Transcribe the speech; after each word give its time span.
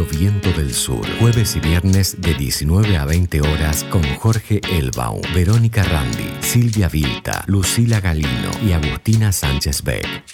Viento 0.00 0.50
del 0.52 0.72
Sur. 0.72 1.06
Jueves 1.20 1.54
y 1.54 1.60
viernes 1.60 2.18
de 2.18 2.32
19 2.32 2.96
a 2.96 3.04
20 3.04 3.42
horas 3.42 3.84
con 3.84 4.02
Jorge 4.18 4.62
Elbaum, 4.70 5.20
Verónica 5.34 5.82
Randi, 5.82 6.32
Silvia 6.40 6.88
Vilta, 6.88 7.44
Lucila 7.46 8.00
Galino 8.00 8.50
y 8.66 8.72
Agustina 8.72 9.32
Sánchez 9.32 9.82
Beck. 9.82 10.24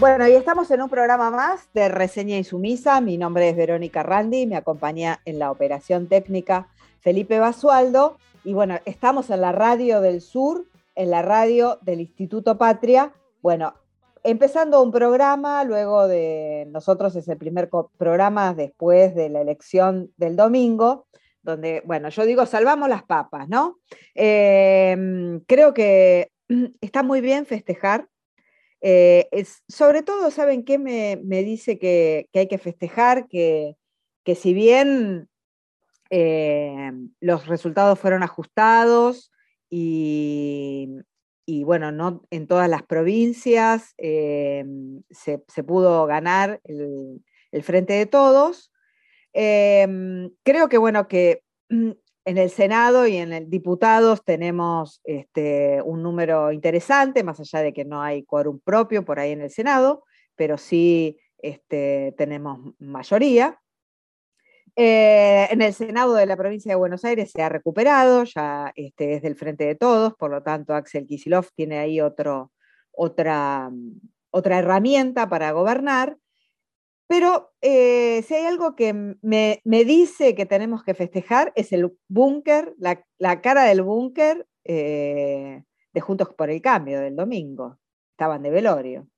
Bueno, 0.00 0.26
y 0.26 0.32
estamos 0.32 0.70
en 0.70 0.80
un 0.80 0.88
programa 0.88 1.30
más 1.30 1.68
de 1.74 1.90
Reseña 1.90 2.38
Insumisa. 2.38 3.02
Mi 3.02 3.18
nombre 3.18 3.50
es 3.50 3.56
Verónica 3.56 4.02
Randi, 4.02 4.46
me 4.46 4.56
acompaña 4.56 5.20
en 5.26 5.38
la 5.38 5.50
operación 5.50 6.06
técnica 6.06 6.66
Felipe 7.00 7.38
Basualdo. 7.38 8.16
Y 8.42 8.54
bueno, 8.54 8.78
estamos 8.86 9.28
en 9.28 9.42
la 9.42 9.52
radio 9.52 10.00
del 10.00 10.22
sur, 10.22 10.64
en 10.94 11.10
la 11.10 11.22
radio 11.22 11.78
del 11.82 12.00
Instituto 12.00 12.58
Patria. 12.58 13.12
Bueno, 13.40 13.74
empezando 14.24 14.82
un 14.82 14.92
programa, 14.92 15.64
luego 15.64 16.06
de 16.06 16.66
nosotros 16.70 17.16
es 17.16 17.28
el 17.28 17.38
primer 17.38 17.68
programa 17.98 18.54
después 18.54 19.14
de 19.14 19.28
la 19.28 19.40
elección 19.40 20.12
del 20.16 20.36
domingo, 20.36 21.06
donde, 21.42 21.82
bueno, 21.84 22.08
yo 22.08 22.24
digo, 22.24 22.46
salvamos 22.46 22.88
las 22.88 23.02
papas, 23.02 23.48
¿no? 23.48 23.78
Eh, 24.14 24.96
creo 25.46 25.74
que 25.74 26.30
está 26.80 27.02
muy 27.02 27.20
bien 27.20 27.46
festejar. 27.46 28.08
Eh, 28.80 29.28
es, 29.30 29.62
sobre 29.68 30.02
todo, 30.02 30.30
¿saben 30.30 30.64
qué 30.64 30.78
me, 30.78 31.16
dice 31.42 31.78
que, 31.78 32.28
hay 32.34 32.48
que 32.48 32.58
festejar? 32.58 33.28
Que, 33.28 33.76
que 34.24 34.34
si 34.34 34.54
bien 34.54 35.28
eh, 36.10 36.92
los 37.20 37.46
resultados 37.46 37.98
fueron 37.98 38.22
ajustados 38.22 39.31
y, 39.74 41.64
bueno, 41.64 41.92
no 41.92 42.22
en 42.30 42.46
todas 42.46 42.68
las 42.68 42.82
provincias 42.82 43.94
eh, 43.96 44.66
se, 45.10 45.38
pudo 45.64 46.04
ganar 46.04 46.60
el, 46.64 47.22
frente 47.62 47.94
de 47.94 48.04
todos. 48.04 48.70
Eh, 49.32 50.28
creo 50.42 50.68
que 50.68 50.76
bueno, 50.76 51.08
que 51.08 51.42
en 51.70 52.38
el 52.38 52.50
Senado 52.50 53.06
y 53.06 53.16
en 53.16 53.32
el 53.32 53.48
diputados 53.48 54.22
tenemos 54.24 55.00
este, 55.04 55.80
un 55.82 56.02
número 56.02 56.52
interesante, 56.52 57.24
más 57.24 57.40
allá 57.40 57.60
de 57.60 57.72
que 57.72 57.86
no 57.86 58.02
hay 58.02 58.24
quórum 58.24 58.60
propio 58.60 59.06
por 59.06 59.18
ahí 59.18 59.32
en 59.32 59.40
el 59.40 59.50
Senado, 59.50 60.04
pero 60.36 60.58
sí 60.58 61.18
este, 61.38 62.14
tenemos 62.18 62.74
mayoría. 62.78 63.58
Eh, 64.74 65.48
en 65.50 65.60
el 65.60 65.74
Senado 65.74 66.14
de 66.14 66.24
la 66.24 66.36
provincia 66.36 66.72
de 66.72 66.76
Buenos 66.76 67.04
Aires 67.04 67.30
se 67.30 67.42
ha 67.42 67.50
recuperado, 67.50 68.24
ya 68.24 68.72
este, 68.74 69.14
es 69.14 69.22
del 69.22 69.36
frente 69.36 69.66
de 69.66 69.74
todos, 69.74 70.14
por 70.14 70.30
lo 70.30 70.42
tanto 70.42 70.74
Axel 70.74 71.06
Kisilov 71.06 71.48
tiene 71.54 71.78
ahí 71.78 72.00
otra, 72.00 72.48
otra 72.92 73.68
herramienta 74.58 75.28
para 75.28 75.52
gobernar. 75.52 76.16
Pero 77.06 77.52
eh, 77.60 78.22
si 78.26 78.34
hay 78.34 78.46
algo 78.46 78.74
que 78.74 78.94
me, 78.94 79.60
dice 79.64 80.34
que 80.34 80.46
tenemos 80.46 80.82
que 80.82 80.94
festejar 80.94 81.52
es 81.54 81.72
el 81.72 81.92
búnker, 82.08 82.74
la, 82.78 83.40
cara 83.42 83.64
del 83.64 83.82
búnker 83.82 84.46
eh, 84.64 85.62
de 85.92 86.00
Juntos 86.00 86.30
por 86.34 86.48
el 86.48 86.62
Cambio 86.62 87.00
del 87.00 87.16
domingo. 87.16 87.78
Estaban 88.12 88.42
de 88.42 88.50
velorio. 88.50 89.08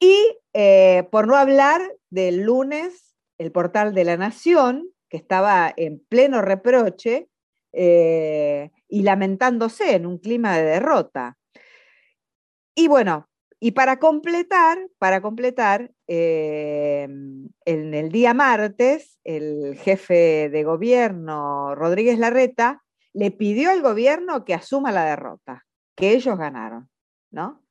Y 0.00 0.16
por 1.10 1.26
no 1.26 1.36
hablar 1.36 1.82
del 2.08 2.42
lunes, 2.42 3.13
el 3.38 3.52
portal 3.52 3.94
de 3.94 4.04
la 4.04 4.16
Nación, 4.16 4.90
que 5.08 5.16
estaba 5.16 5.72
en 5.76 6.00
pleno 6.08 6.42
reproche 6.42 7.28
eh, 7.72 8.70
y 8.88 9.02
lamentándose 9.02 9.94
en 9.94 10.06
un 10.06 10.18
clima 10.18 10.56
de 10.56 10.64
derrota. 10.64 11.36
Y 12.74 12.88
bueno, 12.88 13.28
y 13.60 13.72
para 13.72 13.98
completar, 13.98 14.78
para 14.98 15.22
completar, 15.22 15.90
eh, 16.06 17.08
en 17.64 17.94
el 17.94 18.12
día 18.12 18.34
martes, 18.34 19.18
el 19.24 19.76
jefe 19.78 20.50
de 20.50 20.64
gobierno, 20.64 21.74
Rodríguez 21.74 22.18
Larreta, 22.18 22.82
le 23.14 23.30
pidió 23.30 23.70
al 23.70 23.80
gobierno 23.80 24.44
que 24.44 24.54
asuma 24.54 24.92
la 24.92 25.06
derrota, 25.06 25.64
que 25.96 26.10
ellos 26.10 26.36
ganaron, 26.36 26.90
¿no? 27.30 27.64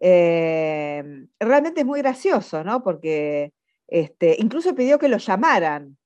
Eh, 0.00 1.02
realmente 1.40 1.80
es 1.80 1.86
muy 1.86 2.00
gracioso, 2.00 2.62
¿no? 2.62 2.82
Porque 2.82 3.52
este, 3.90 4.36
incluso 4.38 4.74
pidió 4.74 4.98
que 4.98 5.08
lo 5.08 5.18
llamaran 5.18 5.98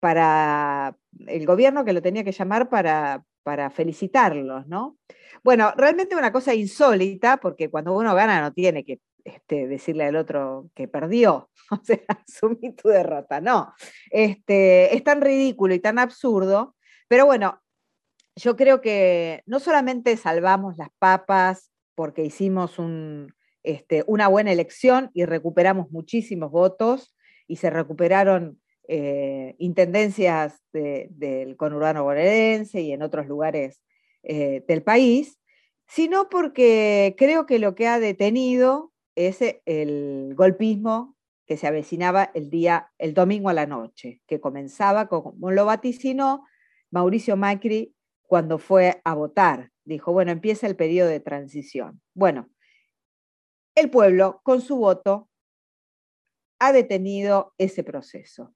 para 0.00 0.96
el 1.28 1.46
gobierno 1.46 1.84
que 1.84 1.92
lo 1.92 2.02
tenía 2.02 2.24
que 2.24 2.32
llamar 2.32 2.68
para, 2.68 3.24
para 3.44 3.70
felicitarlos, 3.70 4.66
¿no? 4.66 4.98
Bueno, 5.44 5.72
realmente 5.76 6.16
una 6.16 6.32
cosa 6.32 6.54
insólita, 6.54 7.36
porque 7.38 7.70
cuando 7.70 7.96
uno 7.96 8.14
gana 8.14 8.40
no 8.40 8.52
tiene 8.52 8.84
que 8.84 9.00
este, 9.24 9.68
decirle 9.68 10.04
al 10.04 10.16
otro 10.16 10.70
que 10.74 10.88
perdió, 10.88 11.50
o 11.70 11.80
sea, 11.84 12.00
asumí 12.08 12.74
tu 12.74 12.88
derrota, 12.88 13.40
no. 13.40 13.72
Este, 14.10 14.94
es 14.94 15.04
tan 15.04 15.20
ridículo 15.20 15.74
y 15.74 15.78
tan 15.78 16.00
absurdo, 16.00 16.74
pero 17.06 17.24
bueno, 17.24 17.62
yo 18.34 18.56
creo 18.56 18.80
que 18.80 19.42
no 19.46 19.60
solamente 19.60 20.16
salvamos 20.16 20.76
las 20.78 20.88
papas 20.98 21.70
porque 21.94 22.24
hicimos 22.24 22.78
un, 22.80 23.32
este, 23.62 24.04
una 24.06 24.28
buena 24.28 24.52
elección 24.52 25.10
y 25.14 25.24
recuperamos 25.24 25.90
muchísimos 25.90 26.50
votos 26.50 27.14
y 27.46 27.56
se 27.56 27.70
recuperaron 27.70 28.60
eh, 28.88 29.54
intendencias 29.58 30.60
del 30.72 31.56
conurbano 31.56 32.04
bonaerense 32.04 32.80
y 32.80 32.92
en 32.92 33.02
otros 33.02 33.26
lugares 33.26 33.80
eh, 34.22 34.64
del 34.66 34.82
país, 34.82 35.38
sino 35.86 36.28
porque 36.28 37.14
creo 37.16 37.46
que 37.46 37.58
lo 37.58 37.74
que 37.74 37.86
ha 37.86 38.00
detenido 38.00 38.92
es 39.14 39.40
el 39.66 40.34
golpismo 40.34 41.16
que 41.46 41.56
se 41.56 41.66
avecinaba 41.66 42.30
el 42.34 42.50
día, 42.50 42.90
el 42.98 43.14
domingo 43.14 43.48
a 43.48 43.54
la 43.54 43.66
noche, 43.66 44.20
que 44.26 44.40
comenzaba 44.40 45.08
como 45.08 45.50
lo 45.50 45.64
vaticinó 45.64 46.44
Mauricio 46.90 47.36
Macri 47.36 47.94
cuando 48.22 48.58
fue 48.58 49.00
a 49.04 49.14
votar. 49.14 49.70
Dijo, 49.84 50.12
bueno, 50.12 50.32
empieza 50.32 50.66
el 50.66 50.76
periodo 50.76 51.08
de 51.08 51.20
transición. 51.20 52.00
Bueno, 52.14 52.48
el 53.74 53.90
pueblo 53.90 54.40
con 54.42 54.60
su 54.60 54.76
voto 54.76 55.28
ha 56.58 56.72
detenido 56.72 57.54
ese 57.58 57.82
proceso. 57.82 58.54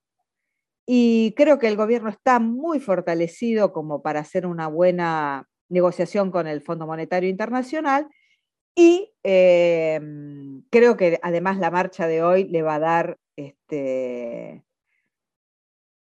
Y 0.87 1.35
creo 1.37 1.59
que 1.59 1.67
el 1.67 1.77
gobierno 1.77 2.09
está 2.09 2.39
muy 2.39 2.79
fortalecido 2.79 3.73
como 3.73 4.03
para 4.03 4.21
hacer 4.21 4.47
una 4.47 4.69
buena 4.69 5.49
negociación 5.69 6.31
con 6.31 6.47
el 6.47 6.63
Fondo 6.63 6.87
Monetario 6.87 7.29
Internacional 7.29 8.09
y 8.77 9.13
em, 9.25 10.63
creo 10.71 10.97
que 10.97 11.19
además 11.23 11.59
la 11.59 11.71
marcha 11.71 12.07
de 12.07 12.23
hoy 12.23 12.45
le 12.45 12.63
va 12.63 12.77
a 12.77 12.79
dar 12.79 13.19
este, 13.35 14.63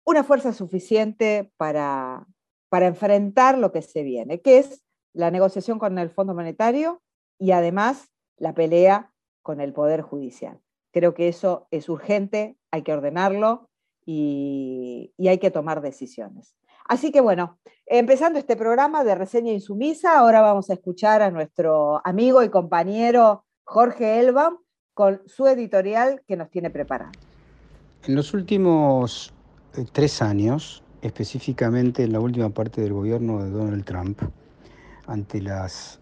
una 0.04 0.24
fuerza 0.24 0.54
suficiente 0.54 1.52
para, 1.56 2.26
para 2.70 2.86
enfrentar 2.86 3.58
lo 3.58 3.72
que 3.72 3.82
se 3.82 4.02
viene, 4.02 4.40
que 4.40 4.58
es 4.58 4.82
la 5.12 5.30
negociación 5.30 5.78
con 5.78 5.98
el 5.98 6.10
Fondo 6.10 6.34
Monetario 6.34 7.02
y 7.38 7.50
además 7.50 8.08
la 8.40 8.54
pelea 8.54 9.12
con 9.42 9.60
el 9.60 9.72
Poder 9.72 10.00
Judicial. 10.00 10.60
Creo 10.92 11.14
que 11.14 11.28
eso 11.28 11.68
es 11.70 11.88
urgente, 11.88 12.56
hay 12.72 12.82
que 12.82 12.92
ordenarlo 12.92 13.70
y, 14.04 15.12
hay 15.18 15.38
que 15.38 15.52
tomar 15.52 15.80
decisiones. 15.80 16.56
Así 16.88 17.12
que 17.12 17.20
bueno, 17.20 17.60
empezando 17.86 18.40
este 18.40 18.56
programa 18.56 19.04
de 19.04 19.14
reseña 19.14 19.52
insumisa, 19.52 20.18
ahora 20.18 20.40
vamos 20.40 20.70
a 20.70 20.72
escuchar 20.72 21.22
a 21.22 21.30
nuestro 21.30 22.00
amigo 22.04 22.42
y 22.42 22.48
compañero 22.48 23.44
Jorge 23.62 24.18
Elba 24.18 24.56
con 24.94 25.22
su 25.26 25.46
editorial 25.46 26.22
que 26.26 26.36
nos 26.36 26.50
tiene 26.50 26.70
preparado. 26.70 27.12
En 28.08 28.16
los 28.16 28.34
últimos 28.34 29.32
eh, 29.76 29.84
tres 29.92 30.20
años, 30.22 30.82
específicamente 31.02 32.02
en 32.02 32.12
la 32.12 32.20
última 32.20 32.50
parte 32.50 32.80
del 32.80 32.94
gobierno 32.94 33.44
de 33.44 33.50
Donald 33.50 33.84
Trump, 33.84 34.20
ante 35.06 35.40
las 35.40 35.99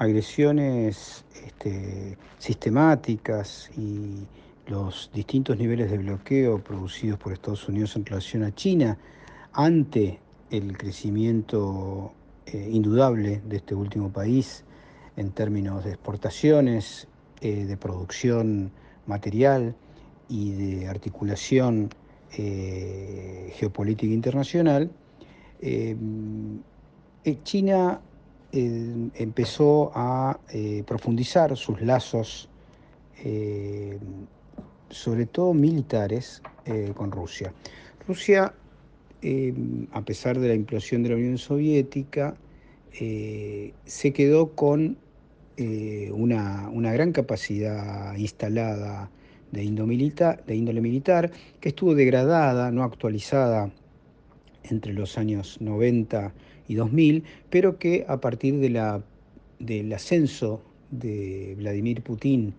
agresiones 0.00 1.26
este, 1.44 2.16
sistemáticas 2.38 3.70
y 3.76 4.26
los 4.66 5.10
distintos 5.12 5.58
niveles 5.58 5.90
de 5.90 5.98
bloqueo 5.98 6.58
producidos 6.64 7.18
por 7.18 7.34
Estados 7.34 7.68
Unidos 7.68 7.96
en 7.96 8.06
relación 8.06 8.44
a 8.44 8.54
China 8.54 8.96
ante 9.52 10.18
el 10.50 10.78
crecimiento 10.78 12.14
eh, 12.46 12.70
indudable 12.72 13.42
de 13.46 13.56
este 13.58 13.74
último 13.74 14.10
país 14.10 14.64
en 15.18 15.32
términos 15.32 15.84
de 15.84 15.90
exportaciones, 15.90 17.06
eh, 17.42 17.66
de 17.66 17.76
producción 17.76 18.72
material 19.04 19.76
y 20.30 20.52
de 20.52 20.88
articulación 20.88 21.90
eh, 22.38 23.52
geopolítica 23.54 24.14
internacional, 24.14 24.90
China 27.44 28.00
empezó 28.52 29.92
a 29.94 30.38
profundizar 30.86 31.56
sus 31.56 31.80
lazos 31.80 32.48
sobre 34.90 35.26
todo 35.26 35.54
militares, 35.54 36.42
eh, 36.66 36.92
con 36.94 37.10
Rusia. 37.10 37.52
Rusia, 38.06 38.52
eh, 39.22 39.54
a 39.92 40.02
pesar 40.02 40.38
de 40.38 40.48
la 40.48 40.54
implosión 40.54 41.02
de 41.02 41.10
la 41.10 41.14
Unión 41.14 41.38
Soviética, 41.38 42.36
eh, 43.00 43.72
se 43.84 44.12
quedó 44.12 44.50
con 44.54 44.98
una, 46.12 46.70
una, 46.70 46.90
gran 46.90 47.12
capacidad 47.12 48.16
instalada 48.16 49.10
de, 49.52 49.60
de 49.60 50.56
índole 50.56 50.80
militar, 50.80 51.30
que 51.60 51.68
estuvo 51.68 51.94
degradada, 51.94 52.70
no 52.70 52.82
actualizada 52.82 53.70
entre 54.62 54.94
los 54.94 55.18
años 55.18 55.60
90 55.60 56.32
y 56.70 56.76
2000, 56.76 57.24
pero 57.50 57.78
que 57.78 58.04
a 58.06 58.20
partir 58.20 58.60
de 58.60 58.70
la, 58.70 59.02
del 59.58 59.92
ascenso 59.92 60.62
de 60.92 61.56
Vladimir 61.58 62.00
Putin 62.00 62.54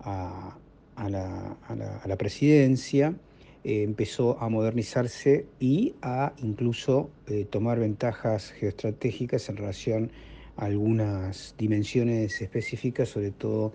a, 0.00 0.56
la, 0.96 2.16
presidencia, 2.16 3.14
eh, 3.62 3.82
empezó 3.82 4.40
a 4.40 4.48
modernizarse 4.48 5.44
y 5.58 5.92
a 6.00 6.32
incluso 6.42 7.10
eh, 7.26 7.44
tomar 7.44 7.78
ventajas 7.78 8.50
geoestratégicas 8.52 9.50
en 9.50 9.56
relación 9.58 10.10
a 10.56 10.64
algunas 10.64 11.54
dimensiones 11.58 12.40
específicas, 12.40 13.10
sobre 13.10 13.30
todo 13.30 13.74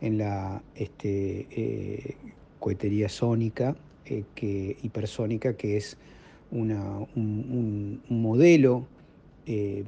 en 0.00 0.16
la 0.16 0.62
este, 0.76 1.46
eh, 1.50 2.16
cohetería 2.58 3.10
sónica 3.10 3.76
que, 4.34 4.78
hipersónica, 4.82 5.58
que 5.58 5.76
es 5.76 5.98
un, 6.50 8.00
modelo 8.08 8.86
eh, 9.46 9.84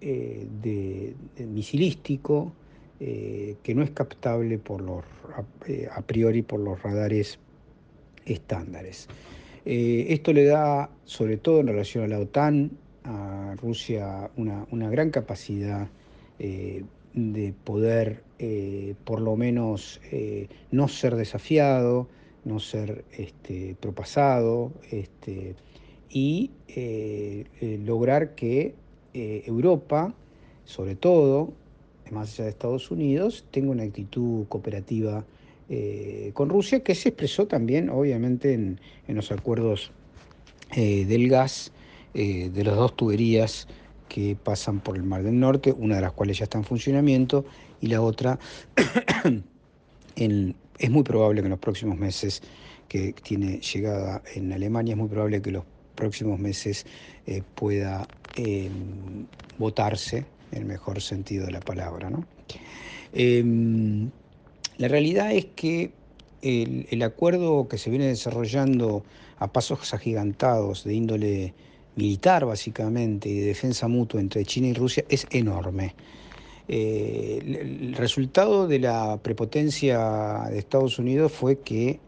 eh, 0.00 0.46
de, 0.62 1.14
misilístico 1.46 2.52
eh, 3.00 3.56
que 3.62 3.74
no 3.74 3.82
es 3.82 3.90
captable 3.90 4.58
por 4.58 4.82
los, 4.82 5.02
a, 5.90 6.02
priori 6.02 6.42
por 6.42 6.60
los 6.60 6.82
radares 6.82 7.38
estándares. 8.26 9.08
esto 9.64 10.32
le 10.34 10.44
da, 10.44 10.90
sobre 11.04 11.38
todo 11.38 11.60
en 11.60 11.68
relación 11.68 12.04
a 12.04 12.08
la 12.08 12.18
OTAN, 12.18 12.72
a 13.04 13.54
Rusia 13.56 14.30
una, 14.36 14.90
gran 14.90 15.10
capacidad 15.10 15.88
de 16.38 17.54
poder 17.64 18.22
por 19.04 19.22
lo 19.22 19.36
menos 19.36 20.00
no 20.70 20.88
ser 20.88 21.16
desafiado, 21.16 22.08
no 22.44 22.60
ser 22.60 23.04
este, 23.16 23.76
propasado, 23.80 24.72
este, 24.90 25.54
y 26.14 26.52
eh, 26.68 27.44
eh, 27.60 27.80
lograr 27.84 28.36
que 28.36 28.74
eh, 29.14 29.42
Europa, 29.46 30.14
sobre 30.64 30.94
todo, 30.94 31.52
más 32.12 32.32
allá 32.32 32.44
de 32.44 32.50
Estados 32.50 32.90
Unidos, 32.92 33.44
tenga 33.50 33.72
una 33.72 33.82
actitud 33.82 34.46
cooperativa 34.46 35.26
con 36.34 36.50
Rusia, 36.50 36.80
que 36.84 36.94
se 36.94 37.08
expresó 37.08 37.46
también, 37.46 37.88
obviamente, 37.88 38.52
en, 38.52 38.78
los 39.08 39.32
acuerdos 39.32 39.90
del 40.76 41.28
gas 41.28 41.72
de 42.12 42.64
las 42.64 42.76
dos 42.76 42.94
tuberías 42.94 43.66
que 44.08 44.36
pasan 44.36 44.80
por 44.80 44.94
el 44.94 45.04
Mar 45.04 45.22
del 45.22 45.40
Norte, 45.40 45.72
una 45.72 45.96
de 45.96 46.02
las 46.02 46.12
cuales 46.12 46.38
ya 46.38 46.44
está 46.44 46.58
en 46.58 46.64
funcionamiento 46.64 47.46
y 47.80 47.86
la 47.86 48.02
otra 48.02 48.38
es 50.16 50.90
muy 50.90 51.02
probable 51.02 51.40
que 51.40 51.46
en 51.46 51.50
los 51.50 51.58
próximos 51.58 51.98
meses 51.98 52.42
que 52.86 53.14
tiene 53.14 53.58
llegada 53.60 54.22
en 54.34 54.52
Alemania, 54.52 54.92
es 54.92 54.98
muy 54.98 55.08
probable 55.08 55.40
que 55.40 55.50
los 55.50 55.64
próximos 55.94 56.38
meses 56.38 56.86
eh, 57.26 57.42
pueda 57.54 58.06
em, 58.36 59.26
votarse, 59.58 60.26
en 60.52 60.58
el 60.58 60.64
mejor 60.64 61.00
sentido 61.00 61.46
de 61.46 61.52
la 61.52 61.60
palabra. 61.60 62.10
Em, 63.12 64.10
la 64.78 64.88
realidad 64.88 65.32
es 65.32 65.46
que 65.56 65.92
el, 66.42 67.02
acuerdo 67.02 67.68
que 67.68 67.78
se 67.78 67.90
viene 67.90 68.06
desarrollando 68.06 69.04
a 69.38 69.52
pasos 69.52 69.94
agigantados 69.94 70.84
de 70.84 70.94
índole 70.94 71.54
militar 71.96 72.44
básicamente 72.44 73.28
y 73.28 73.38
de 73.38 73.46
defensa 73.46 73.88
mutua 73.88 74.20
entre 74.20 74.44
China 74.44 74.68
y 74.68 74.74
Rusia 74.74 75.04
es 75.08 75.26
enorme. 75.30 75.94
Eh, 76.66 77.40
el 77.42 77.94
resultado 77.94 78.66
de 78.66 78.78
la 78.78 79.18
prepotencia 79.22 80.46
de 80.50 80.58
Estados 80.58 80.98
Unidos 80.98 81.32
fue 81.32 81.60
que 81.60 82.00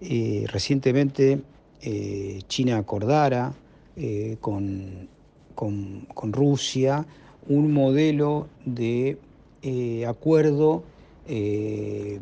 eh, 0.00 0.44
recientemente 0.48 1.40
eh, 1.80 2.40
China 2.48 2.78
acordara 2.78 3.54
eh, 3.96 4.36
con, 4.40 5.08
con, 5.54 6.32
Rusia 6.32 7.06
un 7.46 7.72
modelo 7.72 8.48
de 8.64 9.16
eh, 9.62 10.06
acuerdo 10.06 10.82
de 11.26 12.20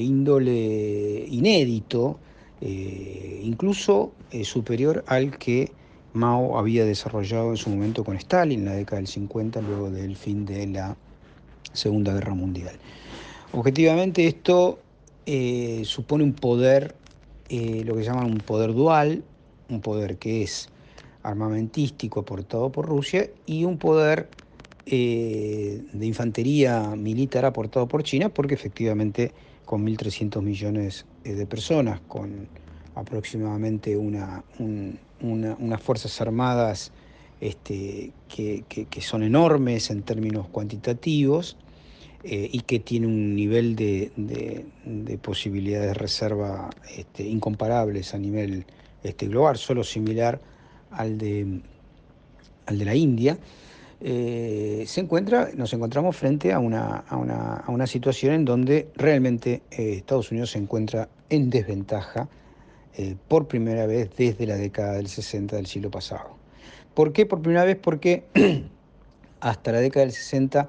índole 0.00 1.26
inédito, 1.28 2.18
incluso 2.60 4.12
superior 4.44 5.04
al 5.08 5.36
que 5.38 5.72
Mao 6.12 6.56
había 6.56 6.84
desarrollado 6.84 7.50
en 7.50 7.56
su 7.56 7.68
momento 7.68 8.04
con 8.04 8.14
Stalin 8.16 8.60
en 8.60 8.66
la 8.66 8.74
década 8.74 8.98
del 8.98 9.08
50, 9.08 9.60
luego 9.62 9.90
del 9.90 10.14
fin 10.14 10.46
de 10.46 10.68
la 10.68 10.96
Segunda 11.72 12.14
Guerra 12.14 12.34
Mundial. 12.34 12.76
Objetivamente 13.52 14.28
esto 14.28 14.78
supone 15.82 16.22
un 16.22 16.32
poder 16.32 16.94
eh, 17.48 17.82
lo 17.84 17.94
que 17.96 18.02
llaman 18.02 18.26
un 18.26 18.38
poder 18.38 18.74
dual, 18.74 19.24
un 19.68 19.80
poder 19.80 20.18
que 20.18 20.42
es 20.42 20.68
armamentístico 21.22 22.20
aportado 22.20 22.70
por 22.70 22.86
Rusia 22.86 23.28
y 23.46 23.64
un 23.64 23.78
poder 23.78 24.28
eh, 24.86 25.82
de 25.92 26.06
infantería 26.06 26.94
militar 26.96 27.44
aportado 27.44 27.86
por 27.86 28.02
China, 28.02 28.30
porque 28.30 28.54
efectivamente 28.54 29.32
con 29.64 29.84
1.300 29.86 30.40
millones 30.40 31.04
eh, 31.24 31.34
de 31.34 31.46
personas, 31.46 32.00
con 32.08 32.48
aproximadamente 32.94 33.96
una, 33.96 34.42
unas 35.20 35.82
fuerzas 35.82 36.20
armadas 36.20 36.90
este, 37.40 38.12
que, 38.28 38.64
son 39.00 39.22
enormes 39.22 39.90
en 39.90 40.02
términos 40.02 40.48
cuantitativos, 40.48 41.56
eh, 42.30 42.46
y 42.52 42.60
que 42.60 42.78
tiene 42.78 43.06
un 43.06 43.34
nivel 43.34 43.74
de, 43.74 44.12
posibilidades 45.22 45.86
de 45.86 45.94
reserva 45.94 46.68
este, 46.94 47.22
incomparables 47.22 48.12
a 48.12 48.18
nivel 48.18 48.66
este, 49.02 49.28
global, 49.28 49.56
solo 49.56 49.82
similar 49.82 50.38
al 50.90 51.16
de, 51.16 51.60
al 52.66 52.78
de 52.78 52.84
la 52.84 52.94
India, 52.94 53.38
eh, 54.02 54.84
se 54.86 55.00
encuentra, 55.00 55.48
nos 55.56 55.72
encontramos 55.72 56.16
frente 56.18 56.52
a 56.52 56.58
una, 56.58 56.96
a 56.98 57.16
una, 57.16 57.86
situación 57.86 58.34
en 58.34 58.44
donde 58.44 58.88
realmente 58.94 59.62
eh, 59.70 59.94
Estados 59.94 60.30
Unidos 60.30 60.50
se 60.50 60.58
encuentra 60.58 61.08
en 61.30 61.48
desventaja 61.48 62.28
por 63.28 63.46
primera 63.46 63.86
vez 63.86 64.10
desde 64.16 64.44
la 64.44 64.56
década 64.56 64.94
del 64.94 65.08
60 65.08 65.56
del 65.56 65.66
siglo 65.66 65.90
pasado. 65.90 66.36
¿Por 66.92 67.12
qué 67.12 67.24
por 67.24 67.40
primera 67.40 67.64
vez? 67.64 67.78
Porque 67.80 68.24
hasta 69.40 69.72
la 69.72 69.78
década 69.78 70.04
del 70.04 70.12
60 70.12 70.68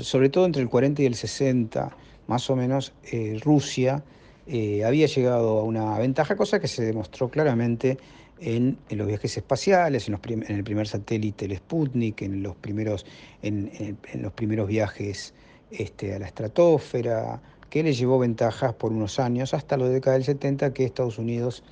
sobre 0.00 0.28
todo 0.28 0.46
entre 0.46 0.62
el 0.62 0.68
40 0.68 1.02
y 1.02 1.06
el 1.06 1.14
60, 1.14 1.96
más 2.26 2.50
o 2.50 2.56
menos, 2.56 2.92
eh, 3.12 3.38
Rusia 3.42 4.02
eh, 4.46 4.84
había 4.84 5.06
llegado 5.06 5.58
a 5.58 5.62
una 5.62 5.98
ventaja, 5.98 6.36
cosa 6.36 6.60
que 6.60 6.68
se 6.68 6.84
demostró 6.84 7.28
claramente 7.28 7.98
en, 8.40 8.78
los 8.90 9.06
viajes 9.06 9.36
espaciales, 9.36 10.08
en, 10.08 10.18
el 10.48 10.64
primer 10.64 10.86
satélite, 10.86 11.46
el 11.46 11.56
Sputnik, 11.56 12.22
en 12.22 12.42
los 12.42 12.56
primeros, 12.56 13.06
en, 13.42 13.98
los 14.14 14.32
primeros 14.32 14.68
viajes 14.68 15.34
este, 15.70 16.14
a 16.14 16.18
la 16.18 16.26
estratosfera, 16.26 17.40
que 17.70 17.82
le 17.82 17.92
llevó 17.92 18.18
ventajas 18.18 18.74
por 18.74 18.92
unos 18.92 19.18
años, 19.18 19.52
hasta 19.54 19.76
la 19.76 19.88
década 19.88 20.14
del 20.14 20.24
70, 20.24 20.72
que 20.72 20.84
Estados 20.84 21.18
Unidos 21.18 21.62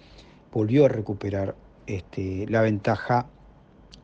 volvió 0.52 0.87
a 0.87 0.88
recuperar 0.88 1.54
este, 1.87 2.46
la 2.49 2.62
ventaja, 2.62 3.26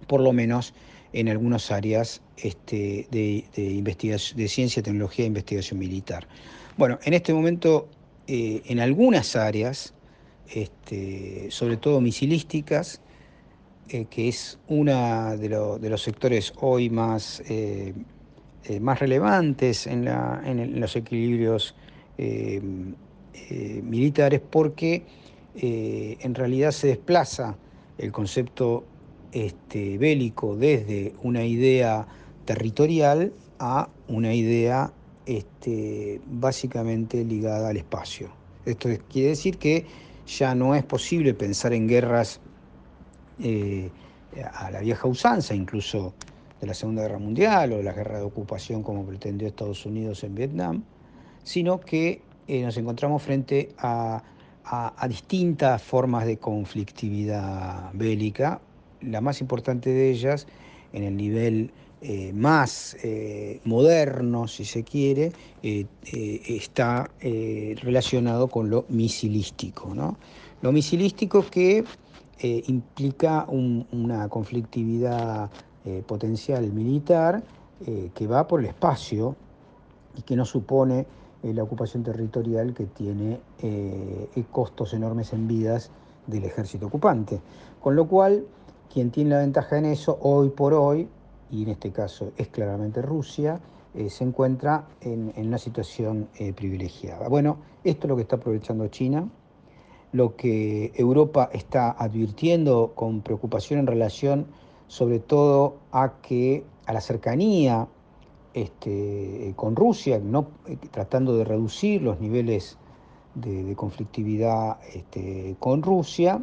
por 0.06 0.20
lo 0.20 0.32
menos 0.32 0.74
en 1.12 1.28
algunas 1.28 1.70
áreas 1.70 2.22
este, 2.42 3.06
de, 3.10 3.44
investigación, 3.56 4.38
de 4.38 4.48
ciencia, 4.48 4.82
tecnología 4.82 5.24
e 5.24 5.28
investigación 5.28 5.78
militar. 5.78 6.26
Bueno, 6.76 6.98
en 7.04 7.14
este 7.14 7.34
momento, 7.34 7.88
eh, 8.26 8.62
en 8.66 8.80
algunas 8.80 9.36
áreas, 9.36 9.94
este, 10.52 11.50
sobre 11.50 11.76
todo 11.76 12.00
misilísticas, 12.00 13.00
eh, 13.88 14.06
que 14.08 14.28
es 14.28 14.58
uno 14.68 15.36
de, 15.36 15.48
los 15.48 16.02
sectores 16.02 16.52
hoy 16.60 16.90
más, 16.90 17.42
eh, 17.48 17.94
más 18.80 19.00
relevantes 19.00 19.86
en, 19.86 20.06
en, 20.08 20.80
los 20.80 20.94
equilibrios 20.96 21.74
militares, 23.82 24.40
porque 24.48 25.04
en 25.54 26.34
realidad 26.34 26.70
se 26.70 26.88
desplaza 26.88 27.56
el 27.98 28.12
concepto 28.12 28.84
este, 29.32 29.98
bélico 29.98 30.56
desde 30.56 31.14
una 31.22 31.44
idea 31.44 32.06
territorial 32.44 33.32
a 33.58 33.88
una 34.08 34.34
idea 34.34 34.92
este, 35.26 36.20
básicamente 36.26 37.24
ligada 37.24 37.68
al 37.68 37.76
espacio. 37.76 38.30
Esto 38.64 38.88
quiere 39.08 39.30
decir 39.30 39.58
que 39.58 39.86
ya 40.26 40.54
no 40.54 40.74
es 40.74 40.84
posible 40.84 41.34
pensar 41.34 41.72
en 41.72 41.88
guerras 41.88 42.40
eh, 43.42 43.90
a 44.54 44.70
la 44.70 44.80
vieja 44.80 45.08
usanza, 45.08 45.54
incluso 45.54 46.14
de 46.60 46.66
la 46.66 46.74
Segunda 46.74 47.02
Guerra 47.02 47.18
Mundial 47.18 47.72
o 47.72 47.76
de 47.78 47.82
la 47.82 47.92
guerra 47.92 48.18
de 48.18 48.24
ocupación 48.24 48.82
como 48.82 49.04
pretendió 49.04 49.48
Estados 49.48 49.86
Unidos 49.86 50.22
en 50.24 50.34
Vietnam, 50.34 50.84
sino 51.42 51.80
que 51.80 52.22
eh, 52.46 52.62
nos 52.62 52.76
encontramos 52.76 53.22
frente 53.22 53.70
a 53.78 54.22
distintas 55.08 55.82
formas 55.82 56.26
de 56.26 56.38
conflictividad 56.38 57.90
bélica 57.92 58.60
la 59.00 59.20
más 59.20 59.40
importante 59.40 59.90
de 59.90 60.10
ellas 60.10 60.46
en 60.92 61.04
el 61.04 61.16
nivel 61.16 61.72
eh, 62.02 62.32
más 62.32 62.96
eh, 63.02 63.60
moderno, 63.64 64.48
si 64.48 64.64
se 64.64 64.84
quiere, 64.84 65.32
eh, 65.62 65.84
está 66.02 67.10
relacionado 67.20 68.48
con 68.48 68.70
lo 68.70 68.86
misilístico. 68.88 69.94
¿no? 69.94 70.16
Lo 70.62 70.72
misilístico 70.72 71.44
que 71.50 71.84
implica 72.42 73.44
una 73.50 74.26
conflictividad 74.30 75.50
potencial 76.06 76.72
militar 76.72 77.42
que 78.14 78.26
va 78.26 78.48
por 78.48 78.60
el 78.60 78.66
espacio 78.66 79.36
y 80.16 80.22
que 80.22 80.36
no 80.36 80.46
supone 80.46 81.06
la 81.42 81.62
ocupación 81.62 82.02
territorial 82.02 82.72
que 82.72 82.86
tiene 82.86 83.40
costos 84.50 84.94
enormes 84.94 85.34
en 85.34 85.48
vidas 85.48 85.90
del 86.26 86.44
ejército 86.44 86.86
ocupante. 86.86 87.42
Con 87.78 87.94
lo 87.94 88.08
cual, 88.08 88.46
quien 88.90 89.10
tiene 89.10 89.30
la 89.30 89.40
ventaja 89.40 89.76
en 89.76 89.84
eso, 89.84 90.18
hoy 90.22 90.48
por 90.48 90.72
hoy, 90.72 91.10
y 91.50 91.64
en 91.64 91.70
este 91.70 91.90
caso 91.90 92.32
es 92.36 92.48
claramente 92.48 93.02
Rusia, 93.02 93.60
eh, 93.94 94.08
se 94.08 94.24
encuentra 94.24 94.86
en, 95.00 95.32
una 95.36 95.58
situación 95.58 96.28
eh, 96.38 96.52
privilegiada. 96.52 97.28
Bueno, 97.28 97.58
esto 97.82 98.06
es 98.06 98.08
lo 98.08 98.16
que 98.16 98.22
está 98.22 98.36
aprovechando 98.36 98.86
China, 98.88 99.28
lo 100.12 100.36
que 100.36 100.92
Europa 100.94 101.50
está 101.52 101.90
advirtiendo 101.90 102.92
con 102.94 103.20
preocupación 103.22 103.80
en 103.80 103.86
relación 103.86 104.46
sobre 104.86 105.18
todo 105.18 105.78
a 105.92 106.20
que 106.20 106.64
a 106.86 106.92
la 106.92 107.00
cercanía 107.00 107.88
este, 108.54 109.52
con 109.56 109.76
Rusia, 109.76 110.16
eh, 110.66 110.76
tratando 110.90 111.36
de 111.36 111.44
reducir 111.44 112.02
los 112.02 112.20
niveles 112.20 112.76
de, 113.34 113.74
conflictividad 113.76 114.78
este, 114.94 115.56
con 115.58 115.82
Rusia, 115.82 116.42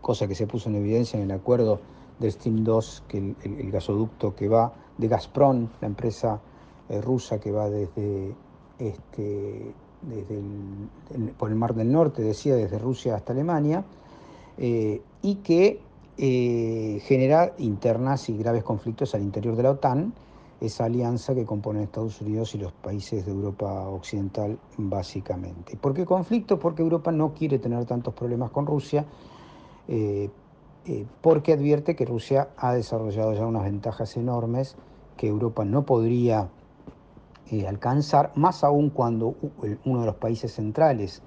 cosa 0.00 0.26
que 0.26 0.34
se 0.34 0.48
puso 0.48 0.68
en 0.68 0.74
evidencia 0.74 1.16
en 1.16 1.30
el 1.30 1.30
acuerdo 1.30 1.80
de 2.20 2.30
Stream 2.30 2.62
2, 2.62 3.04
que 3.08 3.34
el, 3.42 3.70
gasoducto 3.72 4.34
que 4.36 4.48
va 4.48 4.72
de 4.96 5.08
Gazprom, 5.08 5.68
la 5.80 5.88
empresa 5.88 6.40
eh, 6.88 7.00
rusa 7.00 7.40
que 7.40 7.50
va 7.50 7.68
desde, 7.68 8.34
este, 8.78 9.74
desde 10.02 10.40
por 11.38 11.50
el 11.50 11.56
Mar 11.56 11.74
del 11.74 11.90
Norte, 11.90 12.22
decía, 12.22 12.54
desde 12.54 12.78
Rusia 12.78 13.16
hasta 13.16 13.32
Alemania, 13.32 13.84
eh, 14.58 15.00
y 15.22 15.36
que 15.36 15.80
eh, 16.18 17.00
genera 17.04 17.54
internas 17.58 18.28
y 18.28 18.36
graves 18.36 18.62
conflictos 18.62 19.14
al 19.14 19.22
interior 19.22 19.56
de 19.56 19.62
la 19.62 19.70
OTAN, 19.70 20.12
esa 20.60 20.84
alianza 20.84 21.34
que 21.34 21.46
compone 21.46 21.82
Estados 21.82 22.20
Unidos 22.20 22.54
y 22.54 22.58
los 22.58 22.72
países 22.72 23.24
de 23.24 23.32
Europa 23.32 23.88
Occidental 23.88 24.58
básicamente. 24.76 25.76
¿Por 25.76 25.94
qué 25.94 26.04
conflicto? 26.04 26.58
Porque 26.58 26.82
Europa 26.82 27.10
no 27.10 27.32
quiere 27.32 27.58
tener 27.58 27.86
tantos 27.86 28.12
problemas 28.12 28.50
con 28.50 28.66
Rusia, 28.66 29.06
eh, 29.88 30.28
porque 31.20 31.52
advierte 31.52 31.94
que 31.94 32.04
Rusia 32.04 32.48
ha 32.56 32.72
desarrollado 32.72 33.32
ya 33.34 33.46
unas 33.46 33.64
ventajas 33.64 34.16
enormes 34.16 34.76
que 35.16 35.28
Europa 35.28 35.64
no 35.64 35.84
podría 35.84 36.48
eh, 37.50 37.66
alcanzar, 37.66 38.32
más 38.36 38.64
aún 38.64 38.90
cuando 38.90 39.34
uno 39.84 40.00
de 40.00 40.06
los 40.06 40.14
países 40.14 40.52
centrales 40.52 41.20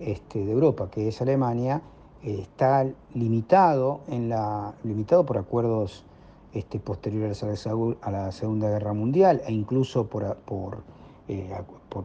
este, 0.00 0.44
de 0.44 0.52
Europa, 0.52 0.90
que 0.90 1.08
es 1.08 1.22
Alemania, 1.22 1.82
eh, 2.22 2.40
está 2.42 2.86
limitado, 3.14 4.00
en 4.08 4.28
la, 4.28 4.74
limitado 4.82 5.24
por 5.24 5.38
acuerdos 5.38 6.04
este, 6.52 6.78
posteriores 6.80 7.42
a 7.42 8.10
la, 8.10 8.32
Segunda 8.32 8.68
Guerra 8.68 8.92
Mundial 8.92 9.40
e 9.46 9.52
incluso 9.52 10.06
por, 10.08 10.36
por, 10.38 10.82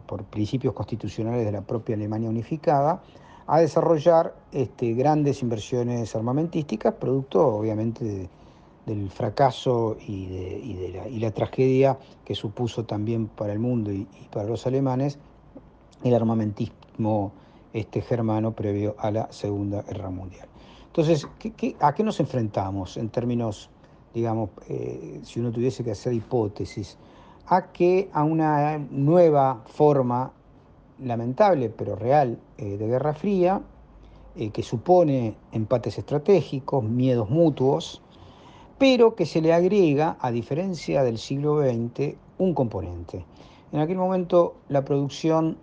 por 0.06 0.24
principios 0.24 0.72
constitucionales 0.72 1.44
de 1.44 1.52
la 1.52 1.60
propia 1.60 1.96
Alemania 1.96 2.30
unificada, 2.30 3.02
a 3.48 3.60
desarrollar 3.60 4.34
este, 4.52 4.92
grandes 4.92 5.42
inversiones 5.42 6.14
armamentísticas, 6.14 6.94
producto 6.94 7.46
obviamente 7.46 8.28
del 8.84 9.10
fracaso 9.10 9.96
y, 10.06 10.26
de, 10.26 11.18
la, 11.18 11.30
tragedia 11.30 11.98
que 12.26 12.34
supuso 12.34 12.84
también 12.84 13.26
para 13.26 13.54
el 13.54 13.58
mundo 13.58 13.90
y, 13.90 14.06
para 14.30 14.46
los 14.46 14.66
alemanes 14.66 15.18
el 16.04 16.14
armamentismo 16.14 17.32
este, 17.72 18.02
germano 18.02 18.52
previo 18.52 18.94
a 18.98 19.10
la 19.10 19.32
Segunda 19.32 19.82
Guerra 19.82 20.10
Mundial. 20.10 20.46
Entonces, 20.86 21.26
a 21.80 21.94
qué 21.94 22.02
nos 22.02 22.20
enfrentamos 22.20 22.98
en 22.98 23.08
términos, 23.08 23.70
digamos, 24.12 24.50
eh, 24.68 25.20
si 25.22 25.40
uno 25.40 25.50
tuviese 25.52 25.82
que 25.82 25.92
hacer 25.92 26.12
hipótesis? 26.12 26.98
A 27.46 27.72
que 27.72 28.10
a 28.12 28.24
una 28.24 28.76
nueva 28.78 29.62
forma 29.66 30.32
lamentable 31.02 31.70
pero 31.70 31.96
real 31.96 32.38
eh, 32.56 32.76
de 32.76 32.86
Guerra 32.86 33.14
Fría, 33.14 33.60
eh, 34.36 34.50
que 34.50 34.62
supone 34.62 35.34
empates 35.52 35.98
estratégicos, 35.98 36.82
miedos 36.84 37.30
mutuos, 37.30 38.02
pero 38.78 39.14
que 39.14 39.26
se 39.26 39.40
le 39.40 39.52
agrega, 39.52 40.16
a 40.20 40.30
diferencia 40.30 41.02
del 41.02 41.18
siglo 41.18 41.60
XX, 41.60 42.14
un 42.38 42.54
componente. 42.54 43.24
En 43.72 43.80
aquel 43.80 43.96
momento 43.96 44.56
la 44.68 44.84
producción 44.84 45.58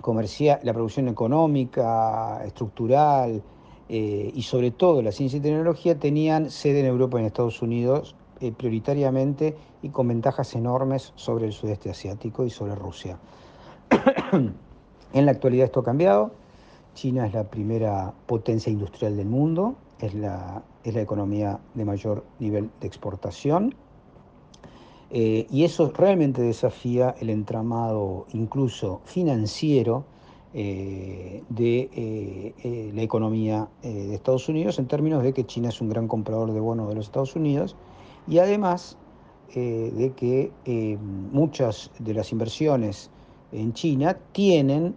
comercial, 0.00 0.58
la 0.64 0.72
producción 0.72 1.08
económica, 1.08 2.42
estructural 2.44 3.42
eh, 3.88 4.32
y 4.34 4.42
sobre 4.42 4.72
todo 4.72 5.00
la 5.00 5.12
ciencia 5.12 5.36
y 5.38 5.40
tecnología 5.40 5.98
tenían 5.98 6.50
sede 6.50 6.80
en 6.80 6.86
Europa 6.86 7.18
y 7.18 7.20
en 7.20 7.26
Estados 7.26 7.62
Unidos 7.62 8.16
prioritariamente 8.56 9.56
y 9.82 9.90
con 9.90 10.08
ventajas 10.08 10.56
enormes 10.56 11.12
sobre 11.14 11.46
el 11.46 11.52
sudeste 11.52 11.90
asiático 11.90 12.44
y 12.44 12.50
sobre 12.50 12.74
Rusia. 12.74 13.16
en 15.12 15.26
la 15.26 15.32
actualidad 15.32 15.66
esto 15.66 15.80
ha 15.80 15.84
cambiado. 15.84 16.32
China 16.94 17.26
es 17.26 17.32
la 17.32 17.44
primera 17.44 18.12
potencia 18.26 18.70
industrial 18.70 19.16
del 19.16 19.28
mundo, 19.28 19.76
es 19.98 20.14
la, 20.14 20.62
es 20.84 20.94
la 20.94 21.00
economía 21.00 21.58
de 21.74 21.84
mayor 21.84 22.24
nivel 22.38 22.70
de 22.80 22.86
exportación. 22.86 23.74
Eh, 25.14 25.46
y 25.50 25.64
eso 25.64 25.92
realmente 25.94 26.40
desafía 26.40 27.14
el 27.20 27.28
entramado 27.28 28.26
incluso 28.32 29.02
financiero 29.04 30.04
eh, 30.54 31.42
de 31.50 31.90
eh, 31.92 32.90
la 32.94 33.02
economía 33.02 33.68
de 33.82 34.14
Estados 34.14 34.48
Unidos 34.48 34.78
en 34.78 34.86
términos 34.86 35.22
de 35.22 35.34
que 35.34 35.44
China 35.44 35.68
es 35.68 35.82
un 35.82 35.90
gran 35.90 36.08
comprador 36.08 36.52
de 36.52 36.60
bonos 36.60 36.88
de 36.88 36.94
los 36.94 37.06
Estados 37.06 37.36
Unidos 37.36 37.76
y 38.26 38.38
además 38.38 38.96
de 39.54 40.14
que 40.16 40.50
muchas 41.30 41.90
de 41.98 42.14
las 42.14 42.32
inversiones 42.32 43.10
en 43.52 43.72
China 43.74 44.16
tienen 44.32 44.94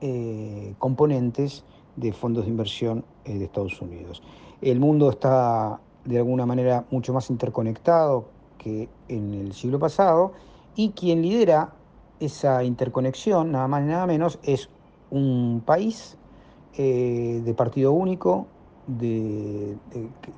eh, 0.00 0.74
componentes 0.78 1.64
de 1.96 2.12
fondos 2.12 2.44
de 2.44 2.50
inversión 2.50 3.04
eh, 3.24 3.38
de 3.38 3.44
Estados 3.44 3.80
Unidos. 3.80 4.22
El 4.60 4.80
mundo 4.80 5.10
está 5.10 5.80
de 6.04 6.18
alguna 6.18 6.46
manera 6.46 6.84
mucho 6.90 7.12
más 7.12 7.30
interconectado 7.30 8.26
que 8.56 8.88
en 9.08 9.34
el 9.34 9.52
siglo 9.52 9.78
pasado 9.78 10.32
y 10.74 10.90
quien 10.90 11.22
lidera 11.22 11.72
esa 12.18 12.64
interconexión, 12.64 13.52
nada 13.52 13.68
más 13.68 13.82
ni 13.82 13.88
nada 13.88 14.06
menos, 14.06 14.38
es 14.42 14.68
un 15.10 15.62
país 15.64 16.16
eh, 16.76 17.42
de 17.44 17.54
partido 17.54 17.92
único, 17.92 18.46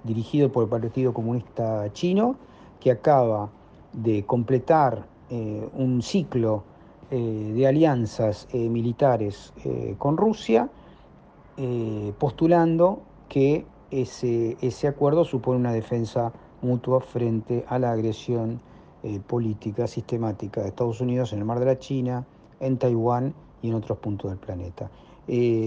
dirigido 0.03 0.50
por 0.50 0.65
el 0.65 0.69
Partido 0.69 1.15
Comunista 1.15 1.91
Chino, 1.93 2.35
que 2.81 2.91
acaba 2.91 3.49
de 3.93 4.27
completar 4.27 5.07
un 5.31 6.03
ciclo 6.03 6.65
eh, 7.12 7.52
de 7.57 7.67
alianzas 7.67 8.47
eh, 8.52 8.69
militares 8.69 9.52
eh, 9.64 9.97
con 9.99 10.17
Rusia, 10.17 10.71
postulando 12.19 13.02
que 13.29 13.67
ese, 13.90 14.57
ese 14.62 14.88
acuerdo 14.88 15.26
supone 15.26 15.59
una 15.59 15.75
defensa 15.75 16.33
mutua 16.62 17.02
frente 17.02 17.67
a 17.69 17.79
la 17.79 17.93
agresión 17.93 18.62
política 19.26 19.87
sistemática 19.87 20.62
de 20.62 20.69
Estados 20.69 21.02
Unidos 21.02 21.35
en 21.35 21.40
el 21.40 21.45
Mar 21.45 21.59
de 21.59 21.67
la 21.67 21.79
China, 21.79 22.25
en 22.61 22.79
Taiwán 22.79 23.35
y 23.61 23.69
en 23.69 23.75
otros 23.75 23.99
puntos 23.99 24.31
del 24.31 24.38
planeta. 24.38 24.90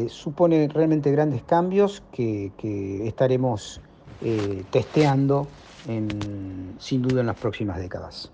supone 0.07 0.67
realmente 0.67 1.11
grandes 1.11 1.43
cambios 1.43 2.01
que, 2.11 2.51
estaremos 3.05 3.79
testeando 4.71 5.45
sin 6.79 7.01
duda 7.03 7.21
en 7.21 7.27
las 7.27 7.37
próximas 7.37 7.77
décadas. 7.77 8.32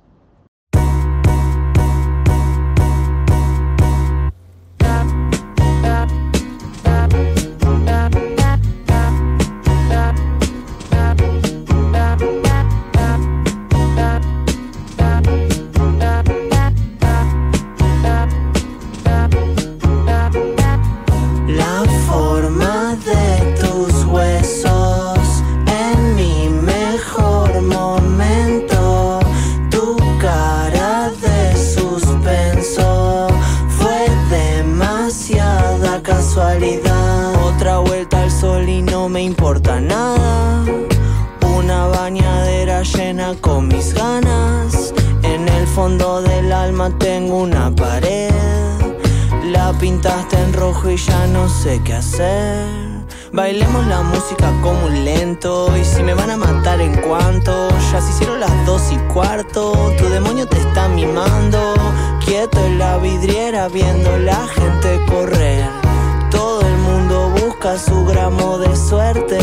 Tengo 46.97 47.37
una 47.37 47.73
pared. 47.75 48.31
La 49.45 49.73
pintaste 49.79 50.37
en 50.37 50.53
rojo 50.53 50.89
y 50.89 50.97
ya 50.97 51.27
no 51.27 51.49
sé 51.49 51.81
qué 51.83 51.93
hacer. 51.93 52.89
Bailemos 53.31 53.85
la 53.85 54.01
música 54.01 54.51
como 54.63 54.87
un 54.87 55.05
lento 55.05 55.71
Y 55.77 55.85
si 55.85 56.01
me 56.01 56.15
van 56.15 56.31
a 56.31 56.37
matar 56.37 56.81
en 56.81 56.95
cuanto 56.95 57.69
Ya 57.91 58.01
se 58.01 58.09
hicieron 58.09 58.39
las 58.39 58.65
dos 58.65 58.81
y 58.91 58.97
cuarto 59.13 59.93
Tu 59.99 60.09
demonio 60.09 60.47
te 60.47 60.57
está 60.57 60.87
mimando 60.87 61.75
Quieto 62.25 62.57
en 62.65 62.79
la 62.79 62.97
vidriera 62.97 63.67
viendo 63.67 64.17
la 64.17 64.47
gente 64.47 64.99
correr 65.05 65.69
Todo 66.31 66.61
el 66.61 66.77
mundo 66.77 67.29
busca 67.39 67.77
su 67.77 68.03
gramo 68.05 68.57
de 68.57 68.75
suerte 68.75 69.37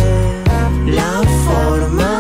La 0.86 1.22
forma 1.46 2.15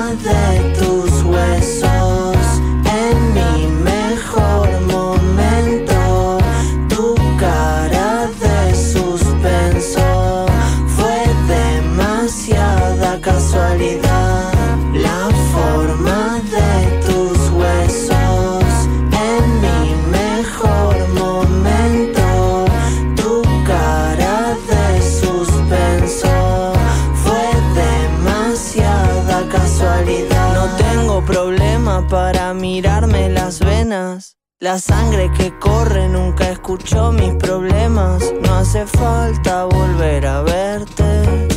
la 34.60 34.78
sangre 34.78 35.30
que 35.36 35.52
corre 35.58 36.08
nunca 36.08 36.48
escuchó 36.48 37.12
mis 37.12 37.34
problemas. 37.34 38.22
No 38.42 38.54
hace 38.54 38.86
falta 38.86 39.66
volver 39.66 40.26
a 40.26 40.40
verte. 40.42 41.48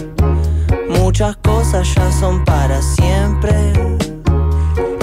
Muchas 0.90 1.38
cosas 1.38 1.88
ya 1.96 2.12
son 2.12 2.44
para 2.44 2.82
siempre. 2.82 3.54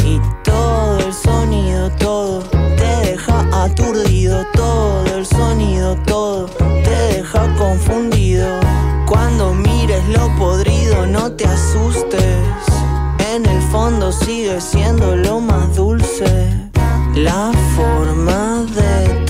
Y 0.05 0.21
todo 0.45 0.99
el 0.99 1.13
sonido, 1.15 1.91
todo 1.93 2.41
te 2.77 3.11
deja 3.11 3.65
aturdido. 3.65 4.45
Todo 4.53 5.17
el 5.17 5.25
sonido, 5.25 5.97
todo 6.07 6.47
te 6.85 7.15
deja 7.15 7.55
confundido. 7.57 8.47
Cuando 9.07 9.55
mires 9.55 10.07
lo 10.09 10.29
podrido, 10.37 11.07
no 11.07 11.33
te 11.33 11.47
asustes. 11.47 12.45
En 13.35 13.47
el 13.47 13.63
fondo 13.63 14.13
sigue 14.13 14.61
siendo 14.61 15.17
lo 15.17 15.41
más 15.41 15.75
dulce. 15.75 16.66
La 17.17 17.51
forma 17.75 18.67
de 18.75 19.26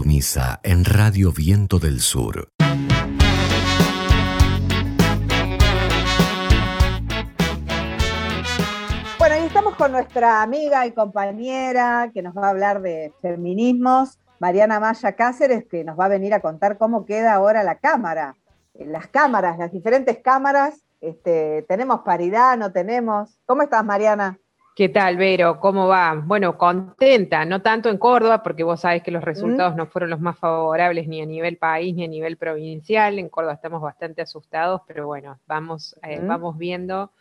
Insumisa 0.00 0.60
en 0.62 0.86
Radio 0.86 1.30
Viento 1.30 1.78
del 1.78 2.00
Sur. 2.00 2.48
Bueno, 9.18 9.36
y 9.36 9.46
estamos 9.46 9.76
con 9.76 9.92
nuestra 9.92 10.40
amiga 10.40 10.86
y 10.86 10.92
compañera 10.92 12.10
que 12.14 12.22
nos 12.22 12.34
va 12.34 12.46
a 12.46 12.50
hablar 12.50 12.80
de 12.80 13.12
feminismos, 13.20 14.18
Mariana 14.38 14.80
Maya 14.80 15.12
Cáceres, 15.12 15.66
que 15.70 15.84
nos 15.84 16.00
va 16.00 16.06
a 16.06 16.08
venir 16.08 16.32
a 16.32 16.40
contar 16.40 16.78
cómo 16.78 17.04
queda 17.04 17.34
ahora 17.34 17.62
la 17.62 17.74
cámara. 17.74 18.36
En 18.72 18.92
Las 18.92 19.06
cámaras, 19.08 19.58
las 19.58 19.70
diferentes 19.70 20.20
cámaras, 20.24 20.82
este, 21.02 21.66
¿tenemos 21.68 22.00
paridad? 22.06 22.56
¿No 22.56 22.72
tenemos? 22.72 23.38
¿Cómo 23.44 23.60
estás, 23.60 23.84
Mariana? 23.84 24.38
¿Qué 24.80 24.88
tal, 24.88 25.18
Vero? 25.18 25.60
¿Cómo 25.60 25.88
va? 25.88 26.14
Bueno, 26.14 26.56
contenta, 26.56 27.44
no 27.44 27.60
tanto 27.60 27.90
en 27.90 27.98
Córdoba, 27.98 28.42
porque 28.42 28.62
vos 28.62 28.80
sabés 28.80 29.02
que 29.02 29.10
los 29.10 29.22
resultados 29.22 29.76
no 29.76 29.84
fueron 29.84 30.08
los 30.08 30.20
más 30.20 30.38
favorables 30.38 31.06
ni 31.06 31.20
a 31.20 31.26
nivel 31.26 31.58
país 31.58 31.94
ni 31.94 32.04
a 32.04 32.08
nivel 32.08 32.38
provincial. 32.38 33.18
En 33.18 33.28
Córdoba 33.28 33.52
estamos 33.52 33.82
bastante 33.82 34.22
asustados, 34.22 34.80
pero 34.86 35.06
bueno, 35.06 35.38
vamos, 35.46 35.94
eh, 36.02 36.22
Mm. 36.22 36.26
vamos 36.26 36.56
viendo 36.56 37.12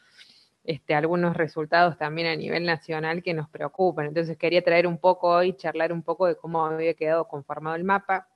este, 0.63 0.95
algunos 0.95 1.35
resultados 1.35 1.97
también 1.97 2.29
a 2.29 2.35
nivel 2.37 2.65
nacional 2.65 3.21
que 3.21 3.33
nos 3.33 3.49
preocupan. 3.49 4.05
Entonces 4.05 4.37
quería 4.37 4.63
traer 4.63 4.87
un 4.87 4.97
poco 4.97 5.27
hoy, 5.27 5.51
charlar 5.51 5.91
un 5.91 6.01
poco 6.01 6.27
de 6.27 6.37
cómo 6.37 6.65
había 6.65 6.93
quedado 6.93 7.27
conformado 7.27 7.75
el 7.75 7.83
mapa, 7.83 8.29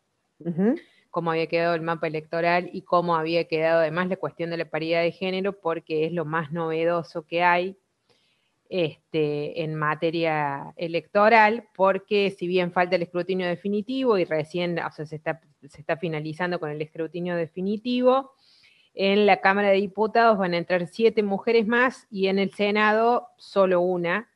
cómo 1.11 1.31
había 1.31 1.47
quedado 1.47 1.75
el 1.75 1.81
mapa 1.81 2.07
electoral 2.07 2.69
y 2.73 2.81
cómo 2.81 3.15
había 3.15 3.45
quedado 3.45 3.79
además 3.79 4.09
la 4.09 4.17
cuestión 4.17 4.49
de 4.49 4.57
la 4.57 4.65
paridad 4.65 5.01
de 5.01 5.13
género, 5.13 5.53
porque 5.53 6.05
es 6.05 6.11
lo 6.11 6.25
más 6.25 6.51
novedoso 6.51 7.25
que 7.25 7.41
hay 7.41 7.77
este, 8.75 9.61
en 9.61 9.75
materia 9.75 10.73
electoral, 10.77 11.67
porque 11.75 12.31
si 12.31 12.47
bien 12.47 12.71
falta 12.71 12.95
el 12.95 13.03
escrutinio 13.03 13.45
definitivo 13.45 14.17
y 14.17 14.25
recién, 14.25 14.79
o 14.79 14.89
sea, 14.89 15.05
se 15.05 15.15
está, 15.15 15.41
se 15.69 15.79
está 15.79 15.95
finalizando 15.95 16.59
con 16.59 16.71
el 16.71 16.81
escrutinio 16.81 17.35
definitivo, 17.35 18.31
en 18.95 19.27
la 19.27 19.41
Cámara 19.41 19.69
de 19.69 19.75
Diputados 19.75 20.39
van 20.39 20.55
a 20.55 20.57
entrar 20.57 20.87
siete 20.87 21.21
mujeres 21.21 21.67
más 21.67 22.07
y 22.09 22.29
en 22.29 22.39
el 22.39 22.51
Senado 22.51 23.27
solo 23.37 23.79
una, 23.81 24.27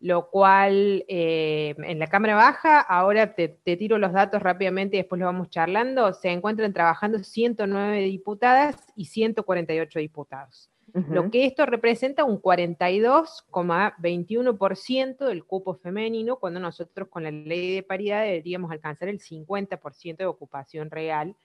lo 0.00 0.30
cual 0.30 1.04
eh, 1.06 1.76
en 1.78 2.00
la 2.00 2.08
Cámara 2.08 2.34
Baja, 2.34 2.80
ahora 2.80 3.34
te, 3.34 3.46
te 3.48 3.76
tiro 3.76 3.98
los 3.98 4.12
datos 4.12 4.42
rápidamente 4.42 4.96
y 4.96 5.00
después 5.00 5.20
lo 5.20 5.26
vamos 5.26 5.48
charlando, 5.48 6.12
se 6.12 6.30
encuentran 6.30 6.72
trabajando 6.72 7.20
109 7.20 8.00
diputadas 8.00 8.92
y 8.96 9.04
148 9.04 10.00
diputados. 10.00 10.70
Lo 10.94 11.30
que 11.30 11.44
esto 11.46 11.66
representa 11.66 12.24
un 12.24 12.40
42,21% 12.40 15.26
del 15.26 15.44
cupo 15.44 15.74
femenino, 15.74 16.36
cuando 16.36 16.60
nosotros 16.60 17.08
con 17.08 17.24
la 17.24 17.30
ley 17.30 17.74
de 17.76 17.82
paridad 17.82 18.22
deberíamos 18.22 18.70
alcanzar 18.70 19.08
el 19.08 19.20
50% 19.20 20.16
de 20.16 20.26
ocupación 20.26 20.90
real 20.90 21.36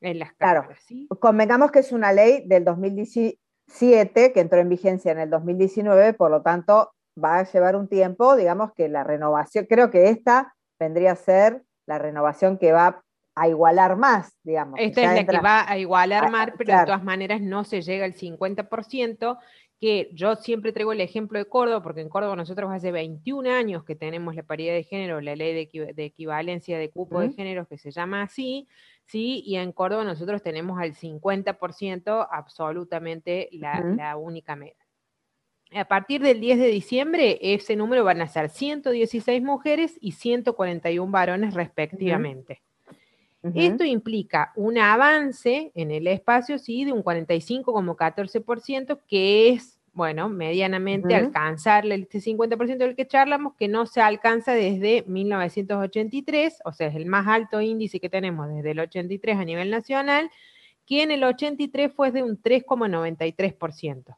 en 0.00 0.18
las 0.18 0.32
Claro. 0.34 0.62
cámaras. 0.62 0.82
¿sí? 0.86 1.08
Convengamos 1.20 1.70
que 1.70 1.80
es 1.80 1.92
una 1.92 2.12
ley 2.12 2.42
del 2.46 2.64
2017 2.64 4.32
que 4.32 4.40
entró 4.40 4.58
en 4.60 4.68
vigencia 4.68 5.12
en 5.12 5.18
el 5.20 5.30
2019, 5.30 6.14
por 6.14 6.30
lo 6.30 6.42
tanto 6.42 6.92
va 7.22 7.38
a 7.38 7.44
llevar 7.44 7.76
un 7.76 7.88
tiempo, 7.88 8.36
digamos 8.36 8.72
que 8.72 8.88
la 8.88 9.04
renovación, 9.04 9.66
creo 9.66 9.90
que 9.90 10.08
esta 10.08 10.54
vendría 10.78 11.12
a 11.12 11.16
ser 11.16 11.62
la 11.86 11.98
renovación 11.98 12.56
que 12.58 12.72
va 12.72 13.02
a 13.42 13.48
igualar 13.48 13.96
más, 13.96 14.36
digamos. 14.42 14.78
Esta 14.80 15.00
es 15.02 15.06
la 15.14 15.20
entra- 15.20 15.38
que 15.38 15.44
va 15.44 15.70
a 15.70 15.78
igualar 15.78 16.30
más, 16.30 16.46
pero 16.56 16.64
claro. 16.66 16.80
de 16.80 16.86
todas 16.86 17.04
maneras 17.04 17.40
no 17.40 17.64
se 17.64 17.82
llega 17.82 18.04
al 18.04 18.14
50%, 18.14 19.38
que 19.80 20.10
yo 20.12 20.36
siempre 20.36 20.72
traigo 20.72 20.92
el 20.92 21.00
ejemplo 21.00 21.38
de 21.38 21.46
Córdoba, 21.46 21.82
porque 21.82 22.02
en 22.02 22.10
Córdoba 22.10 22.36
nosotros 22.36 22.70
hace 22.70 22.92
21 22.92 23.46
años 23.50 23.82
que 23.82 23.96
tenemos 23.96 24.34
la 24.34 24.42
paridad 24.42 24.74
de 24.74 24.82
género, 24.82 25.22
la 25.22 25.34
ley 25.34 25.54
de, 25.54 25.70
equi- 25.70 25.94
de 25.94 26.04
equivalencia 26.04 26.78
de 26.78 26.90
cupo 26.90 27.20
de 27.20 27.30
géneros 27.32 27.66
que 27.66 27.78
se 27.78 27.90
llama 27.90 28.20
así, 28.22 28.68
¿sí? 29.06 29.42
Y 29.46 29.56
en 29.56 29.72
Córdoba 29.72 30.04
nosotros 30.04 30.42
tenemos 30.42 30.78
al 30.78 30.92
50% 30.94 32.28
absolutamente 32.30 33.48
la 33.52 34.16
única 34.18 34.54
meta. 34.54 34.84
A 35.72 35.84
partir 35.86 36.20
del 36.20 36.40
10 36.40 36.58
de 36.58 36.66
diciembre, 36.66 37.38
ese 37.40 37.76
número 37.76 38.04
van 38.04 38.20
a 38.20 38.26
ser 38.28 38.50
116 38.50 39.40
mujeres 39.42 39.96
y 40.00 40.12
141 40.12 41.10
varones 41.12 41.54
respectivamente. 41.54 42.60
Esto 43.42 43.84
implica 43.84 44.52
un 44.54 44.76
avance 44.76 45.72
en 45.74 45.90
el 45.90 46.06
espacio, 46.06 46.58
sí, 46.58 46.84
de 46.84 46.92
un 46.92 47.02
45,14%, 47.02 49.00
que 49.08 49.48
es, 49.48 49.80
bueno, 49.94 50.28
medianamente 50.28 51.14
alcanzarle 51.14 51.94
este 51.94 52.20
50% 52.20 52.76
del 52.76 52.94
que 52.94 53.06
charlamos, 53.06 53.54
que 53.54 53.66
no 53.66 53.86
se 53.86 54.02
alcanza 54.02 54.52
desde 54.52 55.04
1983, 55.06 56.58
o 56.66 56.72
sea, 56.72 56.88
es 56.88 56.96
el 56.96 57.06
más 57.06 57.26
alto 57.28 57.62
índice 57.62 57.98
que 57.98 58.10
tenemos 58.10 58.48
desde 58.48 58.72
el 58.72 58.80
83 58.80 59.38
a 59.38 59.44
nivel 59.46 59.70
nacional, 59.70 60.30
que 60.84 61.02
en 61.02 61.10
el 61.10 61.24
83 61.24 61.92
fue 61.94 62.10
de 62.10 62.22
un 62.22 62.42
3,93%. 62.42 64.16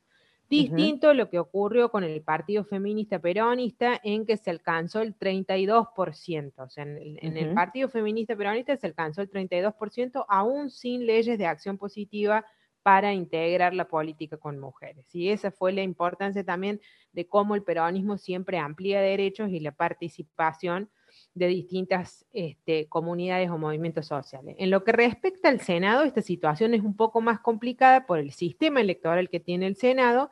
Distinto 0.53 1.09
a 1.09 1.15
lo 1.15 1.31
que 1.31 1.39
ocurrió 1.39 1.91
con 1.91 2.05
el 2.05 2.21
Partido 2.21 2.63
Feminista 2.63 3.19
Peronista, 3.19 3.99
en 4.05 4.27
que 4.27 4.37
se 4.37 4.51
alcanzó 4.51 5.01
el 5.01 5.19
32%. 5.19 6.53
O 6.59 6.69
sea, 6.69 6.85
en, 6.85 7.37
el, 7.37 7.55
Partido 7.55 7.89
Feminista 7.89 8.37
Peronista 8.37 8.77
se 8.77 8.87
alcanzó 8.87 9.23
el 9.23 9.31
32%, 9.31 10.27
aún 10.29 10.69
sin 10.69 11.07
leyes 11.07 11.39
de 11.39 11.47
acción 11.47 11.79
positiva 11.79 12.45
para 12.83 13.15
integrar 13.15 13.73
la 13.73 13.89
política 13.89 14.37
con 14.37 14.59
mujeres. 14.59 15.07
Y 15.15 15.31
esa 15.31 15.51
fue 15.51 15.73
la 15.73 15.83
importancia 15.83 16.45
también 16.45 16.83
de 17.13 17.27
cómo 17.27 17.55
el 17.55 17.63
peronismo 17.63 18.19
siempre 18.19 18.59
amplía 18.59 19.01
derechos 19.01 19.49
y 19.51 19.61
la 19.61 19.73
participación 19.73 20.91
de 21.35 21.47
distintas 21.47 22.27
este, 22.33 22.87
comunidades 22.89 23.51
o 23.51 23.59
movimientos 23.59 24.07
sociales. 24.07 24.57
En 24.59 24.71
lo 24.71 24.85
que 24.85 24.93
respecta 24.93 25.49
al 25.49 25.61
Senado, 25.61 26.05
esta 26.05 26.23
situación 26.23 26.75
es 26.75 26.83
un 26.83 26.95
poco 26.95 27.21
más 27.21 27.41
complicada 27.41 28.07
por 28.07 28.19
el 28.19 28.33
sistema 28.33 28.81
electoral 28.81 29.31
que 29.31 29.41
tiene 29.41 29.67
el 29.67 29.77
Senado, 29.77 30.31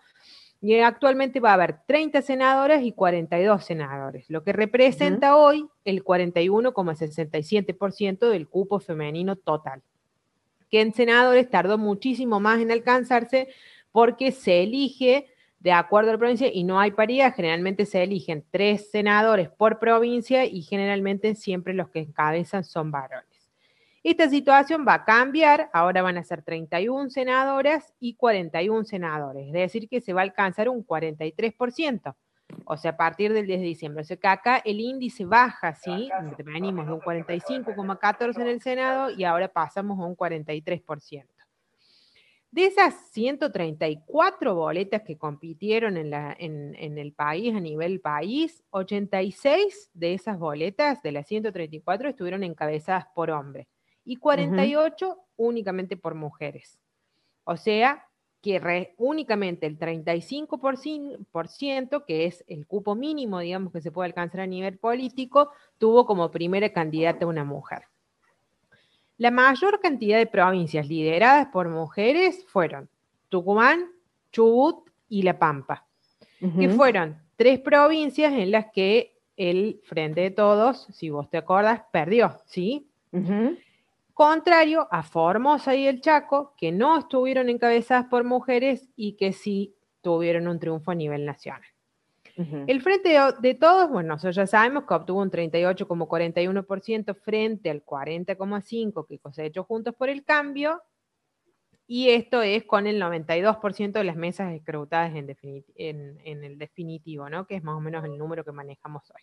y 0.62 0.78
actualmente 0.80 1.40
va 1.40 1.52
a 1.52 1.54
haber 1.54 1.78
30 1.86 2.20
senadoras 2.20 2.82
y 2.82 2.92
42 2.92 3.64
senadores, 3.64 4.28
lo 4.28 4.44
que 4.44 4.52
representa 4.52 5.34
hoy 5.36 5.66
el 5.86 6.04
41,67% 6.04 8.28
del 8.28 8.46
cupo 8.46 8.78
femenino 8.78 9.36
total, 9.36 9.80
que 10.70 10.82
en 10.82 10.92
senadores 10.92 11.48
tardó 11.48 11.78
muchísimo 11.78 12.40
más 12.40 12.60
en 12.60 12.70
alcanzarse 12.70 13.48
porque 13.90 14.32
se 14.32 14.62
elige 14.62 15.28
de 15.60 15.72
acuerdo 15.72 16.10
a 16.10 16.14
la 16.14 16.18
provincia 16.18 16.50
y 16.52 16.64
no 16.64 16.80
hay 16.80 16.90
paridad, 16.90 17.34
generalmente 17.34 17.84
se 17.84 18.02
eligen 18.02 18.44
tres 18.50 18.90
senadores 18.90 19.50
por 19.50 19.78
provincia 19.78 20.46
y 20.46 20.62
generalmente 20.62 21.34
siempre 21.34 21.74
los 21.74 21.90
que 21.90 22.00
encabezan 22.00 22.64
son 22.64 22.90
varones. 22.90 23.28
Esta 24.02 24.30
situación 24.30 24.86
va 24.88 24.94
a 24.94 25.04
cambiar, 25.04 25.68
ahora 25.74 26.00
van 26.00 26.16
a 26.16 26.24
ser 26.24 26.42
31 26.42 27.10
senadoras 27.10 27.92
y 28.00 28.14
41 28.14 28.84
senadores, 28.84 29.48
es 29.48 29.52
decir, 29.52 29.88
que 29.90 30.00
se 30.00 30.14
va 30.14 30.22
a 30.22 30.24
alcanzar 30.24 30.70
un 30.70 30.82
43%, 30.86 32.14
o 32.64 32.76
sea, 32.78 32.92
a 32.92 32.96
partir 32.96 33.34
del 33.34 33.46
10 33.46 33.60
de 33.60 33.66
diciembre. 33.66 34.00
O 34.00 34.04
sea 34.04 34.16
que 34.16 34.28
acá 34.28 34.62
el 34.64 34.80
índice 34.80 35.26
baja, 35.26 35.74
¿sí? 35.74 36.08
Venimos 36.42 36.86
de 36.86 36.94
un 36.94 37.00
45,14 37.00 38.40
en 38.40 38.48
el 38.48 38.62
Senado 38.62 39.10
y 39.10 39.24
ahora 39.24 39.48
pasamos 39.48 39.98
a 40.00 40.04
un 40.04 40.16
43%. 40.16 41.39
De 42.52 42.66
esas 42.66 42.94
134 43.12 44.56
boletas 44.56 45.02
que 45.02 45.16
compitieron 45.16 45.96
en, 45.96 46.12
en, 46.12 46.98
el 46.98 47.12
país, 47.12 47.54
a 47.54 47.60
nivel 47.60 48.00
país, 48.00 48.64
86 48.70 49.90
de 49.94 50.14
esas 50.14 50.36
boletas, 50.36 51.00
de 51.02 51.12
las 51.12 51.28
134, 51.28 52.08
estuvieron 52.08 52.42
encabezadas 52.42 53.06
por 53.14 53.30
hombres 53.30 53.68
y 54.04 54.16
48 54.16 55.16
únicamente 55.36 55.96
por 55.96 56.16
mujeres. 56.16 56.80
O 57.44 57.56
sea, 57.56 58.04
que 58.40 58.94
únicamente 58.96 59.66
el 59.66 59.78
35%, 59.78 62.04
que 62.04 62.24
es 62.24 62.44
el 62.48 62.66
cupo 62.66 62.96
mínimo, 62.96 63.38
digamos, 63.38 63.72
que 63.72 63.80
se 63.80 63.92
puede 63.92 64.08
alcanzar 64.08 64.40
a 64.40 64.46
nivel 64.46 64.76
político, 64.78 65.52
tuvo 65.78 66.04
como 66.06 66.32
primera 66.32 66.72
candidata 66.72 67.26
una 67.26 67.44
mujer. 67.44 67.89
La 69.20 69.30
mayor 69.30 69.80
cantidad 69.80 70.16
de 70.16 70.24
provincias 70.24 70.88
lideradas 70.88 71.48
por 71.48 71.68
mujeres 71.68 72.42
fueron 72.46 72.88
Tucumán, 73.28 73.90
Chubut 74.32 74.88
y 75.10 75.20
La 75.24 75.38
Pampa, 75.38 75.86
que 76.58 76.70
fueron 76.70 77.18
tres 77.36 77.58
provincias 77.58 78.32
en 78.32 78.50
las 78.50 78.72
que 78.72 79.18
el 79.36 79.82
Frente 79.84 80.22
de 80.22 80.30
Todos, 80.30 80.86
si 80.94 81.10
vos 81.10 81.28
te 81.28 81.36
acordas, 81.36 81.82
perdió, 81.92 82.38
¿sí? 82.46 82.88
Contrario 84.14 84.88
a 84.90 85.02
Formosa 85.02 85.74
y 85.74 85.86
el 85.86 86.00
Chaco, 86.00 86.54
que 86.56 86.72
no 86.72 86.98
estuvieron 86.98 87.50
encabezadas 87.50 88.06
por 88.06 88.24
mujeres 88.24 88.88
y 88.96 89.18
que 89.18 89.34
sí 89.34 89.74
tuvieron 90.00 90.48
un 90.48 90.58
triunfo 90.58 90.92
a 90.92 90.94
nivel 90.94 91.26
nacional. 91.26 91.60
El 92.66 92.80
frente 92.80 93.18
de, 93.40 93.54
todos, 93.54 93.90
bueno, 93.90 94.14
nosotros 94.14 94.36
ya 94.36 94.46
sabemos 94.46 94.84
que 94.84 94.94
obtuvo 94.94 95.20
un 95.20 95.30
38,41% 95.30 97.14
frente 97.14 97.70
al 97.70 97.84
40,5% 97.84 99.06
que 99.06 99.18
cosechó 99.18 99.64
Juntos 99.64 99.94
por 99.94 100.08
el 100.08 100.24
Cambio, 100.24 100.80
y 101.86 102.10
esto 102.10 102.40
es 102.40 102.64
con 102.64 102.86
el 102.86 103.02
92% 103.02 103.92
de 103.92 104.04
las 104.04 104.14
mesas 104.14 104.52
escrutadas 104.54 105.12
en, 105.14 105.36
en, 105.74 106.44
el 106.44 106.56
definitivo, 106.56 107.28
¿no? 107.28 107.48
que 107.48 107.56
es 107.56 107.64
más 107.64 107.74
o 107.74 107.80
menos 107.80 108.04
el 108.04 108.16
número 108.16 108.44
que 108.44 108.52
manejamos 108.52 109.10
hoy. 109.10 109.22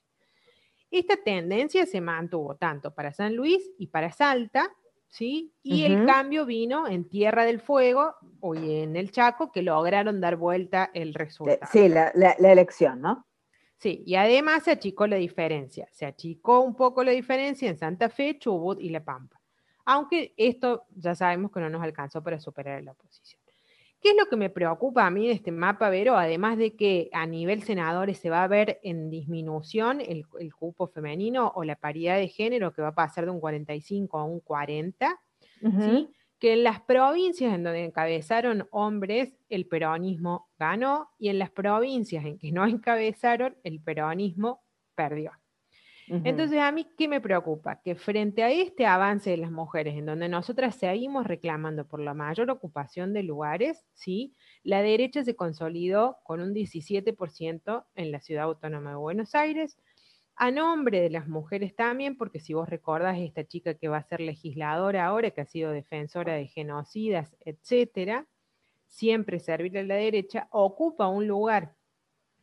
Esta 0.92 1.16
tendencia 1.16 1.86
se 1.86 2.02
mantuvo 2.02 2.56
tanto 2.56 2.94
para 2.94 3.14
San 3.14 3.36
Luis 3.36 3.72
y 3.78 3.88
para 3.88 4.12
Salta, 4.12 4.70
¿sí? 5.10 5.54
Y 5.64 5.84
el 5.84 6.06
cambio 6.06 6.46
vino 6.46 6.88
en 6.88 7.08
Tierra 7.08 7.46
del 7.46 7.60
Fuego 7.60 8.16
y 8.56 8.82
en 8.82 8.96
el 8.96 9.12
Chaco, 9.12 9.52
que 9.52 9.62
lograron 9.62 10.22
dar 10.22 10.36
vuelta 10.36 10.90
el 10.94 11.14
resultado. 11.14 11.60
Sí, 11.72 11.90
la, 11.90 12.32
elección, 12.40 13.02
¿no? 13.02 13.26
Sí, 13.78 14.04
y 14.06 14.16
además 14.16 14.64
se 14.64 14.72
achicó 14.72 15.06
la 15.08 15.18
diferencia. 15.18 15.88
Se 15.92 16.06
achicó 16.06 16.62
un 16.62 16.76
poco 16.76 17.04
la 17.04 17.12
diferencia 17.12 17.70
en 17.70 17.78
Santa 17.78 18.10
Fe, 18.10 18.38
Chubut 18.40 18.80
y 18.80 18.90
La 18.90 19.04
Pampa. 19.04 19.40
Aunque 19.86 20.34
esto 20.36 20.86
ya 20.96 21.16
sabemos 21.16 21.52
que 21.52 21.60
no 21.60 21.70
nos 21.70 21.84
alcanzó 21.84 22.24
para 22.24 22.40
superar 22.40 22.84
la 22.84 22.92
oposición. 22.92 23.42
¿Qué 24.00 24.12
es 24.12 24.16
lo 24.16 24.28
que 24.28 24.36
me 24.36 24.50
preocupa 24.50 25.06
a 25.06 25.10
mí 25.10 25.28
de 25.28 25.34
este 25.34 25.52
mapa, 25.52 25.90
Vero? 25.90 26.16
Además 26.18 26.58
de 26.58 26.76
que 26.76 27.10
a 27.14 27.26
nivel 27.26 27.64
senadores 27.64 28.20
se 28.20 28.30
va 28.30 28.44
a 28.44 28.48
ver 28.48 28.80
en 28.84 29.10
disminución 29.10 30.02
el, 30.02 30.26
cupo 30.56 30.88
femenino 30.88 31.52
o 31.56 31.64
la 31.64 31.76
paridad 31.76 32.18
de 32.18 32.28
género 32.28 32.74
que 32.74 32.82
va 32.82 32.90
a 32.90 32.96
pasar 32.96 33.26
de 33.26 33.32
un 33.32 33.40
45 33.40 34.20
a 34.20 34.24
un 34.24 34.40
40, 34.40 35.20
¿sí? 35.62 36.10
que 36.40 36.54
en 36.54 36.64
las 36.64 36.82
provincias 36.82 37.54
en 37.54 37.64
donde 37.64 37.86
encabezaron 37.86 38.68
hombres, 38.72 39.36
el 39.50 39.68
peronismo 39.68 40.50
ganó 40.60 41.10
y 41.18 41.30
en 41.30 41.40
las 41.40 41.50
provincias 41.50 42.26
en 42.26 42.38
que 42.38 42.52
no 42.52 42.66
encabezaron, 42.68 43.58
el 43.64 43.82
peronismo 43.82 44.64
perdió. 44.96 45.32
Entonces, 46.10 46.60
a 46.60 46.72
mí, 46.72 46.88
¿qué 46.98 47.10
me 47.10 47.20
preocupa? 47.20 47.82
Que 47.82 47.96
frente 47.96 48.42
a 48.42 48.50
este 48.50 48.86
avance 48.86 49.30
de 49.30 49.38
las 49.38 49.52
mujeres, 49.52 49.96
en 49.98 50.06
donde 50.06 50.30
nosotras 50.30 50.76
seguimos 50.76 51.28
reclamando 51.28 51.86
por 51.86 52.00
la 52.00 52.14
mayor 52.14 52.50
ocupación 52.50 53.12
de 53.14 53.24
lugares, 53.24 53.86
¿sí? 53.94 54.34
la 54.64 54.82
derecha 54.82 55.24
se 55.26 55.36
consolidó 55.36 56.18
con 56.24 56.40
un 56.40 56.54
17% 56.54 57.86
en 57.96 58.12
la 58.12 58.22
ciudad 58.22 58.46
autónoma 58.46 58.92
de 58.92 58.96
Buenos 58.96 59.36
Aires, 59.36 59.78
a 60.38 60.52
nombre 60.52 61.02
de 61.02 61.10
las 61.10 61.28
mujeres 61.28 61.76
también, 61.76 62.16
porque 62.16 62.40
si 62.40 62.54
vos 62.54 62.70
recordás 62.70 63.18
esta 63.18 63.44
chica 63.44 63.74
que 63.74 63.90
va 63.90 63.98
a 63.98 64.04
ser 64.04 64.22
legisladora 64.22 65.06
ahora, 65.06 65.32
que 65.32 65.42
ha 65.42 65.46
sido 65.46 65.72
defensora 65.72 66.36
de 66.36 66.48
genocidas, 66.48 67.36
etcétera, 67.42 68.28
siempre 68.88 69.40
servir 69.40 69.78
a 69.78 69.84
la 69.84 69.96
derecha, 69.96 70.48
ocupa 70.52 71.08
un 71.08 71.28
lugar 71.28 71.76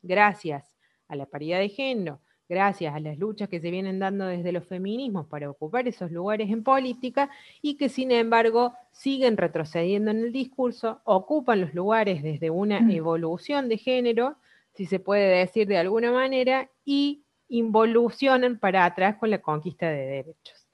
gracias 0.02 0.76
a 1.08 1.16
la 1.16 1.26
paridad 1.26 1.60
de 1.60 1.68
género, 1.68 2.20
gracias 2.48 2.94
a 2.94 3.00
las 3.00 3.18
luchas 3.18 3.48
que 3.48 3.60
se 3.60 3.70
vienen 3.70 3.98
dando 3.98 4.26
desde 4.26 4.52
los 4.52 4.64
feminismos 4.66 5.26
para 5.26 5.50
ocupar 5.50 5.88
esos 5.88 6.10
lugares 6.10 6.50
en 6.50 6.62
política 6.62 7.30
y 7.62 7.76
que 7.76 7.88
sin 7.88 8.10
embargo 8.10 8.74
siguen 8.92 9.36
retrocediendo 9.36 10.10
en 10.10 10.18
el 10.18 10.32
discurso, 10.32 11.00
ocupan 11.04 11.60
los 11.60 11.74
lugares 11.74 12.22
desde 12.22 12.50
una 12.50 12.80
mm. 12.80 12.90
evolución 12.90 13.68
de 13.68 13.78
género, 13.78 14.36
si 14.74 14.86
se 14.86 14.98
puede 15.00 15.38
decir 15.38 15.66
de 15.66 15.78
alguna 15.78 16.12
manera, 16.12 16.68
y 16.84 17.22
involucionan 17.48 18.58
para 18.58 18.84
atrás 18.84 19.16
con 19.16 19.30
la 19.30 19.38
conquista 19.38 19.88
de 19.88 20.06
derechos. 20.06 20.64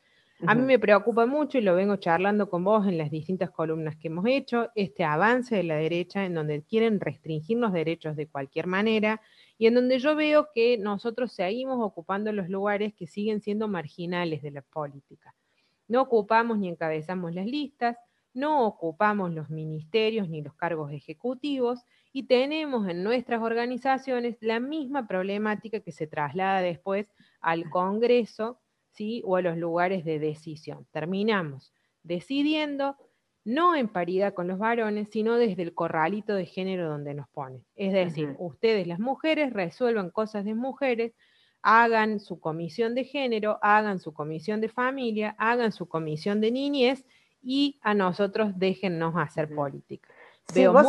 A 0.46 0.54
mí 0.54 0.62
me 0.62 0.78
preocupa 0.78 1.26
mucho 1.26 1.58
y 1.58 1.60
lo 1.60 1.74
vengo 1.74 1.96
charlando 1.96 2.48
con 2.48 2.64
vos 2.64 2.86
en 2.86 2.96
las 2.96 3.10
distintas 3.10 3.50
columnas 3.50 3.96
que 3.96 4.08
hemos 4.08 4.24
hecho, 4.26 4.70
este 4.74 5.04
avance 5.04 5.54
de 5.54 5.64
la 5.64 5.76
derecha 5.76 6.24
en 6.24 6.32
donde 6.32 6.62
quieren 6.62 6.98
restringir 6.98 7.58
los 7.58 7.74
derechos 7.74 8.16
de 8.16 8.26
cualquier 8.26 8.66
manera, 8.66 9.20
y 9.60 9.66
en 9.66 9.74
donde 9.74 9.98
yo 9.98 10.16
veo 10.16 10.48
que 10.54 10.78
nosotros 10.78 11.32
seguimos 11.32 11.80
ocupando 11.82 12.32
los 12.32 12.48
lugares 12.48 12.94
que 12.94 13.06
siguen 13.06 13.42
siendo 13.42 13.68
marginales 13.68 14.40
de 14.40 14.52
la 14.52 14.62
política. 14.62 15.34
No 15.86 16.00
ocupamos 16.00 16.58
ni 16.58 16.70
encabezamos 16.70 17.34
las 17.34 17.44
listas, 17.44 17.98
no 18.32 18.64
ocupamos 18.66 19.34
los 19.34 19.50
ministerios 19.50 20.30
ni 20.30 20.40
los 20.40 20.54
cargos 20.54 20.92
ejecutivos 20.92 21.80
y 22.10 22.22
tenemos 22.22 22.88
en 22.88 23.02
nuestras 23.02 23.42
organizaciones 23.42 24.38
la 24.40 24.60
misma 24.60 25.06
problemática 25.06 25.80
que 25.80 25.92
se 25.92 26.06
traslada 26.06 26.62
después 26.62 27.12
al 27.42 27.68
Congreso 27.68 28.58
¿sí? 28.92 29.20
o 29.26 29.36
a 29.36 29.42
los 29.42 29.58
lugares 29.58 30.06
de 30.06 30.18
decisión. 30.18 30.86
Terminamos 30.90 31.74
decidiendo 32.02 32.96
no 33.44 33.74
en 33.74 33.88
paridad 33.88 34.34
con 34.34 34.48
los 34.48 34.58
varones, 34.58 35.08
sino 35.10 35.36
desde 35.36 35.62
el 35.62 35.74
corralito 35.74 36.34
de 36.34 36.46
género 36.46 36.88
donde 36.88 37.14
nos 37.14 37.28
pone. 37.28 37.64
Es 37.74 37.92
decir, 37.92 38.34
ustedes 38.38 38.86
las 38.86 38.98
mujeres 38.98 39.52
resuelvan 39.52 40.10
cosas 40.10 40.44
de 40.44 40.54
mujeres, 40.54 41.12
hagan 41.62 42.20
su 42.20 42.40
comisión 42.40 42.94
de 42.94 43.04
género, 43.04 43.58
hagan 43.62 43.98
su 43.98 44.12
comisión 44.12 44.60
de 44.60 44.68
familia, 44.68 45.34
hagan 45.38 45.72
su 45.72 45.88
comisión 45.88 46.40
de 46.40 46.50
niñez 46.50 47.04
y 47.42 47.78
a 47.82 47.94
nosotros 47.94 48.52
déjennos 48.56 49.14
hacer 49.16 49.54
política. 49.54 50.08
Veo 50.54 50.72
muy 50.72 50.82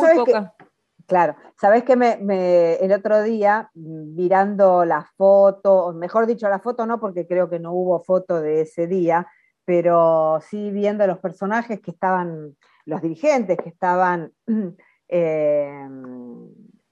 claro, 1.06 1.36
sabes 1.60 1.84
que 1.84 1.96
me, 1.96 2.74
el 2.76 2.92
otro 2.92 3.22
día, 3.22 3.70
mm, 3.74 4.14
mirando 4.14 4.84
la 4.84 5.04
foto, 5.16 5.92
mejor 5.92 6.26
dicho, 6.26 6.48
la 6.48 6.58
foto 6.58 6.86
no, 6.86 7.00
porque 7.00 7.26
creo 7.26 7.50
que 7.50 7.58
no 7.58 7.72
hubo 7.72 8.00
foto 8.00 8.40
de 8.40 8.62
ese 8.62 8.86
día, 8.86 9.26
pero 9.64 10.40
sí 10.48 10.70
viendo 10.70 11.06
los 11.06 11.18
personajes 11.18 11.80
que 11.80 11.90
estaban, 11.90 12.56
los 12.84 13.02
dirigentes 13.02 13.56
que 13.58 13.68
estaban, 13.68 14.32
eh, 15.08 15.88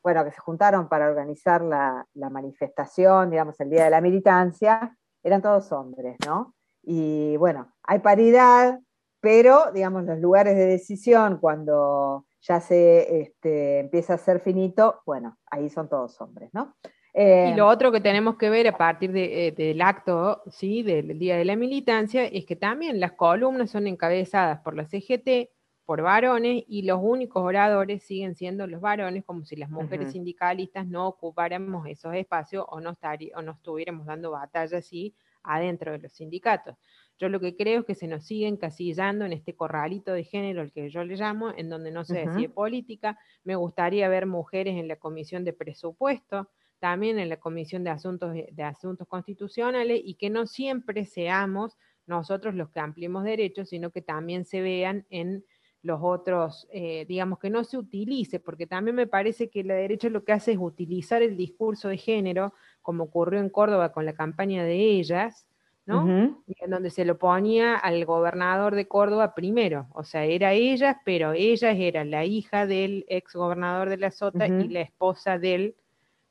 bueno, 0.03 0.25
que 0.25 0.31
se 0.31 0.41
juntaron 0.41 0.89
para 0.89 1.09
organizar 1.09 1.63
la, 1.63 2.07
manifestación, 2.15 3.31
digamos, 3.31 3.59
el 3.61 3.71
Día 3.71 3.85
de 3.85 3.91
la 3.91 4.01
Militancia, 4.01 4.97
eran 5.23 5.43
todos 5.43 5.71
hombres, 5.73 6.17
¿no? 6.27 6.55
Y 6.83 7.37
bueno, 7.37 7.73
hay 7.83 7.99
paridad, 7.99 8.81
pero, 9.21 9.71
digamos, 9.73 10.05
los 10.05 10.19
lugares 10.19 10.57
de 10.57 10.67
decisión, 10.67 11.39
cuando 11.39 12.25
ya 12.41 12.61
se 12.61 13.21
este, 13.21 13.81
empieza 13.81 14.15
a 14.15 14.19
ser 14.19 14.41
finito, 14.41 15.03
bueno, 15.05 15.37
ahí 15.51 15.69
son 15.69 15.89
todos 15.89 16.19
hombres, 16.23 16.49
¿no? 16.55 16.75
Y 17.13 17.21
eh, 17.21 17.55
lo 17.57 17.67
otro 17.67 17.91
que 17.91 18.01
tenemos 18.01 18.37
que 18.37 18.51
ver 18.51 18.69
a 18.69 18.77
partir 18.77 19.11
eh, 19.17 19.53
del 19.53 19.83
acto, 19.83 20.43
¿sí? 20.51 20.83
del 20.83 21.19
Día 21.19 21.37
de 21.37 21.45
la 21.45 21.57
Militancia, 21.57 22.25
es 22.25 22.47
que 22.47 22.57
también 22.57 23.01
las 23.01 23.13
columnas 23.13 23.71
son 23.71 23.87
encabezadas 23.87 24.61
por 24.61 24.77
la 24.77 24.87
CGT, 24.87 25.51
por 25.85 26.03
varones, 26.03 26.63
y 26.69 26.83
los 26.83 27.01
únicos 27.03 27.43
oradores 27.43 28.05
siguen 28.05 28.37
siendo 28.37 28.69
los 28.69 28.81
varones, 28.81 29.25
como 29.25 29.45
si 29.45 29.57
las 29.57 29.71
mujeres 29.71 30.13
sindicalistas 30.13 30.87
no 30.87 31.09
ocupáramos 31.09 31.89
esos 31.89 32.15
espacios 32.15 32.65
o 32.69 32.81
no, 32.81 32.97
o 33.35 33.43
no 33.43 33.53
estuviéramos 33.53 34.07
dando 34.07 34.31
batalla 34.31 34.79
así 34.79 35.15
adentro 35.43 35.91
de 35.93 35.99
los 35.99 36.13
sindicatos. 36.13 36.77
Yo 37.19 37.29
lo 37.29 37.41
que 37.41 37.57
creo 37.57 37.81
es 37.81 37.87
que 37.87 37.95
se 37.95 38.07
nos 38.07 38.25
sigue 38.25 38.47
encasillando 38.47 39.25
en 39.25 39.33
este 39.33 39.55
corralito 39.55 40.13
de 40.13 40.25
género, 40.25 40.63
el 40.63 40.73
que 40.73 40.89
yo 40.91 41.05
le 41.05 41.17
llamo, 41.17 41.51
en 41.57 41.69
donde 41.69 41.91
no 41.91 42.05
se 42.05 42.27
decide 42.27 42.49
política. 42.49 43.19
Me 43.45 43.57
gustaría 43.57 44.09
ver 44.09 44.27
mujeres 44.27 44.77
en 44.77 44.89
la 44.89 44.97
comisión 44.97 45.45
de 45.45 45.53
presupuesto, 45.53 46.49
también 46.81 47.19
en 47.19 47.29
la 47.29 47.39
Comisión 47.39 47.85
de 47.85 47.91
Asuntos, 47.91 48.33
de 48.33 48.63
Asuntos 48.63 49.07
Constitucionales 49.07 50.01
y 50.03 50.15
que 50.15 50.31
no 50.31 50.47
siempre 50.47 51.05
seamos 51.05 51.77
nosotros 52.07 52.55
los 52.55 52.71
que 52.71 52.81
ampliemos 52.81 53.23
derechos, 53.23 53.69
sino 53.69 53.91
que 53.91 54.03
también 54.03 54.45
se 54.45 54.61
vean 54.61 55.07
en 55.11 55.45
los 55.83 56.01
otros, 56.03 56.69
eh, 56.73 57.07
digamos, 57.09 57.39
que 57.39 57.49
no 57.49 57.65
se 57.65 57.79
utilice, 57.79 58.41
porque 58.41 58.67
también 58.67 58.97
me 58.97 59.07
parece 59.07 59.49
que 59.49 59.65
la 59.65 59.75
derecha 59.75 60.09
lo 60.11 60.25
que 60.25 60.33
hace 60.33 60.53
es 60.53 60.59
utilizar 60.59 61.23
el 61.23 61.37
discurso 61.37 61.89
de 61.89 61.97
género, 61.97 62.53
como 62.83 63.05
ocurrió 63.05 63.41
en 63.41 63.49
Córdoba 63.49 63.93
con 63.93 64.05
la 64.05 64.13
campaña 64.13 64.65
de 64.65 64.75
ellas, 64.75 65.47
¿no? 65.87 66.07
En 66.47 66.71
donde 66.71 66.91
se 66.91 67.05
lo 67.05 67.19
ponía 67.19 67.77
al 67.77 68.05
gobernador 68.05 68.75
de 68.75 68.87
Córdoba 68.87 69.35
primero, 69.35 69.89
o 69.93 70.05
sea, 70.05 70.25
era 70.25 70.53
ellas, 70.53 70.97
pero 71.05 71.33
ellas 71.33 71.77
eran 71.79 72.11
la 72.11 72.25
hija 72.25 72.67
del 72.67 73.05
ex 73.09 73.35
gobernador 73.35 73.89
de 73.89 73.97
la 73.97 74.11
Sota 74.11 74.47
y 74.47 74.69
la 74.69 74.83
esposa 74.83 75.39
del 75.39 75.75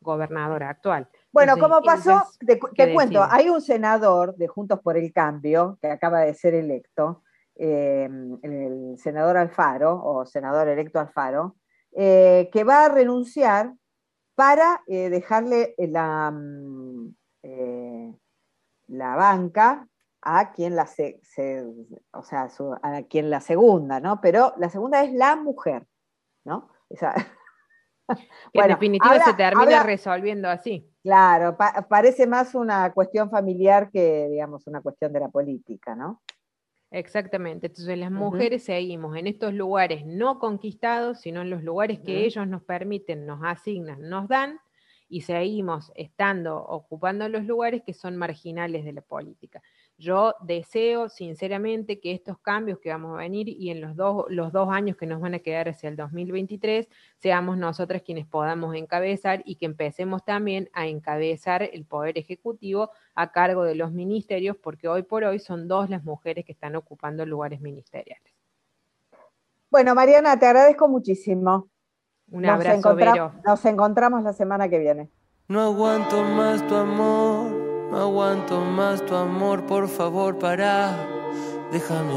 gobernadora 0.02 0.70
actual. 0.70 1.08
Bueno, 1.32 1.58
como 1.58 1.82
pasó, 1.82 2.24
te, 2.46 2.60
cuento, 2.60 3.24
hay 3.30 3.50
un 3.50 3.62
senador 3.62 4.36
de 4.36 4.48
Juntos 4.48 4.80
por 4.82 4.98
el 4.98 5.12
Cambio 5.14 5.78
que 5.82 5.88
acaba 5.88 6.22
de 6.22 6.34
ser 6.34 6.54
electo, 6.56 7.24
em, 7.56 8.38
el 8.42 8.98
senador 8.98 9.38
Alfaro, 9.38 10.02
o 10.04 10.26
senador 10.26 10.68
electo 10.68 11.00
Alfaro, 11.00 11.58
eh, 11.92 12.50
que 12.52 12.64
va 12.64 12.86
a 12.86 12.90
renunciar 12.90 13.74
para 14.36 14.82
eh, 14.88 15.10
dejarle 15.10 15.76
la, 15.78 16.32
mm, 16.32 17.16
eh, 17.44 18.16
la 18.88 19.16
banca 19.16 19.88
a 20.22 20.52
quien 20.52 20.76
la, 20.76 20.88
o 22.14 22.24
sea, 22.24 22.50
a 22.82 23.04
quien 23.04 23.30
la 23.30 23.42
segunda, 23.42 24.00
¿no? 24.00 24.20
Pero 24.22 24.54
la 24.58 24.70
segunda 24.70 25.04
es 25.04 25.14
la 25.14 25.36
mujer, 25.36 25.88
¿no? 26.44 26.70
O 28.50 28.52
sea, 28.54 28.64
en 28.64 28.70
definitiva 28.70 29.20
se 29.24 29.34
termina 29.34 29.84
resolviendo 29.84 30.50
así. 30.50 30.90
Claro, 31.04 31.56
parece 31.90 32.28
más 32.28 32.56
una 32.56 32.92
cuestión 32.92 33.30
familiar 33.30 33.90
que, 33.92 34.28
digamos, 34.30 34.66
una 34.68 34.82
cuestión 34.82 35.14
de 35.14 35.20
la 35.20 35.30
política, 35.30 35.96
¿no? 35.96 36.22
Exactamente. 36.92 37.68
Entonces 37.68 37.98
las 37.98 38.12
mujeres 38.12 38.64
seguimos 38.64 39.16
en 39.16 39.28
estos 39.28 39.54
lugares 39.54 40.06
no 40.06 40.40
conquistados, 40.40 41.22
sino 41.22 41.42
en 41.42 41.52
los 41.52 41.64
lugares 41.64 42.00
que 42.00 42.26
ellos 42.26 42.48
nos 42.48 42.64
permiten, 42.64 43.26
nos 43.26 43.42
asignan, 43.44 44.10
nos 44.10 44.28
dan, 44.28 44.60
y 45.08 45.22
seguimos 45.22 45.92
estando 45.96 46.58
ocupando 46.58 47.28
los 47.30 47.44
lugares 47.44 47.82
que 47.86 47.94
son 47.94 48.16
marginales 48.16 48.86
de 48.86 48.94
la 48.94 49.02
política. 49.02 49.62
Yo 50.00 50.34
deseo 50.40 51.10
sinceramente 51.10 52.00
que 52.00 52.14
estos 52.14 52.40
cambios 52.40 52.80
que 52.80 52.90
vamos 52.90 53.16
a 53.16 53.20
venir 53.20 53.50
y 53.50 53.70
en 53.70 53.82
los 53.82 53.98
dos, 53.98 54.28
los 54.30 54.54
dos 54.54 54.70
años 54.72 54.96
que 54.96 55.06
nos 55.06 55.20
van 55.20 55.34
a 55.34 55.40
quedar 55.40 55.68
hacia 55.68 55.90
el 55.90 55.98
2023, 55.98 56.88
seamos 57.18 57.58
nosotras 57.58 58.02
quienes 58.02 58.26
podamos 58.26 58.74
encabezar 58.76 59.42
y 59.44 59.56
que 59.56 59.66
empecemos 59.66 60.24
también 60.24 60.70
a 60.72 60.88
encabezar 60.88 61.64
el 61.64 61.84
Poder 61.84 62.18
Ejecutivo 62.18 62.92
a 63.14 63.34
cargo 63.34 63.66
de 63.66 63.76
los 63.76 63.92
ministerios, 63.92 64.56
porque 64.56 64.88
hoy 64.88 65.04
por 65.04 65.26
hoy 65.26 65.38
son 65.38 65.68
dos 65.68 65.90
las 65.90 66.06
mujeres 66.06 66.46
que 66.46 66.54
están 66.54 66.78
ocupando 66.78 67.26
lugares 67.26 67.60
ministeriales. 67.60 68.34
Bueno, 69.70 69.94
Mariana, 69.96 70.40
te 70.40 70.46
agradezco 70.46 70.88
muchísimo. 70.88 71.68
Un 72.32 72.46
abrazo, 72.46 72.96
Vero. 72.96 73.34
Nos 73.46 73.66
encontramos 73.66 74.24
la 74.24 74.32
semana 74.32 74.70
que 74.70 74.80
viene. 74.80 75.10
No 75.50 75.60
aguanto 75.60 76.24
más 76.24 76.66
tu 76.68 76.76
amor 76.76 77.59
no 77.92 77.98
aguanto 77.98 78.62
más 78.62 79.06
tu 79.06 79.16
amor, 79.16 79.66
por 79.66 79.88
favor, 79.88 80.38
para. 80.38 80.96
Déjame, 81.72 82.14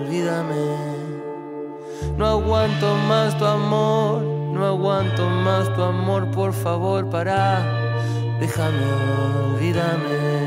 olvídame. 0.00 0.96
No 2.16 2.26
aguanto 2.26 2.94
más 3.08 3.36
tu 3.38 3.44
amor, 3.44 4.22
no 4.22 4.66
aguanto 4.66 5.28
más 5.28 5.72
tu 5.74 5.82
amor, 5.82 6.30
por 6.30 6.52
favor, 6.52 7.08
para. 7.08 7.62
Déjame, 8.40 8.84
olvídame. 9.54 10.45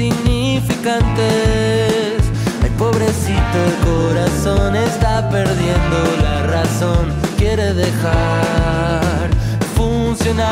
Insignificantes. 0.00 2.22
Ay, 2.62 2.70
pobrecito, 2.78 3.58
el 3.66 3.74
corazón 3.84 4.76
está 4.76 5.28
perdiendo 5.28 5.98
la 6.22 6.46
razón, 6.46 7.12
quiere 7.36 7.74
dejar 7.74 9.28
funcionar. 9.76 10.48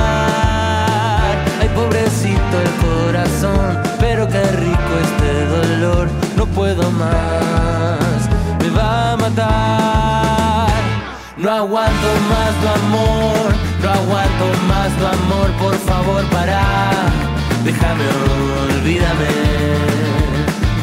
Ay, 1.61 1.69
pobrecito 1.75 2.61
el 2.65 2.71
corazón, 2.87 3.79
pero 3.99 4.29
qué 4.29 4.43
rico 4.43 4.99
este 5.03 5.47
dolor, 5.47 6.09
no 6.37 6.47
puedo 6.47 6.91
más 6.93 8.09
va 8.79 9.13
a 9.13 9.17
matar. 9.17 10.69
No 11.37 11.51
aguanto 11.51 12.09
más 12.31 12.53
tu 12.61 12.67
amor, 12.81 13.47
no 13.83 13.89
aguanto 14.01 14.47
más 14.71 14.89
tu 14.99 15.05
amor, 15.07 15.49
por 15.63 15.75
favor 15.89 16.23
para, 16.31 16.63
déjame, 17.69 18.05
olvídame. 18.65 19.31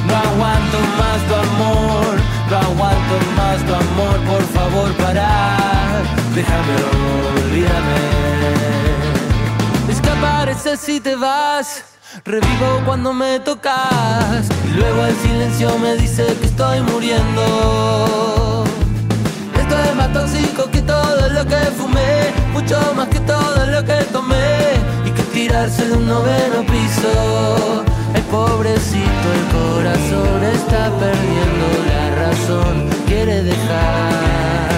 No 0.08 0.13
aguanto 0.28 0.78
más 1.00 1.19
tu 1.28 1.34
amor, 1.48 2.13
no 2.50 2.56
aguanto 2.69 3.15
más 3.38 3.58
tu 3.67 3.74
amor, 3.86 4.15
por 4.32 4.43
favor 4.56 4.89
para, 5.04 5.30
déjame, 6.36 6.76
olvídame. 7.41 8.00
Desaparece 9.88 10.78
si 10.78 11.00
te 11.00 11.15
vas 11.15 11.84
Revivo 12.24 12.82
cuando 12.86 13.12
me 13.12 13.39
tocas 13.39 14.45
y 14.67 14.78
luego 14.78 15.06
el 15.06 15.15
silencio 15.17 15.78
me 15.80 15.95
dice 15.98 16.24
que 16.39 16.45
estoy 16.45 16.80
muriendo. 16.82 18.63
Esto 19.60 19.76
es 19.78 19.95
más 19.95 20.13
tóxico 20.13 20.69
que 20.71 20.82
todo 20.82 21.30
lo 21.30 21.45
que 21.45 21.60
fumé, 21.78 22.32
mucho 22.54 22.78
más 22.95 23.10
que 23.10 23.19
todo 23.19 23.65
lo 23.65 23.84
que 23.84 23.98
tomé 24.13 24.94
tirarse 25.36 25.86
de 25.89 25.93
un 25.98 26.08
noveno 26.08 26.63
piso. 26.65 27.84
pobrecito 28.32 29.28
el 29.38 29.43
corazón 29.60 30.39
está 30.58 30.84
perdiendo 31.04 31.65
la 31.91 32.04
razón, 32.24 32.76
quiere 33.06 33.38
dejar 33.43 34.71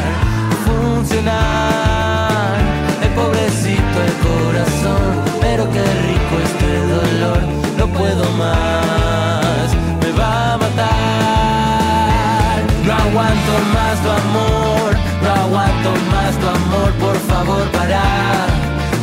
funcionar. 0.66 2.58
El 3.06 3.12
pobrecito 3.20 3.98
el 4.10 4.16
corazón, 4.30 5.10
pero 5.42 5.62
qué 5.74 5.86
rico 6.10 6.34
este 6.50 6.72
dolor, 6.96 7.42
no 7.78 7.86
puedo 7.98 8.24
más, 8.44 9.68
me 10.02 10.12
va 10.20 10.34
a 10.54 10.56
matar. 10.58 12.58
No 12.84 12.92
aguanto 13.06 13.54
más 13.76 13.96
tu 14.04 14.10
amor, 14.24 14.90
no 15.24 15.30
aguanto 15.44 15.90
más 16.14 16.32
tu 16.42 16.48
amor, 16.60 16.90
por 17.06 17.18
favor 17.32 17.66
para, 17.78 18.04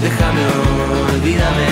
déjame, 0.04 0.42
olvídame. 1.14 1.70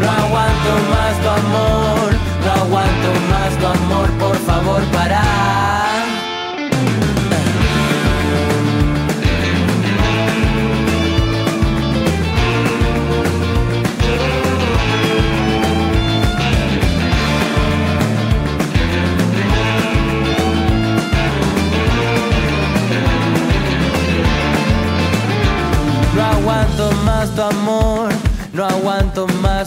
No 0.00 0.06
aguanto 0.10 0.70
más 0.92 1.14
tu 1.22 1.28
amor, 1.40 2.08
no 2.44 2.50
aguanto 2.62 3.08
más 3.30 3.50
tu 3.60 3.66
amor, 3.66 4.08
por 4.22 4.36
favor 4.48 4.82
para. 4.92 5.85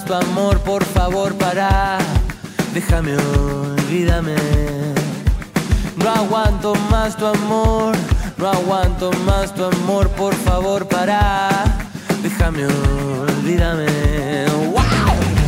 Tu 0.10 0.16
amor, 0.16 0.58
por 0.62 0.84
favor 0.84 1.36
para, 1.36 2.00
déjame, 2.74 3.16
olvídame. 3.16 4.36
No 5.98 6.10
aguanto 6.10 6.74
más 6.90 7.16
tu 7.16 7.28
amor, 7.28 7.96
no 8.38 8.48
aguanto 8.50 9.12
más 9.28 9.54
tu 9.54 9.66
amor, 9.66 10.10
por 10.10 10.34
favor 10.34 10.88
para, 10.88 11.50
déjame, 12.24 12.66
olvídame. 12.66 13.86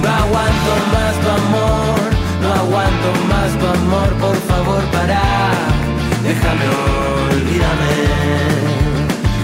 No 0.04 0.10
aguanto 0.24 0.71
más 0.93 1.13
tu 1.24 1.30
amor, 1.41 2.00
no 2.43 2.54
aguanto 2.62 3.10
más 3.32 3.50
tu 3.60 3.65
amor, 3.65 4.10
por 4.26 4.38
favor 4.50 4.84
para, 4.91 5.24
déjame, 6.21 6.65
olvídame. 7.32 7.95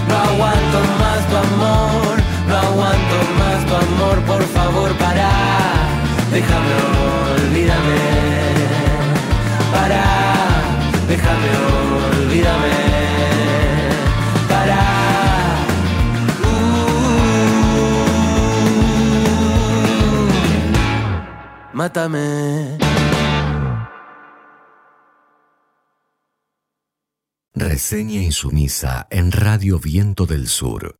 No 0.10 0.16
aguanto 0.30 0.80
más 1.02 1.20
tu 1.28 1.38
amor 1.38 2.17
por 3.98 4.44
favor 4.44 4.92
para, 4.98 5.30
déjame, 6.32 6.74
olvídame, 7.34 8.00
para, 9.72 10.04
déjame, 11.08 11.50
olvídame, 12.12 12.76
para. 14.50 14.82
Uh, 16.44 16.98
mátame. 21.74 22.78
Reseña 27.56 28.22
insumisa 28.22 29.08
en 29.10 29.32
Radio 29.32 29.80
Viento 29.80 30.28
del 30.28 30.48
Sur. 30.48 30.96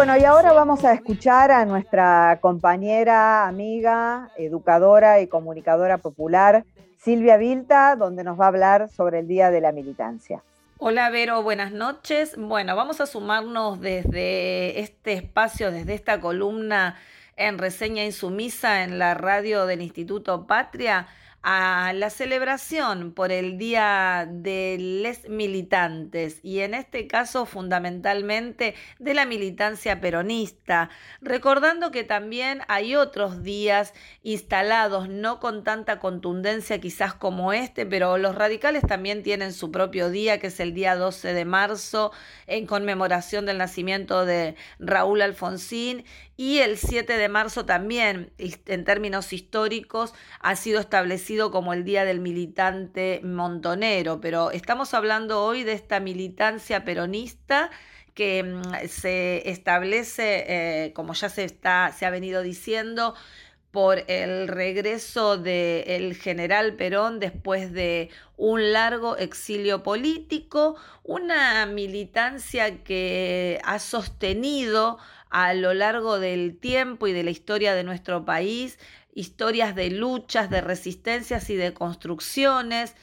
Bueno, 0.00 0.16
y 0.16 0.24
ahora 0.24 0.54
vamos 0.54 0.82
a 0.86 0.94
escuchar 0.94 1.50
a 1.50 1.66
nuestra 1.66 2.38
compañera, 2.40 3.46
amiga, 3.46 4.30
educadora 4.38 5.20
y 5.20 5.26
comunicadora 5.26 5.98
popular, 5.98 6.64
Silvia 6.96 7.36
Vilta, 7.36 7.96
donde 7.96 8.24
nos 8.24 8.40
va 8.40 8.46
a 8.46 8.48
hablar 8.48 8.88
sobre 8.88 9.18
el 9.18 9.28
Día 9.28 9.50
de 9.50 9.60
la 9.60 9.72
Militancia. 9.72 10.42
Hola 10.78 11.10
Vero, 11.10 11.42
buenas 11.42 11.72
noches. 11.72 12.34
Bueno, 12.38 12.76
vamos 12.76 13.02
a 13.02 13.06
sumarnos 13.06 13.78
desde 13.82 14.80
este 14.80 15.12
espacio, 15.12 15.70
desde 15.70 15.92
esta 15.92 16.18
columna 16.18 16.96
en 17.36 17.58
reseña 17.58 18.02
insumisa 18.02 18.84
en 18.84 18.98
la 18.98 19.12
radio 19.12 19.66
del 19.66 19.82
Instituto 19.82 20.46
Patria 20.46 21.08
a 21.42 21.92
la 21.94 22.10
celebración 22.10 23.12
por 23.12 23.32
el 23.32 23.56
Día 23.56 24.28
de 24.30 24.76
les 24.78 25.28
Militantes 25.28 26.38
y 26.42 26.60
en 26.60 26.74
este 26.74 27.06
caso 27.06 27.46
fundamentalmente 27.46 28.74
de 28.98 29.14
la 29.14 29.24
militancia 29.24 30.00
peronista, 30.00 30.90
recordando 31.22 31.90
que 31.90 32.04
también 32.04 32.60
hay 32.68 32.94
otros 32.94 33.42
días 33.42 33.94
instalados 34.22 35.08
no 35.08 35.40
con 35.40 35.64
tanta 35.64 35.98
contundencia 35.98 36.78
quizás 36.78 37.14
como 37.14 37.54
este, 37.54 37.86
pero 37.86 38.18
los 38.18 38.34
radicales 38.34 38.82
también 38.86 39.22
tienen 39.22 39.54
su 39.54 39.70
propio 39.70 40.10
día 40.10 40.38
que 40.40 40.48
es 40.48 40.60
el 40.60 40.74
día 40.74 40.94
12 40.94 41.32
de 41.32 41.44
marzo 41.46 42.12
en 42.46 42.66
conmemoración 42.66 43.46
del 43.46 43.56
nacimiento 43.56 44.26
de 44.26 44.56
Raúl 44.78 45.22
Alfonsín 45.22 46.04
y 46.40 46.60
el 46.60 46.78
7 46.78 47.18
de 47.18 47.28
marzo 47.28 47.66
también, 47.66 48.32
en 48.38 48.84
términos 48.86 49.34
históricos, 49.34 50.14
ha 50.40 50.56
sido 50.56 50.80
establecido 50.80 51.50
como 51.50 51.74
el 51.74 51.84
Día 51.84 52.06
del 52.06 52.20
Militante 52.20 53.20
Montonero, 53.22 54.22
pero 54.22 54.50
estamos 54.50 54.94
hablando 54.94 55.44
hoy 55.44 55.64
de 55.64 55.74
esta 55.74 56.00
militancia 56.00 56.82
peronista 56.82 57.70
que 58.14 58.42
mm, 58.42 58.88
se 58.88 59.50
establece, 59.50 60.46
eh, 60.86 60.92
como 60.94 61.12
ya 61.12 61.28
se, 61.28 61.44
está, 61.44 61.92
se 61.92 62.06
ha 62.06 62.10
venido 62.10 62.40
diciendo, 62.40 63.14
por 63.70 64.02
el 64.08 64.48
regreso 64.48 65.36
del 65.36 66.16
general 66.16 66.74
Perón 66.74 67.20
después 67.20 67.72
de 67.72 68.08
un 68.36 68.72
largo 68.72 69.16
exilio 69.16 69.82
político, 69.82 70.76
una 71.04 71.66
militancia 71.66 72.82
que 72.82 73.60
ha 73.62 73.78
sostenido 73.78 74.98
a 75.30 75.54
lo 75.54 75.72
largo 75.74 76.18
del 76.18 76.58
tiempo 76.58 77.06
y 77.06 77.12
de 77.12 77.22
la 77.22 77.30
historia 77.30 77.74
de 77.74 77.84
nuestro 77.84 78.24
país, 78.24 78.78
historias 79.14 79.74
de 79.74 79.90
luchas, 79.90 80.50
de 80.50 80.60
resistencias 80.60 81.50
y 81.50 81.56
de 81.56 81.72
construcciones. 81.72 82.94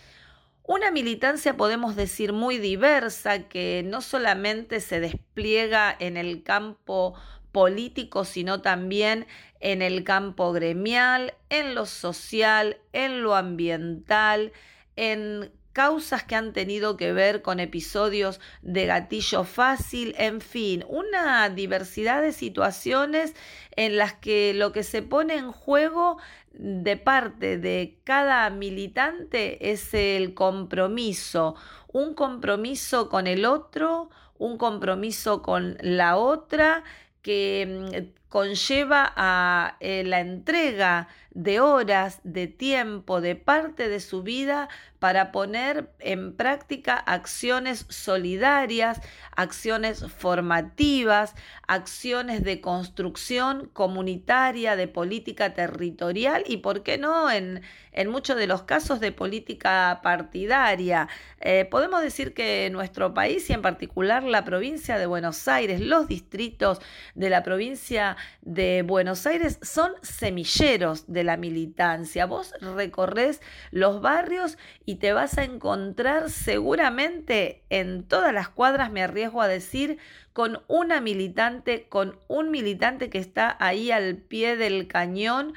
Una 0.64 0.92
militancia, 0.92 1.56
podemos 1.56 1.96
decir, 1.96 2.34
muy 2.34 2.58
diversa, 2.58 3.48
que 3.48 3.84
no 3.86 4.02
solamente 4.02 4.82
se 4.82 5.00
despliega 5.00 5.96
en 5.98 6.18
el 6.18 6.44
campo 6.44 7.16
político, 7.54 8.26
sino 8.26 8.62
también 8.62 9.26
en 9.62 9.82
el 9.82 10.04
campo 10.04 10.52
gremial, 10.52 11.34
en 11.50 11.74
lo 11.74 11.86
social, 11.86 12.78
en 12.92 13.24
lo 13.24 13.36
ambiental, 13.36 14.52
en 14.98 15.52
causas 15.78 16.24
que 16.24 16.34
han 16.34 16.54
tenido 16.54 16.98
que 16.98 17.14
ver 17.14 17.44
con 17.44 17.60
episodios 17.60 18.40
de 18.64 18.88
gatillo 18.88 19.44
fácil, 19.44 20.16
en 20.18 20.42
fin, 20.42 20.84
una 20.90 21.48
diversidad 21.50 22.24
de 22.24 22.34
situaciones 22.34 23.36
en 23.76 23.96
las 23.96 24.14
que 24.14 24.56
lo 24.56 24.72
que 24.72 24.82
se 24.82 25.04
pone 25.04 25.36
en 25.36 25.52
juego 25.52 26.18
de 26.52 26.98
parte 26.98 27.60
de 27.60 28.00
cada 28.04 28.50
militante 28.50 29.70
es 29.70 29.94
el 29.94 30.34
compromiso, 30.34 31.54
un 31.94 32.16
compromiso 32.16 33.08
con 33.08 33.28
el 33.28 33.46
otro, 33.46 34.10
un 34.40 34.58
compromiso 34.58 35.44
con 35.44 35.78
la 35.82 36.18
otra 36.18 36.84
que 37.22 37.68
mm, 37.68 38.30
conlleva 38.30 39.14
a 39.16 39.78
eh, 39.80 40.04
la 40.04 40.22
entrega 40.22 41.08
de 41.38 41.60
horas, 41.60 42.20
de 42.24 42.48
tiempo, 42.48 43.22
de 43.22 43.36
parte 43.36 43.90
de 43.90 44.00
su 44.00 44.24
vida 44.24 44.70
para 44.98 45.32
poner 45.32 45.92
en 46.00 46.36
práctica 46.36 46.96
acciones 46.96 47.86
solidarias, 47.90 49.00
acciones 49.36 50.04
formativas, 50.12 51.36
acciones 51.68 52.44
de 52.44 52.60
construcción 52.60 53.70
comunitaria, 53.74 54.76
de 54.76 54.88
política 54.88 55.54
territorial 55.54 56.44
y, 56.48 56.58
¿por 56.58 56.82
qué 56.82 56.98
no?, 56.98 57.30
en, 57.30 57.62
en 57.92 58.10
muchos 58.10 58.38
de 58.38 58.48
los 58.48 58.64
casos 58.64 59.00
de 59.00 59.12
política 59.12 60.00
partidaria. 60.02 61.08
Eh, 61.40 61.66
podemos 61.70 62.02
decir 62.02 62.34
que 62.34 62.70
nuestro 62.72 63.14
país 63.14 63.48
y 63.52 63.54
en 63.54 63.62
particular 63.62 64.24
la 64.24 64.44
provincia 64.44 64.98
de 64.98 65.06
Buenos 65.06 65.48
Aires, 65.48 65.82
los 65.82 66.08
distritos 66.08 66.80
de 67.14 67.30
la 67.30 67.44
provincia 67.44 68.18
de 68.42 68.82
Buenos 68.82 69.28
Aires 69.28 69.60
son 69.62 69.92
semilleros 70.02 71.06
de 71.08 71.27
la 71.28 71.38
militancia. 71.38 72.26
Vos 72.26 72.54
recorres 72.60 73.42
los 73.70 74.02
barrios 74.02 74.58
y 74.84 74.96
te 74.96 75.14
vas 75.14 75.38
a 75.38 75.44
encontrar 75.44 76.32
seguramente 76.32 77.64
en 77.70 78.04
todas 78.04 78.34
las 78.34 78.50
cuadras, 78.50 78.92
me 78.92 79.04
arriesgo 79.04 79.42
a 79.42 79.48
decir, 79.48 80.00
con 80.34 80.62
una 80.68 81.02
militante, 81.02 81.88
con 81.90 82.20
un 82.28 82.52
militante 82.52 83.10
que 83.10 83.18
está 83.18 83.58
ahí 83.60 83.90
al 83.90 84.18
pie 84.18 84.56
del 84.56 84.88
cañón 84.88 85.54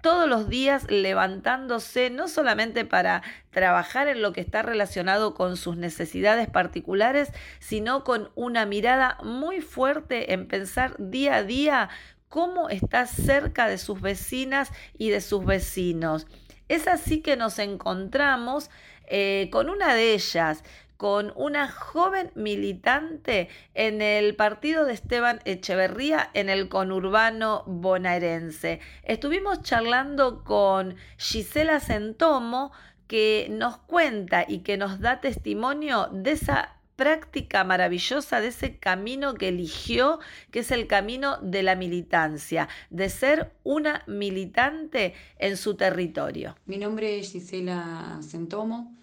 todos 0.00 0.26
los 0.28 0.48
días 0.48 0.90
levantándose, 0.90 2.08
no 2.08 2.28
solamente 2.28 2.84
para 2.84 3.22
trabajar 3.50 4.08
en 4.08 4.22
lo 4.22 4.32
que 4.32 4.40
está 4.40 4.62
relacionado 4.62 5.34
con 5.34 5.56
sus 5.56 5.76
necesidades 5.76 6.48
particulares, 6.48 7.32
sino 7.58 8.02
con 8.02 8.30
una 8.34 8.64
mirada 8.66 9.18
muy 9.22 9.60
fuerte 9.60 10.32
en 10.32 10.48
pensar 10.48 10.96
día 10.98 11.36
a 11.36 11.42
día 11.42 11.90
cómo 12.34 12.68
está 12.68 13.06
cerca 13.06 13.68
de 13.68 13.78
sus 13.78 14.00
vecinas 14.00 14.72
y 14.98 15.10
de 15.10 15.20
sus 15.20 15.44
vecinos. 15.44 16.26
Es 16.68 16.88
así 16.88 17.20
que 17.20 17.36
nos 17.36 17.60
encontramos 17.60 18.70
eh, 19.06 19.48
con 19.52 19.70
una 19.70 19.94
de 19.94 20.14
ellas, 20.14 20.64
con 20.96 21.32
una 21.36 21.70
joven 21.70 22.32
militante 22.34 23.48
en 23.74 24.02
el 24.02 24.34
partido 24.34 24.84
de 24.84 24.94
Esteban 24.94 25.42
Echeverría 25.44 26.28
en 26.34 26.50
el 26.50 26.68
conurbano 26.68 27.62
bonaerense. 27.68 28.80
Estuvimos 29.04 29.62
charlando 29.62 30.42
con 30.42 30.96
Gisela 31.16 31.78
Centomo 31.78 32.72
que 33.06 33.46
nos 33.48 33.76
cuenta 33.76 34.44
y 34.48 34.64
que 34.64 34.76
nos 34.76 34.98
da 34.98 35.20
testimonio 35.20 36.08
de 36.10 36.32
esa 36.32 36.74
práctica 36.96 37.64
maravillosa 37.64 38.40
de 38.40 38.48
ese 38.48 38.78
camino 38.78 39.34
que 39.34 39.48
eligió, 39.48 40.18
que 40.50 40.60
es 40.60 40.70
el 40.70 40.86
camino 40.86 41.38
de 41.42 41.62
la 41.62 41.76
militancia, 41.76 42.68
de 42.90 43.08
ser 43.08 43.52
una 43.64 44.04
militante 44.06 45.14
en 45.38 45.56
su 45.56 45.74
territorio. 45.74 46.56
Mi 46.66 46.78
nombre 46.78 47.18
es 47.18 47.32
Gisela 47.32 48.18
Centomo, 48.22 48.96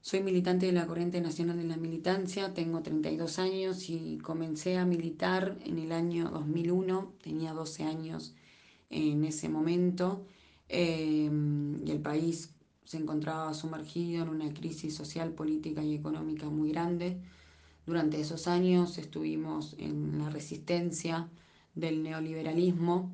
soy 0.00 0.20
militante 0.20 0.66
de 0.66 0.72
la 0.72 0.86
Corriente 0.88 1.20
Nacional 1.20 1.56
de 1.56 1.62
la 1.62 1.76
Militancia, 1.76 2.52
tengo 2.52 2.82
32 2.82 3.38
años 3.38 3.88
y 3.88 4.18
comencé 4.18 4.76
a 4.76 4.84
militar 4.84 5.56
en 5.64 5.78
el 5.78 5.92
año 5.92 6.28
2001, 6.28 7.14
tenía 7.22 7.52
12 7.52 7.84
años 7.84 8.34
en 8.90 9.24
ese 9.24 9.48
momento 9.48 10.26
em, 10.68 11.86
y 11.86 11.92
el 11.92 12.00
país 12.00 12.51
se 12.84 12.98
encontraba 12.98 13.54
sumergido 13.54 14.22
en 14.24 14.28
una 14.28 14.52
crisis 14.52 14.94
social, 14.94 15.32
política 15.32 15.82
y 15.82 15.94
económica 15.94 16.48
muy 16.48 16.72
grande. 16.72 17.18
Durante 17.86 18.20
esos 18.20 18.46
años 18.48 18.98
estuvimos 18.98 19.74
en 19.78 20.18
la 20.18 20.30
resistencia 20.30 21.28
del 21.74 22.02
neoliberalismo 22.02 23.12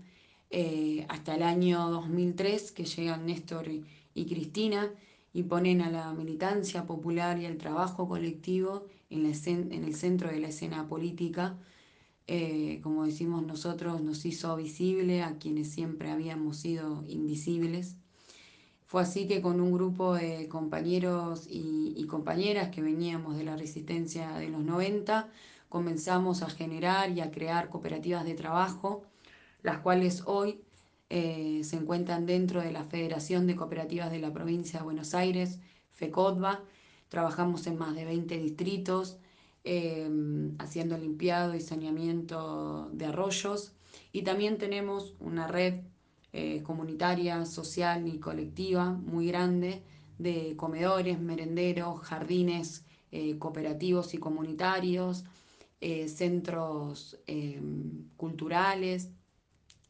eh, 0.51 1.05
hasta 1.09 1.35
el 1.35 1.43
año 1.43 1.91
2003 1.91 2.73
que 2.73 2.85
llegan 2.85 3.27
Néstor 3.27 3.69
y 3.69 4.27
Cristina 4.27 4.91
y 5.33 5.43
ponen 5.43 5.83
a 5.83 5.91
la 5.91 6.13
militancia 6.15 6.87
popular 6.87 7.39
y 7.39 7.45
el 7.45 7.59
trabajo 7.59 8.09
colectivo 8.09 8.87
en, 9.11 9.27
el 9.27 9.95
centro 9.95 10.31
de 10.31 10.41
la 10.41 10.49
escena 10.49 10.89
política. 10.89 11.57
Eh, 12.27 12.81
como 12.83 13.05
decimos 13.05 13.43
nosotros, 13.47 14.01
nos 14.01 14.25
hizo 14.25 14.57
visible 14.57 15.23
a 15.23 15.39
quienes 15.39 15.71
siempre 15.71 16.11
habíamos 16.11 16.57
sido 16.57 17.05
invisibles. 17.07 17.97
Fue 18.89 19.03
así 19.03 19.29
que 19.29 19.43
con 19.43 19.61
un 19.61 19.71
grupo 19.71 20.15
de 20.15 20.49
compañeros 20.49 21.47
y, 21.47 22.07
compañeras 22.07 22.71
que 22.71 22.81
veníamos 22.81 23.37
de 23.37 23.45
la 23.45 23.55
resistencia 23.55 24.31
de 24.39 24.49
los 24.49 24.63
90, 24.63 25.29
comenzamos 25.69 26.41
a 26.41 26.49
generar 26.49 27.11
y 27.11 27.21
a 27.21 27.31
crear 27.31 27.69
cooperativas 27.69 28.25
de 28.25 28.33
trabajo, 28.33 29.03
las 29.63 29.81
cuales 29.81 30.23
hoy 30.25 30.63
eh, 31.11 31.61
se 31.65 31.77
encuentran 31.77 32.25
dentro 32.25 32.63
de 32.63 32.73
la 32.73 32.85
Federación 32.85 33.47
de 33.47 33.57
Cooperativas 33.57 34.11
de 34.11 34.21
la 34.21 34.33
Provincia 34.33 34.79
de 34.79 34.87
Buenos 34.87 35.15
Aires, 35.15 35.59
FECODBA. 35.93 36.65
Trabajamos 37.11 37.67
en 37.67 37.77
más 37.77 37.95
de 37.95 38.07
20 38.07 38.39
distritos, 38.39 39.19
eh, 39.65 40.09
haciendo 40.59 40.97
limpiado 40.97 41.55
y 41.55 41.61
saneamiento 41.61 42.89
de 42.95 43.05
arroyos. 43.05 43.75
Y 44.13 44.23
también 44.23 44.57
tenemos 44.57 45.15
una 45.21 45.47
red 45.47 45.83
eh, 46.33 46.63
comunitaria, 46.63 47.45
social 47.45 48.07
y 48.09 48.19
colectiva 48.19 48.93
muy 48.93 49.27
grande 49.27 49.83
de 50.19 50.55
comedores, 50.57 51.21
merenderos, 51.21 52.01
jardines 52.01 52.85
cooperativos 53.39 54.13
y 54.13 54.19
comunitarios, 54.19 55.25
centros 55.81 57.17
culturales, 58.19 59.09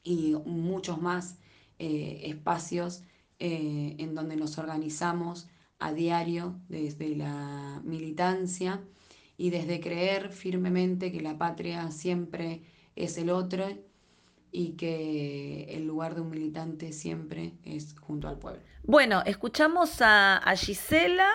y 0.08 0.34
muchos 0.46 1.00
más 1.00 1.36
eh, 1.78 2.22
espacios 2.24 3.02
eh, 3.38 3.94
en 3.98 4.14
donde 4.14 4.36
nos 4.36 4.58
organizamos 4.58 5.48
a 5.78 5.92
diario 5.92 6.58
desde 6.68 7.14
la 7.14 7.80
militancia 7.84 8.82
y 9.36 9.50
desde 9.50 9.80
creer 9.80 10.30
firmemente 10.30 11.12
que 11.12 11.20
la 11.20 11.36
patria 11.36 11.90
siempre 11.90 12.62
es 12.96 13.18
el 13.18 13.30
otro 13.30 13.68
y 14.50 14.72
que 14.72 15.64
el 15.70 15.86
lugar 15.86 16.14
de 16.14 16.22
un 16.22 16.30
militante 16.30 16.92
siempre 16.92 17.54
es 17.64 17.98
junto 17.98 18.28
al 18.28 18.38
pueblo. 18.38 18.60
Bueno, 18.82 19.22
escuchamos 19.26 19.98
a, 20.00 20.40
Gisela 20.56 21.28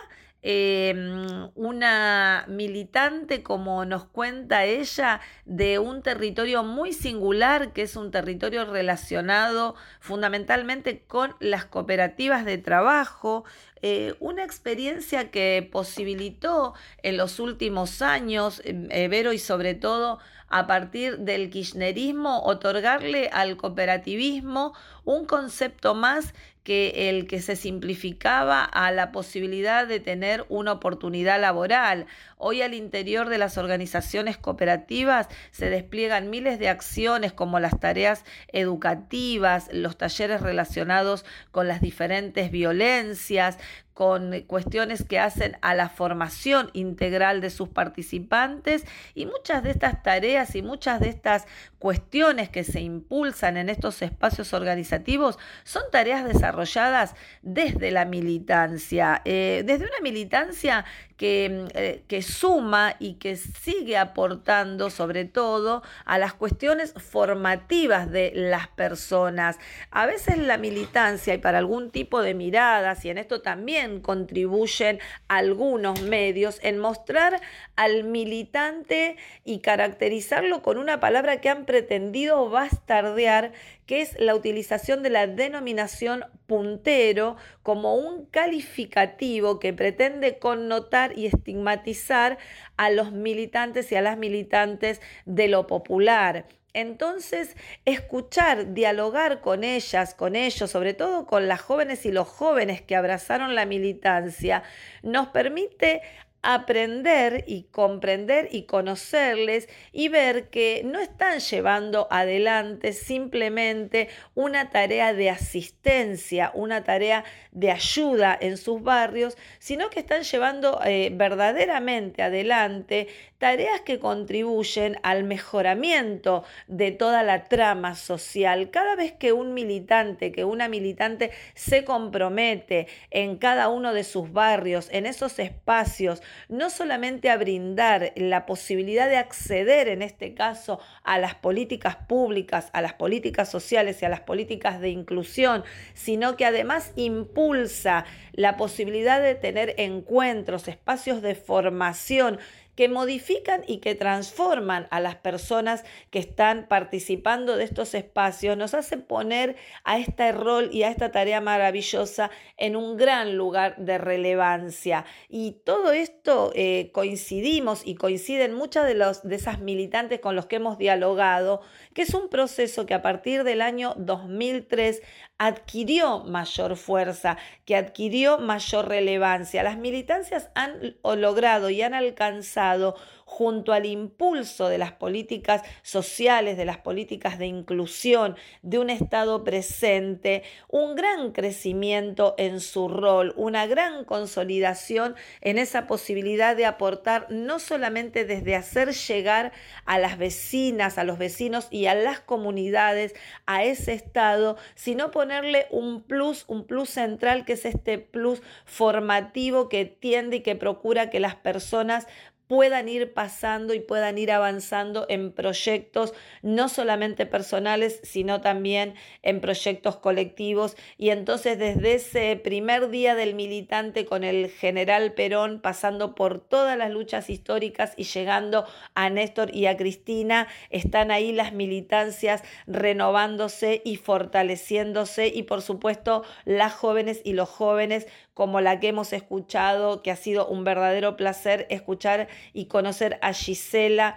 Em, 0.46 1.50
una 1.56 2.44
militante, 2.50 3.44
como 3.44 3.86
nos 3.86 4.04
cuenta 4.04 4.66
ella, 4.66 5.22
de 5.46 5.80
un 5.80 6.02
territorio 6.02 6.64
muy 6.66 6.92
singular, 6.92 7.72
que 7.72 7.84
es 7.84 7.96
un 7.96 8.12
territorio 8.12 8.66
relacionado 8.66 9.76
fundamentalmente 10.02 11.04
con 11.08 11.34
las 11.40 11.64
cooperativas 11.64 12.44
de 12.44 12.58
trabajo, 12.58 13.46
eh, 13.82 14.16
una 14.20 14.44
experiencia 14.44 15.32
que 15.32 15.66
posibilitó 15.72 16.74
en 17.04 17.16
los 17.16 17.40
últimos 17.40 18.02
años, 18.02 18.62
eh, 18.66 19.08
Vero, 19.08 19.32
y 19.32 19.40
sobre 19.40 19.76
todo 19.76 20.20
a 20.54 20.68
partir 20.68 21.18
del 21.18 21.50
kirchnerismo, 21.50 22.44
otorgarle 22.44 23.28
al 23.34 23.58
cooperativismo 23.58 24.74
un 25.04 25.26
concepto 25.26 25.96
más 25.96 26.36
que 26.64 27.10
el 27.10 27.26
que 27.26 27.42
se 27.42 27.56
simplificaba 27.56 28.64
a 28.64 28.92
la 28.92 29.12
posibilidad 29.12 29.88
de 29.88 30.00
tener 30.00 30.46
una 30.50 30.74
oportunidad 30.74 31.42
laboral. 31.42 32.06
Hoy 32.38 32.62
al 32.62 32.76
interior 32.76 33.30
de 33.30 33.40
las 33.40 33.58
organizaciones 33.58 34.38
cooperativas 34.38 35.28
se 35.50 35.72
despliegan 35.72 36.30
miles 36.30 36.60
de 36.60 36.70
acciones 36.70 37.34
como 37.34 37.60
las 37.60 37.80
tareas 37.80 38.24
educativas, 38.50 39.70
los 39.74 39.98
talleres 39.98 40.40
relacionados 40.42 41.26
con 41.50 41.68
las 41.68 41.82
diferentes 41.82 42.52
violencias, 42.52 43.58
con 43.94 44.42
cuestiones 44.48 45.04
que 45.04 45.20
hacen 45.20 45.58
a 45.62 45.76
la 45.76 45.90
formación 45.90 46.70
integral 46.74 47.42
de 47.42 47.50
sus 47.50 47.70
participantes. 47.70 48.86
Y 49.14 49.26
muchas 49.26 49.64
de 49.64 49.72
estas 49.72 50.02
tareas 50.02 50.56
y 50.56 50.62
muchas 50.62 51.00
de 51.00 51.10
estas 51.10 51.46
cuestiones 51.80 52.50
que 52.50 52.64
se 52.64 52.82
impulsan 52.82 53.58
en 53.58 53.70
estos 53.70 54.02
espacios 54.02 54.54
organizativos 54.54 55.38
son 55.64 55.84
tareas 55.92 56.26
desarrolladas 56.26 57.16
desde 57.42 57.92
la 57.92 58.06
militancia, 58.06 59.22
eh, 59.26 59.64
desde 59.66 59.86
una 59.86 60.00
militancia 60.02 60.86
que, 61.18 61.68
eh, 61.74 62.04
que, 62.08 62.22
suma 62.22 62.96
y 63.00 63.16
que 63.16 63.36
sigue 63.36 63.98
aportando 63.98 64.90
sobre 64.90 65.26
todo 65.26 65.84
a 66.06 66.18
las 66.18 66.34
cuestiones 66.34 66.94
formativas 66.94 68.12
de 68.12 68.32
las 68.36 68.68
personas. 68.68 69.60
A 69.92 70.06
veces 70.06 70.38
la 70.38 70.58
militancia 70.58 71.34
y 71.34 71.38
para 71.38 71.58
algún 71.58 71.92
tipo 71.92 72.22
de 72.22 72.34
miradas, 72.34 73.06
y 73.06 73.10
en 73.10 73.18
esto 73.18 73.42
también 73.42 74.02
contribuyen 74.02 75.00
algunos 75.28 76.02
medios, 76.02 76.60
en 76.64 76.80
mostrar 76.80 77.42
al 77.76 78.04
militante 78.04 79.18
y 79.44 79.60
caracterizarlo 79.60 80.62
con 80.62 80.78
una 80.78 81.00
palabra 81.00 81.42
que 81.42 81.50
han 81.50 81.66
pretendido 81.66 82.50
bastardear, 82.50 83.54
que 83.86 84.02
es 84.02 84.20
la 84.20 84.36
utilización 84.36 85.04
de 85.04 85.10
la 85.10 85.28
denominación 85.28 86.26
puntero 86.48 87.36
como 87.62 87.96
un 87.96 88.26
calificativo 88.26 89.60
que 89.60 89.74
pretende 89.74 90.40
connotar 90.40 91.18
y 91.18 91.26
estigmatizar 91.26 92.38
a 92.78 92.90
los 92.90 93.12
militantes 93.12 93.92
y 93.92 93.96
a 93.96 94.02
las 94.02 94.18
militantes 94.18 95.02
de 95.26 95.48
lo 95.48 95.68
popular. 95.68 96.46
Entonces, 96.74 97.56
escuchar, 97.86 98.74
dialogar 98.74 99.42
con 99.42 99.64
ellas, 99.64 100.16
con 100.16 100.36
ellos, 100.36 100.72
sobre 100.72 100.96
todo 100.96 101.28
con 101.28 101.48
las 101.48 101.62
jóvenes 101.62 102.06
y 102.08 102.12
los 102.12 102.28
jóvenes 102.28 102.82
que 102.82 102.96
abrazaron 102.96 103.54
la 103.54 103.66
militancia, 103.66 104.64
nos 105.04 105.28
permite 105.28 106.02
aprender 106.44 107.46
y 107.48 107.64
comprender 107.72 108.50
y 108.52 108.64
conocerles 108.64 109.70
y 109.94 110.10
ver 110.10 110.50
que 110.50 110.82
no 110.84 111.00
están 111.00 111.40
llevando 111.40 112.08
adelante 112.12 112.92
simplemente 112.92 114.10
una 114.36 114.70
tarea 114.70 115.14
de 115.14 115.30
asistencia, 115.30 116.52
una 116.54 116.84
tarea 116.84 117.24
de 117.52 117.72
ayuda 117.72 118.38
en 118.40 118.58
sus 118.58 118.84
barrios, 118.84 119.38
sino 119.60 119.90
que 119.90 120.02
están 120.02 120.24
llevando 120.24 120.80
eh, 120.84 121.12
verdaderamente 121.14 122.22
adelante 122.22 123.08
tareas 123.44 123.82
que 123.82 124.00
contribuyen 124.00 124.98
al 125.04 125.26
mejoramiento 125.26 126.46
de 126.68 126.92
toda 126.92 127.24
la 127.24 127.44
trama 127.44 127.94
social. 127.94 128.70
Cada 128.70 128.96
vez 128.96 129.12
que 129.12 129.34
un 129.34 129.54
militante, 129.54 130.32
que 130.32 130.46
una 130.46 130.70
militante 130.70 131.32
se 131.54 131.84
compromete 131.84 132.88
en 133.12 133.36
cada 133.36 133.68
uno 133.68 133.94
de 133.94 134.06
sus 134.06 134.32
barrios, 134.32 134.88
en 134.94 135.06
esos 135.06 135.40
espacios, 135.40 136.22
no 136.50 136.70
solamente 136.70 137.30
a 137.30 137.38
brindar 137.38 138.14
la 138.16 138.46
posibilidad 138.46 139.08
de 139.08 139.18
acceder, 139.18 139.88
en 139.88 140.02
este 140.02 140.34
caso, 140.34 140.80
a 141.04 141.18
las 141.20 141.36
políticas 141.36 141.96
públicas, 141.96 142.70
a 142.74 142.82
las 142.82 142.94
políticas 142.94 143.50
sociales 143.50 144.02
y 144.02 144.06
a 144.06 144.10
las 144.10 144.22
políticas 144.22 144.80
de 144.80 144.90
inclusión, 144.90 145.64
sino 145.94 146.38
que 146.38 146.46
además 146.46 146.92
impulsa 146.96 148.06
la 148.32 148.58
posibilidad 148.58 149.22
de 149.22 149.36
tener 149.36 149.76
encuentros, 149.78 150.68
espacios 150.68 151.22
de 151.22 151.36
formación 151.36 152.40
que 152.76 152.90
modifican 152.90 153.64
y 153.68 153.78
que 153.78 153.96
transforman 153.96 154.88
a 154.92 155.00
las 155.00 155.16
personas 155.16 155.84
que 156.10 156.20
están 156.20 156.68
participando 156.68 157.56
de 157.58 157.64
estos 157.64 157.94
espacios, 157.94 158.58
nos 158.58 158.74
hace 158.74 158.98
poner 158.98 159.56
a 159.84 159.98
este 159.98 160.32
rol 160.32 160.70
y 160.72 160.84
a 160.84 160.90
esta 160.90 161.12
tarea 161.12 161.42
maravillosa 161.42 162.32
en 162.58 162.76
un 162.76 162.98
gran 162.98 163.38
lugar 163.38 163.76
de 163.78 163.98
relevancia. 163.98 165.06
Y 165.30 165.62
todo 165.66 165.92
esto 165.92 166.52
eh, 166.56 166.92
coincidimos 166.94 167.82
y 167.86 167.96
coinciden 167.96 168.54
muchas 168.54 168.88
de, 168.88 168.96
los, 168.96 169.24
de 169.24 169.36
esas 169.36 169.60
militantes 169.60 170.20
con 170.20 170.36
los 170.36 170.46
que 170.46 170.58
hemos 170.58 170.78
dialogado, 170.78 171.62
que 171.94 172.04
es 172.04 172.14
un 172.14 172.30
proceso 172.30 172.86
que 172.86 172.94
a 172.94 173.02
partir 173.02 173.44
del 173.44 173.62
año 173.62 173.94
2003 173.98 175.02
adquirió 175.38 176.20
mayor 176.24 176.76
fuerza, 176.76 177.38
que 177.66 177.76
adquirió 177.76 178.38
mayor 178.38 178.88
relevancia. 178.88 179.64
Las 179.64 179.78
militancias 179.78 180.50
han 180.56 180.96
logrado 181.04 181.70
y 181.70 181.82
han 181.82 181.94
alcanzado 181.94 182.96
junto 183.34 183.74
al 183.74 183.88
impulso 183.88 184.70
de 184.70 184.78
las 184.78 184.92
políticas 184.92 185.64
sociales, 185.82 186.56
de 186.56 186.66
las 186.66 186.78
políticas 186.78 187.40
de 187.40 187.48
inclusión, 187.48 188.36
de 188.62 188.78
un 188.78 188.92
Estado 188.92 189.44
presente, 189.44 190.44
un 190.70 190.96
gran 190.96 191.32
crecimiento 191.32 192.36
en 192.38 192.60
su 192.60 192.88
rol, 192.88 193.34
una 193.36 193.66
gran 193.66 194.06
consolidación 194.06 195.16
en 195.42 195.58
esa 195.58 195.88
posibilidad 195.88 196.56
de 196.56 196.68
aportar 196.68 197.26
no 197.32 197.58
solamente 197.58 198.24
desde 198.24 198.56
hacer 198.56 198.94
llegar 198.94 199.52
a 199.86 199.98
las 199.98 200.20
vecinas, 200.20 201.00
a 201.00 201.04
los 201.04 201.18
vecinos 201.18 201.70
y 201.72 201.88
a 201.88 201.96
las 201.96 202.20
comunidades 202.20 203.16
a 203.48 203.64
ese 203.64 203.94
Estado, 203.94 204.58
sino 204.76 205.10
ponerle 205.10 205.66
un 205.72 206.04
plus, 206.04 206.46
un 206.48 206.68
plus 206.68 206.92
central 206.92 207.46
que 207.46 207.54
es 207.54 207.66
este 207.66 207.98
plus 207.98 208.44
formativo 208.66 209.70
que 209.70 209.86
tiende 209.86 210.36
y 210.36 210.42
que 210.42 210.56
procura 210.56 211.10
que 211.10 211.20
las 211.20 211.34
personas 211.34 212.06
puedan 212.48 212.90
ir 212.90 213.14
pasando 213.14 213.74
y 213.74 213.80
puedan 213.80 214.18
ir 214.18 214.32
avanzando 214.32 215.06
en 215.10 215.32
proyectos 215.32 216.14
no 216.42 216.70
solamente 216.70 217.26
personales, 217.26 218.00
sino 218.04 218.42
también 218.42 218.96
en 219.22 219.42
proyectos 219.42 219.98
colectivos. 219.98 220.76
Y 220.98 221.10
entonces 221.10 221.58
desde 221.58 221.96
ese 221.96 222.36
primer 222.36 222.90
día 222.90 223.16
del 223.16 223.34
militante 223.36 224.06
con 224.06 224.24
el 224.24 224.50
general 224.50 225.14
Perón, 225.14 225.62
pasando 225.62 226.16
por 226.16 226.40
todas 226.40 226.78
las 226.78 226.92
luchas 226.92 227.30
históricas 227.30 227.94
y 227.98 228.04
llegando 228.04 228.66
a 228.94 229.10
Néstor 229.10 229.56
y 229.56 229.68
a 229.68 229.78
Cristina, 229.78 230.48
están 230.70 231.12
ahí 231.12 231.32
las 231.32 231.54
militancias 231.54 232.44
renovándose 232.68 233.82
y 233.86 233.98
fortaleciéndose 233.98 235.28
y 235.28 235.44
por 235.44 235.62
supuesto 235.62 236.24
las 236.46 236.74
jóvenes 236.74 237.22
y 237.24 237.34
los 237.34 237.50
jóvenes 237.50 238.08
como 238.34 238.62
la 238.62 238.80
que 238.80 238.90
hemos 238.90 239.14
escuchado, 239.14 240.02
que 240.02 240.12
ha 240.12 240.16
sido 240.16 240.48
un 240.48 240.64
verdadero 240.64 241.16
placer 241.16 241.68
escuchar 241.70 242.28
y 242.54 242.66
conocer 242.66 243.20
a 243.22 243.34
Gisela 243.34 244.16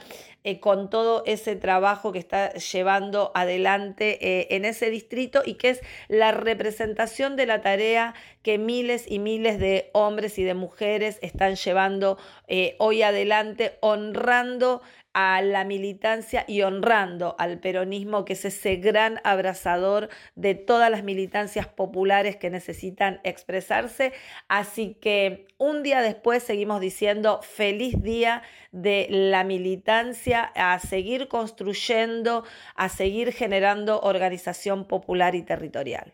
eh, 0.49 0.61
con 0.61 0.91
todo 0.91 1.25
ese 1.27 1.57
trabajo 1.57 2.13
que 2.13 2.21
está 2.21 2.53
llevando 2.55 3.33
adelante 3.35 4.19
eh, 4.21 4.47
en 4.51 4.65
ese 4.65 4.91
distrito 4.91 5.43
y 5.45 5.55
que 5.55 5.71
es 5.71 5.81
la 6.07 6.31
representación 6.31 7.35
de 7.35 7.47
la 7.47 7.63
tarea 7.63 8.15
que 8.43 8.57
miles 8.57 9.07
y 9.09 9.19
miles 9.19 9.59
de 9.59 9.91
hombres 9.93 10.39
y 10.39 10.45
de 10.45 10.55
mujeres 10.55 11.19
están 11.21 11.57
llevando 11.57 12.17
eh, 12.47 12.77
hoy 12.79 13.03
adelante, 13.03 13.77
honrando 13.81 14.83
a 15.19 15.41
la 15.41 15.65
militancia 15.65 16.45
y 16.47 16.61
honrando 16.61 17.37
al 17.39 17.59
peronismo, 17.59 18.27
que 18.27 18.35
es 18.35 18.45
ese 18.45 18.77
gran 18.77 19.19
abrazador 19.25 20.11
de 20.35 20.55
todas 20.55 20.91
las 20.91 21.05
militancias 21.05 21.67
populares 21.67 22.37
que 22.37 22.51
necesitan 22.51 23.21
expresarse. 23.25 24.13
Así 24.49 24.99
que 25.01 25.47
un 25.57 25.83
día 25.83 26.03
después 26.03 26.43
seguimos 26.43 26.83
diciendo 26.83 27.41
feliz 27.43 28.03
día 28.03 28.43
de 28.73 29.07
la 29.09 29.43
militancia, 29.43 30.53
a 30.55 30.79
seguir 30.81 31.29
construyendo, 31.29 32.45
a 32.75 32.91
seguir 32.91 33.33
generando 33.33 34.01
organización 34.01 34.85
popular 34.85 35.35
y 35.35 35.41
territorial. 35.41 36.13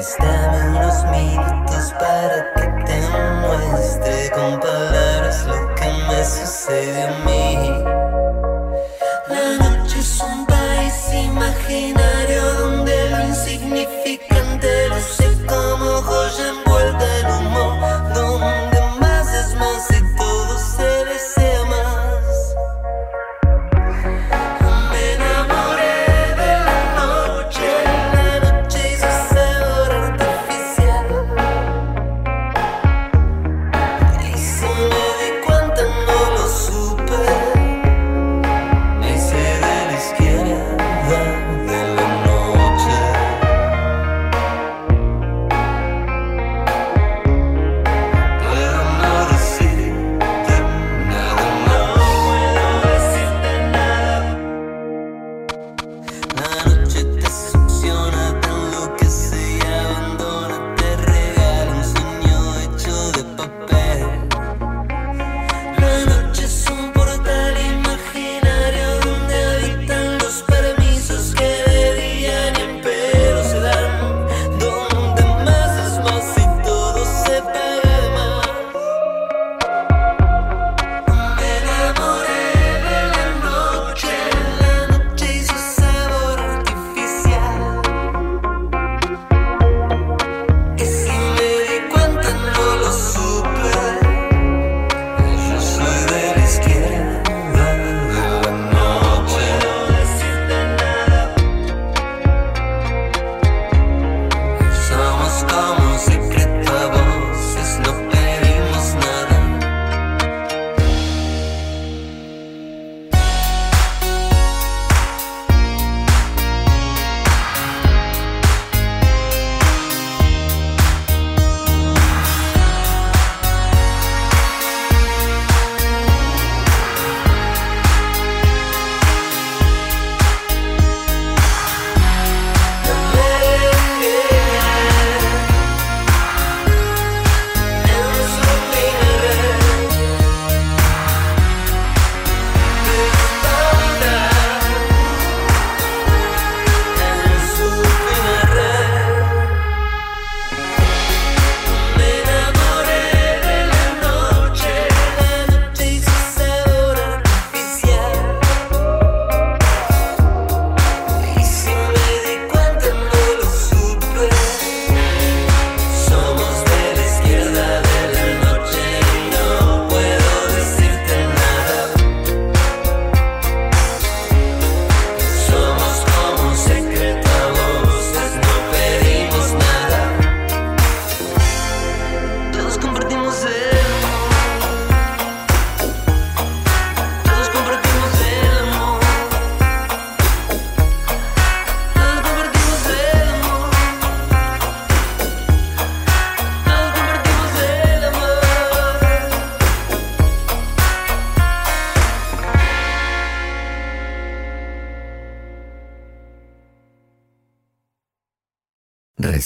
Préstame 0.00 0.78
unos 0.78 1.04
minutos 1.10 1.92
para 1.98 2.54
que 2.54 2.84
te 2.86 3.00
muestre 3.42 4.30
con 4.30 4.58
palabras 4.58 5.44
lo 5.44 5.74
que 5.74 5.88
me 6.08 6.24
sucede 6.24 7.02
a 7.02 7.18
mí. 7.26 7.99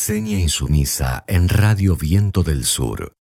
Reseña 0.07 0.39
insumisa 0.39 1.25
en 1.27 1.49
Radio 1.49 1.97
Viento 1.97 2.43
del 2.43 2.67
Sur. 2.67 3.15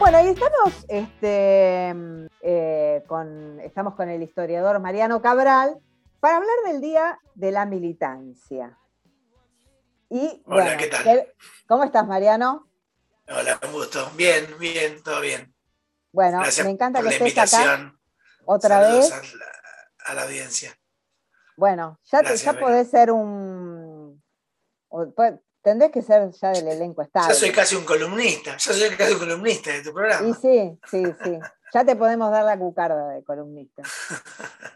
Bueno, 0.00 0.24
y 0.24 0.28
estamos, 0.30 0.74
este, 0.88 1.94
eh, 2.40 3.04
con, 3.06 3.60
estamos 3.60 3.94
con 3.94 4.10
el 4.10 4.20
historiador 4.20 4.80
Mariano 4.80 5.22
Cabral 5.22 5.78
para 6.18 6.38
hablar 6.38 6.56
del 6.66 6.80
Día 6.80 7.20
de 7.36 7.52
la 7.52 7.66
Militancia. 7.66 8.76
Y, 10.10 10.42
Hola, 10.46 10.76
¿qué 10.76 10.88
tal? 10.88 11.28
¿Cómo 11.68 11.84
estás, 11.84 12.04
Mariano? 12.04 12.68
Hola, 13.28 13.60
un 13.64 13.72
gusto. 13.74 14.10
Bien, 14.16 14.44
bien, 14.58 15.00
todo 15.04 15.20
bien. 15.20 15.54
Bueno, 16.10 16.42
me 16.64 16.70
encanta 16.70 17.00
que 17.00 17.10
estés 17.10 17.38
acá 17.54 17.94
otra 18.44 18.80
vez. 18.90 19.12
A 20.04 20.14
la, 20.14 20.22
audiencia. 20.22 20.76
Bueno, 21.56 21.98
ya, 22.04 22.22
ya 22.22 22.52
podés 22.58 22.90
ser 22.90 23.10
un. 23.10 24.22
Tendrés 25.62 25.90
que 25.90 26.02
ser 26.02 26.30
ya 26.30 26.50
del 26.50 26.68
elenco 26.68 27.02
estable. 27.02 27.28
Ya 27.28 27.34
soy 27.34 27.50
casi 27.50 27.74
un 27.74 27.84
columnista, 27.84 28.56
ya 28.56 28.72
soy 28.72 28.90
casi 28.90 29.14
un 29.14 29.18
columnista 29.18 29.72
de 29.72 29.82
tu 29.82 29.92
programa. 29.92 30.28
Y 30.28 30.34
sí, 30.34 30.78
sí, 30.88 31.02
sí. 31.24 31.38
Ya 31.74 31.84
te 31.84 31.96
podemos 31.96 32.30
dar 32.30 32.44
la 32.44 32.58
cucarda 32.58 33.08
de 33.08 33.24
columnista. 33.24 33.82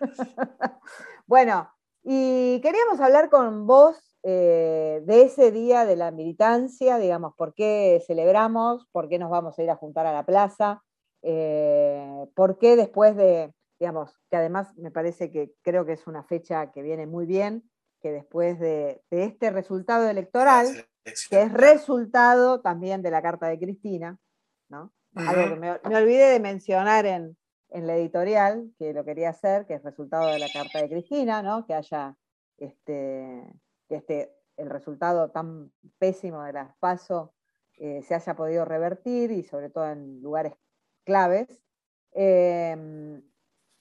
bueno, 1.26 1.70
y 2.02 2.60
queríamos 2.60 2.98
hablar 3.00 3.30
con 3.30 3.66
vos 3.66 3.96
eh, 4.22 5.00
de 5.04 5.22
ese 5.22 5.52
día 5.52 5.84
de 5.84 5.96
la 5.96 6.10
militancia, 6.10 6.98
digamos, 6.98 7.34
por 7.36 7.54
qué 7.54 8.02
celebramos, 8.06 8.86
por 8.90 9.08
qué 9.08 9.18
nos 9.18 9.30
vamos 9.30 9.58
a 9.58 9.62
ir 9.62 9.70
a 9.70 9.76
juntar 9.76 10.06
a 10.06 10.12
la 10.12 10.26
plaza, 10.26 10.82
eh, 11.22 12.26
por 12.34 12.58
qué 12.58 12.76
después 12.76 13.14
de, 13.16 13.52
digamos, 13.80 14.20
que 14.28 14.36
además 14.36 14.76
me 14.76 14.90
parece 14.90 15.32
que 15.32 15.54
creo 15.62 15.86
que 15.86 15.94
es 15.94 16.06
una 16.06 16.22
fecha 16.22 16.70
que 16.70 16.82
viene 16.82 17.06
muy 17.06 17.24
bien, 17.24 17.68
que 18.02 18.12
después 18.12 18.60
de, 18.60 19.02
este 19.10 19.50
resultado 19.50 20.08
electoral, 20.08 20.86
que 21.02 21.42
es 21.42 21.52
resultado 21.52 22.60
también 22.60 23.00
de 23.00 23.10
la 23.10 23.22
carta 23.22 23.48
de 23.48 23.58
Cristina, 23.58 24.18
¿no? 24.68 24.92
Algo 25.14 25.54
que 25.54 25.56
me, 25.56 25.96
olvidé 25.96 26.30
de 26.30 26.40
mencionar 26.40 27.06
en, 27.06 27.36
la 27.72 27.96
editorial, 27.96 28.70
que 28.78 28.92
lo 28.92 29.04
quería 29.04 29.30
hacer, 29.30 29.66
que 29.66 29.74
es 29.74 29.82
resultado 29.82 30.26
de 30.28 30.38
la 30.38 30.48
carta 30.52 30.80
de 30.82 30.88
Cristina, 30.88 31.42
¿no? 31.42 31.64
Que 31.66 31.74
haya 31.74 32.16
este, 32.58 33.50
que 33.88 33.96
este, 33.96 34.36
el 34.56 34.68
resultado 34.68 35.30
tan 35.30 35.72
pésimo 35.98 36.42
de 36.42 36.52
las 36.52 36.76
PASO 36.76 37.32
eh, 37.78 38.02
se 38.02 38.14
haya 38.14 38.34
podido 38.34 38.64
revertir 38.66 39.30
y 39.30 39.42
sobre 39.42 39.70
todo 39.70 39.90
en 39.90 40.20
lugares 40.20 40.52
claves. 41.04 41.62
Em, 42.12 43.22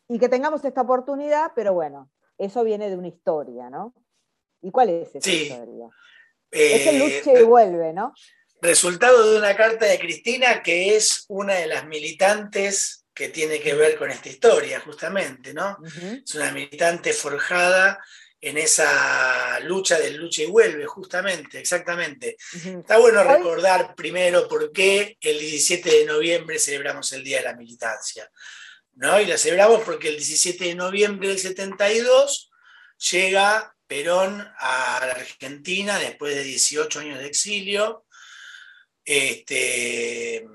y 0.09 0.19
que 0.19 0.27
tengamos 0.27 0.65
esta 0.65 0.81
oportunidad, 0.81 1.51
pero 1.55 1.73
bueno, 1.73 2.11
eso 2.37 2.63
viene 2.63 2.89
de 2.89 2.97
una 2.97 3.07
historia, 3.07 3.69
¿no? 3.69 3.93
¿Y 4.61 4.71
cuál 4.71 4.89
es 4.89 5.15
esa 5.15 5.29
historia? 5.29 5.87
es 6.51 6.87
el 6.87 6.95
eh, 6.95 6.99
luche 6.99 7.41
y 7.41 7.43
vuelve, 7.43 7.93
¿no? 7.93 8.13
Resultado 8.61 9.31
de 9.31 9.37
una 9.37 9.55
carta 9.55 9.85
de 9.85 9.99
Cristina 9.99 10.63
que 10.63 10.95
es 10.95 11.25
una 11.27 11.53
de 11.53 11.67
las 11.67 11.85
militantes 11.85 13.05
que 13.13 13.29
tiene 13.29 13.59
que 13.59 13.75
ver 13.75 13.97
con 13.97 14.09
esta 14.09 14.29
historia, 14.29 14.79
justamente, 14.79 15.53
¿no? 15.53 15.77
Es 16.25 16.33
una 16.35 16.51
militante 16.51 17.13
forjada 17.13 17.99
en 18.41 18.57
esa 18.57 19.59
lucha 19.59 19.99
del 19.99 20.15
lucha 20.15 20.43
y 20.43 20.45
vuelve, 20.45 20.85
justamente, 20.85 21.59
exactamente. 21.59 22.37
Está 22.53 22.97
bueno 22.97 23.23
recordar 23.23 23.93
primero 23.95 24.47
por 24.47 24.71
qué 24.71 25.17
el 25.21 25.37
17 25.37 25.89
de 25.89 26.05
noviembre 26.05 26.57
celebramos 26.57 27.11
el 27.11 27.23
Día 27.23 27.39
de 27.39 27.43
la 27.43 27.55
Militancia. 27.55 28.29
¿No? 28.99 29.19
Y 29.19 29.25
la 29.25 29.37
celebramos 29.37 29.81
porque 29.85 30.09
el 30.09 30.17
17 30.17 30.65
de 30.65 30.75
noviembre 30.75 31.29
del 31.29 31.39
72 31.39 32.51
llega 33.11 33.73
Perón 33.87 34.45
a 34.57 34.99
la 35.05 35.13
Argentina 35.13 35.97
después 35.97 36.35
de 36.35 36.43
18 36.43 36.99
años 36.99 37.19
de 37.19 37.25
exilio. 37.25 38.05
Este, 39.05 40.45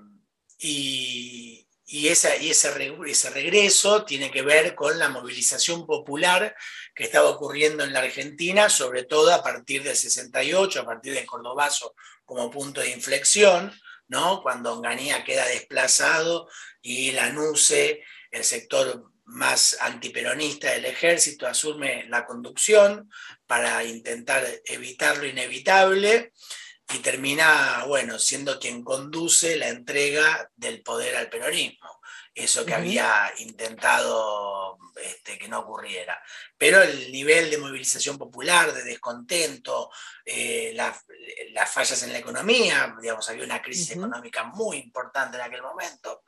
y, 0.59 1.67
y, 1.87 2.09
esa, 2.09 2.37
y 2.37 2.51
ese, 2.51 2.71
regreso 2.71 4.05
tiene 4.05 4.31
que 4.31 4.43
ver 4.43 4.75
con 4.75 4.99
la 4.99 5.09
movilización 5.09 5.87
popular 5.87 6.55
que 6.95 7.05
estaba 7.05 7.31
ocurriendo 7.31 7.83
en 7.83 7.95
la 7.95 8.01
Argentina, 8.01 8.69
sobre 8.69 9.05
todo 9.05 9.33
a 9.33 9.43
partir 9.43 9.83
del 9.83 9.97
68, 9.97 10.83
a 10.83 10.85
partir 10.85 11.15
del 11.15 11.25
Cordobazo 11.25 11.95
como 12.27 12.51
punto 12.51 12.83
de 12.83 12.91
inflexión, 12.91 13.73
¿no? 14.07 14.43
cuando 14.43 14.75
Onganía 14.75 15.25
queda 15.25 15.47
desplazado 15.47 16.47
y 16.83 17.13
la 17.13 17.31
NUCE, 17.31 18.05
el 18.35 18.45
sector 18.45 19.11
más 19.27 19.79
antiperonista 19.81 20.71
del 20.73 20.85
ejército, 20.85 21.47
asume 21.47 22.05
la 22.09 22.27
conducción 22.27 23.11
para 23.47 23.83
intentar 23.85 24.45
evitar 24.67 25.17
lo 25.17 25.27
inevitable 25.27 26.33
y 26.93 26.99
termina, 26.99 27.85
bueno, 27.87 28.19
siendo 28.19 28.59
quien 28.59 28.83
conduce 28.83 29.57
la 29.57 29.69
entrega 29.69 30.51
del 30.57 30.83
poder 30.83 31.17
al 31.17 31.31
peronismo, 31.31 32.01
eso 32.35 32.67
que 32.67 32.75
había 32.75 33.33
intentado 33.39 34.79
este, 34.97 35.39
que 35.39 35.49
no 35.49 35.61
ocurriera. 35.61 36.21
Pero 36.59 36.83
el 36.83 37.11
nivel 37.11 37.51
de 37.51 37.59
movilización 37.59 38.19
popular, 38.19 38.75
de 38.75 38.83
descontento, 38.83 39.91
eh, 40.25 40.75
las 40.75 41.73
fallas 41.73 42.03
en 42.03 42.13
la 42.13 42.19
economía, 42.19 42.95
digamos, 43.01 43.29
había 43.31 43.45
una 43.45 43.63
crisis 43.63 43.93
económica 43.93 44.45
muy 44.45 44.77
importante 44.79 45.37
en 45.37 45.45
aquel 45.45 45.63
momento, 45.63 46.25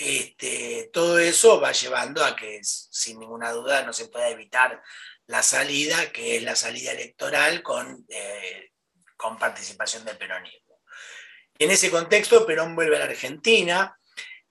este, 0.00 0.90
todo 0.92 1.18
eso 1.18 1.60
va 1.60 1.72
llevando 1.72 2.24
a 2.24 2.34
que 2.34 2.60
sin 2.62 3.20
ninguna 3.20 3.52
duda 3.52 3.82
no 3.82 3.92
se 3.92 4.08
pueda 4.08 4.28
evitar 4.28 4.82
la 5.26 5.42
salida, 5.42 6.10
que 6.12 6.36
es 6.36 6.42
la 6.42 6.56
salida 6.56 6.92
electoral 6.92 7.62
con... 7.62 8.04
Eh, 8.08 8.70
con 9.20 9.38
participación 9.38 10.02
del 10.04 10.16
peronismo. 10.16 10.80
En 11.58 11.70
ese 11.70 11.90
contexto, 11.90 12.46
Perón 12.46 12.74
vuelve 12.74 12.96
a 12.96 13.00
la 13.00 13.04
Argentina. 13.04 13.98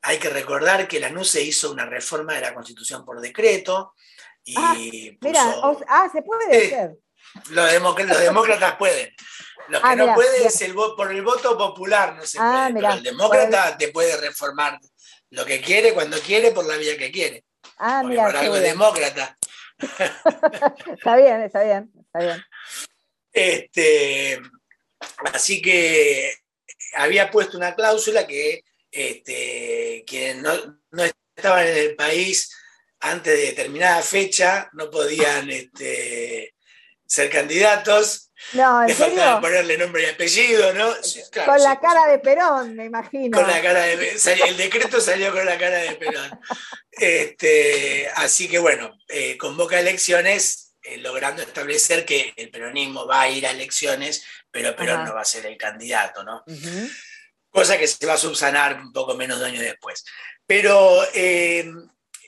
Hay 0.03 0.19
que 0.19 0.29
recordar 0.29 0.87
que 0.87 0.99
la 0.99 1.09
NUCE 1.09 1.41
hizo 1.41 1.71
una 1.71 1.85
reforma 1.85 2.35
de 2.35 2.41
la 2.41 2.53
Constitución 2.53 3.03
por 3.03 3.19
decreto. 3.19 3.95
Y 4.43 4.53
ah, 4.55 4.75
mira, 5.21 5.55
ah, 5.87 6.07
se 6.11 6.21
puede 6.21 6.67
hacer. 6.67 6.91
Los, 7.49 7.71
demócratas 7.71 8.75
pueden. 8.75 9.13
Lo 9.69 9.79
ah, 9.81 9.89
que 9.89 9.95
no 9.95 10.13
puede 10.13 10.45
es 10.45 10.61
el 10.61 10.75
por 10.75 11.11
el 11.11 11.23
voto 11.23 11.57
popular, 11.57 12.15
no 12.15 12.25
se 12.25 12.37
puede. 12.37 12.73
pero 12.73 12.93
el 12.93 13.03
demócrata 13.03 13.75
te 13.75 13.87
puede 13.87 14.15
reformar 14.17 14.79
lo 15.31 15.45
que 15.45 15.61
quiere, 15.61 15.93
cuando 15.93 16.19
quiere, 16.19 16.51
por 16.51 16.65
la 16.65 16.77
vía 16.77 16.97
que 16.97 17.11
quiere. 17.11 17.43
Ah, 17.77 18.03
mira, 18.03 18.25
por 18.25 18.37
algo 18.37 18.55
demócrata. 18.55 19.37
está 19.77 21.15
bien, 21.15 21.41
está 21.41 21.63
bien, 21.63 21.91
está 21.95 22.19
bien. 22.19 22.43
Este, 23.31 24.41
Así 25.33 25.61
que 25.61 26.33
había 26.95 27.31
puesto 27.31 27.57
una 27.57 27.75
cláusula 27.75 28.27
que 28.27 28.63
este, 28.91 30.03
quienes 30.05 30.43
no, 30.43 31.03
estaban 31.35 31.67
en 31.67 31.77
el 31.77 31.95
país 31.95 32.53
antes 32.99 33.37
de 33.37 33.45
determinada 33.47 34.01
fecha 34.01 34.69
no 34.73 34.89
podían 34.89 35.49
este, 35.49 36.55
ser 37.05 37.29
candidatos. 37.29 38.28
No, 38.53 38.83
¿en 38.83 38.95
serio? 38.95 39.39
ponerle 39.41 39.77
nombre 39.77 40.03
y 40.03 40.05
apellido, 40.05 40.73
¿no? 40.73 40.93
con 41.45 41.61
la 41.61 41.79
cara 41.79 42.07
de 42.07 42.19
Perón, 42.19 42.75
me 42.75 42.85
imagino. 42.85 43.37
Con 43.37 43.47
la 43.47 43.61
cara 43.61 43.81
de 43.81 44.17
el 44.47 44.57
decreto 44.57 45.01
salió 45.01 45.31
con 45.31 45.45
la 45.45 45.57
cara 45.57 45.77
de 45.77 45.95
Perón. 45.95 46.39
Este, 46.91 48.09
así 48.15 48.47
que 48.47 48.59
bueno, 48.59 48.97
eh, 49.07 49.37
convoca 49.37 49.79
elecciones 49.79 50.69
eh, 50.81 50.97
logrando 50.97 51.41
establecer 51.41 52.05
que 52.05 52.33
el 52.37 52.49
peronismo 52.49 53.05
va 53.05 53.21
a 53.21 53.29
ir 53.29 53.45
a 53.45 53.51
elecciones, 53.51 54.25
pero 54.49 54.75
Perón 54.75 55.03
no 55.03 55.13
va 55.13 55.21
a 55.21 55.25
ser 55.25 55.45
el 55.45 55.57
candidato, 55.57 56.23
¿no? 56.23 56.43
Cosa 57.49 57.77
que 57.77 57.87
se 57.87 58.05
va 58.05 58.13
a 58.13 58.17
subsanar 58.17 58.79
un 58.79 58.93
poco 58.93 59.15
menos 59.15 59.39
de 59.39 59.45
año 59.47 59.61
después. 59.61 60.05
Pero, 60.45 61.03
eh, 61.13 61.69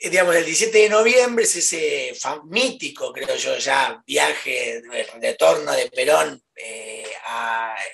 digamos, 0.09 0.35
el 0.35 0.45
17 0.45 0.77
de 0.77 0.89
noviembre 0.89 1.43
es 1.43 1.55
ese 1.55 2.13
mítico, 2.45 3.13
creo 3.13 3.35
yo, 3.35 3.57
ya 3.57 4.01
viaje 4.05 4.81
de 4.81 5.03
retorno 5.21 5.71
de 5.73 5.89
Perón 5.89 6.41
eh, 6.55 7.05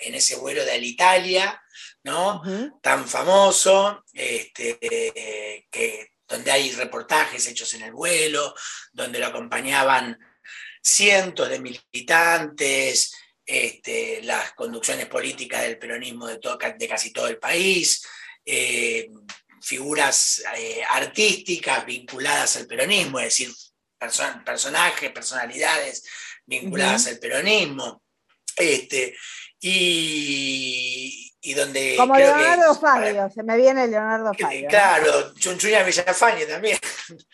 en 0.01 0.15
ese 0.15 0.37
vuelo 0.37 0.63
de 0.63 0.71
Alitalia, 0.71 1.61
¿no? 2.03 2.41
Tan 2.81 3.07
famoso, 3.07 4.03
este, 4.13 4.77
que, 5.69 6.07
donde 6.27 6.51
hay 6.51 6.71
reportajes 6.71 7.47
hechos 7.47 7.73
en 7.73 7.83
el 7.83 7.93
vuelo, 7.93 8.53
donde 8.91 9.19
lo 9.19 9.27
acompañaban 9.27 10.17
cientos 10.81 11.49
de 11.49 11.59
militantes, 11.59 13.13
este, 13.45 14.21
las 14.23 14.53
conducciones 14.53 15.07
políticas 15.07 15.61
del 15.61 15.77
peronismo 15.77 16.27
de, 16.27 16.39
de 16.77 16.87
casi 16.87 17.11
todo 17.11 17.27
el 17.27 17.37
país, 17.37 18.05
eh, 18.45 19.09
figuras 19.67 20.41
eh, 20.55 20.81
artísticas 20.89 21.85
vinculadas 21.85 22.55
al 22.55 22.67
peronismo, 22.67 23.19
es 23.19 23.25
decir, 23.25 23.53
personajes, 24.45 25.11
personalidades 25.11 26.03
vinculadas 26.45 27.07
al 27.07 27.19
peronismo. 27.19 28.01
Este, 28.55 29.15
y, 29.59 31.53
donde. 31.53 31.95
Como 31.97 32.15
Leonardo 32.15 32.75
Fabio, 32.79 33.29
se 33.33 33.43
me 33.43 33.57
viene 33.57 33.87
Leonardo 33.87 34.33
Fabio. 34.33 34.69
Claro, 34.69 35.33
Chunchuña 35.35 35.83
Villafañe 35.83 36.45
también. 36.45 36.79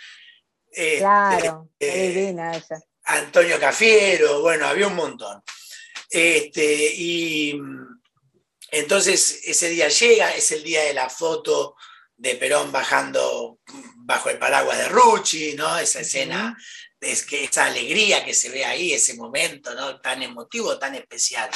claro, 0.97 1.69
este, 1.77 2.07
divina 2.07 2.55
ella 2.55 2.79
Antonio 3.05 3.59
Cafiero, 3.59 4.41
bueno, 4.41 4.65
había 4.65 4.88
un 4.88 4.95
montón. 4.95 5.43
Este, 6.09 6.93
y 6.95 7.59
entonces 8.71 9.41
ese 9.45 9.69
día 9.69 9.88
llega, 9.88 10.31
es 10.31 10.51
el 10.51 10.63
día 10.63 10.84
de 10.84 10.93
la 10.93 11.09
foto 11.09 11.75
de 12.16 12.36
Perón 12.36 12.72
bajando 12.72 13.59
bajo 13.97 14.30
el 14.30 14.38
paraguas 14.38 14.78
de 14.78 14.89
Rucci, 14.89 15.55
¿no? 15.55 15.78
Esa 15.78 16.01
escena, 16.01 16.57
es 16.99 17.24
que 17.24 17.43
esa 17.43 17.66
alegría 17.66 18.24
que 18.24 18.34
se 18.34 18.49
ve 18.49 18.66
ahí, 18.66 18.93
ese 18.93 19.16
momento, 19.16 19.74
¿no? 19.76 19.99
Tan 19.99 20.24
emotivo, 20.24 20.78
tan 20.78 20.95
especial. 20.95 21.49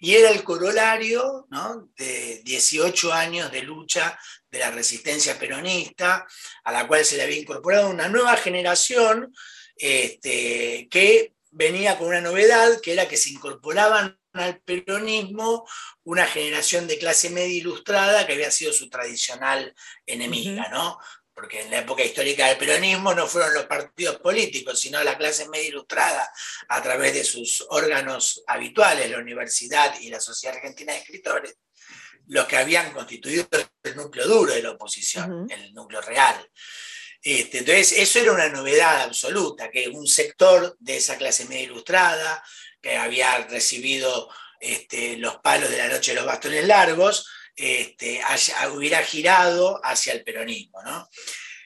Y 0.00 0.14
era 0.14 0.30
el 0.30 0.42
corolario, 0.42 1.46
¿no? 1.50 1.90
De 1.96 2.40
18 2.44 3.12
años 3.12 3.52
de 3.52 3.62
lucha 3.62 4.18
de 4.50 4.58
la 4.58 4.70
resistencia 4.70 5.38
peronista, 5.38 6.26
a 6.64 6.72
la 6.72 6.86
cual 6.86 7.04
se 7.04 7.16
le 7.16 7.24
había 7.24 7.38
incorporado 7.38 7.90
una 7.90 8.08
nueva 8.08 8.36
generación 8.36 9.34
este, 9.76 10.88
que 10.90 11.34
venía 11.50 11.98
con 11.98 12.08
una 12.08 12.20
novedad, 12.20 12.80
que 12.80 12.92
era 12.92 13.08
que 13.08 13.16
se 13.16 13.30
incorporaban 13.30 14.18
al 14.34 14.60
peronismo 14.60 15.66
una 16.02 16.26
generación 16.26 16.86
de 16.86 16.98
clase 16.98 17.30
media 17.30 17.56
ilustrada 17.56 18.26
que 18.26 18.34
había 18.34 18.50
sido 18.50 18.72
su 18.72 18.90
tradicional 18.90 19.74
enemiga, 20.04 20.68
¿no? 20.70 20.98
Porque 21.32 21.62
en 21.62 21.70
la 21.70 21.78
época 21.78 22.04
histórica 22.04 22.46
del 22.46 22.58
peronismo 22.58 23.14
no 23.14 23.26
fueron 23.26 23.54
los 23.54 23.66
partidos 23.66 24.16
políticos, 24.16 24.78
sino 24.78 25.02
la 25.02 25.16
clase 25.16 25.48
media 25.48 25.68
ilustrada 25.68 26.30
a 26.68 26.82
través 26.82 27.14
de 27.14 27.24
sus 27.24 27.64
órganos 27.70 28.42
habituales, 28.46 29.10
la 29.10 29.18
universidad 29.18 29.98
y 30.00 30.10
la 30.10 30.20
Sociedad 30.20 30.56
Argentina 30.56 30.92
de 30.92 30.98
Escritores, 30.98 31.56
los 32.26 32.46
que 32.46 32.56
habían 32.56 32.92
constituido 32.92 33.48
el 33.82 33.96
núcleo 33.96 34.26
duro 34.26 34.52
de 34.52 34.62
la 34.62 34.72
oposición, 34.72 35.46
el 35.50 35.72
núcleo 35.74 36.00
real. 36.02 36.50
Este, 37.24 37.58
entonces, 37.60 37.92
eso 37.92 38.18
era 38.18 38.32
una 38.32 38.50
novedad 38.50 39.00
absoluta, 39.00 39.70
que 39.70 39.88
un 39.88 40.06
sector 40.06 40.76
de 40.78 40.98
esa 40.98 41.16
clase 41.16 41.46
media 41.46 41.64
ilustrada, 41.64 42.44
que 42.82 42.98
había 42.98 43.38
recibido 43.46 44.28
este, 44.60 45.16
los 45.16 45.36
palos 45.36 45.70
de 45.70 45.78
la 45.78 45.88
noche 45.88 46.10
de 46.10 46.16
los 46.16 46.26
bastones 46.26 46.66
largos, 46.66 47.26
este, 47.56 48.20
hubiera 48.72 49.02
girado 49.02 49.80
hacia 49.82 50.12
el 50.12 50.22
peronismo. 50.22 50.80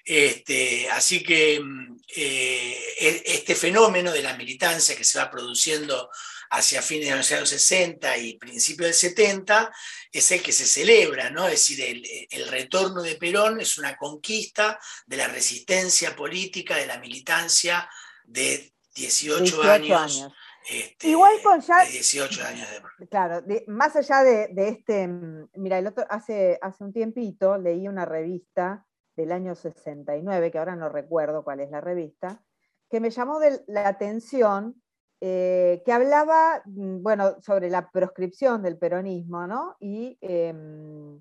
Este, 0.05 0.89
así 0.91 1.25
que 1.25 1.59
mm, 1.61 2.01
eh, 2.17 2.95
e, 3.01 3.23
este 3.27 3.57
fenómeno 3.57 4.13
de 4.13 4.23
la 4.23 4.37
militancia 4.37 4.97
que 4.97 5.05
se 5.05 5.19
va 5.19 5.29
produciendo 5.29 6.09
hacia 6.51 6.83
fines 6.83 7.11
de 7.11 7.17
los 7.17 7.33
años 7.33 7.49
60 7.49 8.17
y 8.19 8.39
principios 8.39 8.89
del 8.89 8.95
70 8.95 9.73
es 10.13 10.31
el 10.31 10.43
que 10.43 10.53
se 10.53 10.67
celebra, 10.67 11.31
¿no? 11.31 11.47
Es 11.47 11.69
decir, 11.69 12.27
el, 12.31 12.49
retorno 12.49 13.03
de 13.03 13.17
Perón 13.17 13.61
es 13.61 13.79
una 13.79 13.97
conquista 13.97 14.79
de 15.07 15.17
la 15.17 15.29
resistencia 15.29 16.17
política, 16.17 16.77
de 16.77 16.87
la 16.87 16.99
militancia 16.99 17.89
de 18.25 18.73
18, 18.95 19.63
años 19.63 20.29
este, 20.69 21.09
Igual 21.09 21.41
con 21.43 21.61
ya. 21.61 21.85
18 21.85 22.45
años 22.45 22.69
de. 22.71 23.09
Claro, 23.09 23.43
más 23.69 23.97
allá 23.97 24.23
de, 24.23 24.69
este. 24.69 25.09
Mira, 25.55 25.79
el 25.79 25.87
otro, 25.87 26.05
hace, 26.11 26.59
hace 26.61 26.85
un 26.85 26.93
tiempito 26.93 27.57
leí 27.57 27.89
una 27.89 28.05
revista 28.05 28.85
del 29.17 29.33
año 29.33 29.55
69, 29.55 30.51
que 30.51 30.59
ahora 30.59 30.77
no 30.77 30.89
recuerdo 30.91 31.43
cuál 31.43 31.61
es 31.61 31.71
la 31.71 31.81
revista, 31.81 32.43
que 32.91 33.01
me 33.01 33.11
llamó 33.11 33.41
de 33.41 33.63
la 33.67 33.89
atención, 33.89 34.81
eh, 35.21 35.83
que 35.85 35.93
hablaba, 35.93 36.63
mm, 36.65 37.03
bueno, 37.03 37.41
sobre 37.43 37.71
la 37.71 37.91
proscripción 37.91 38.63
del 38.63 38.79
peronismo, 38.79 39.47
¿no? 39.47 39.77
Y 39.81 40.17
em, 40.21 41.21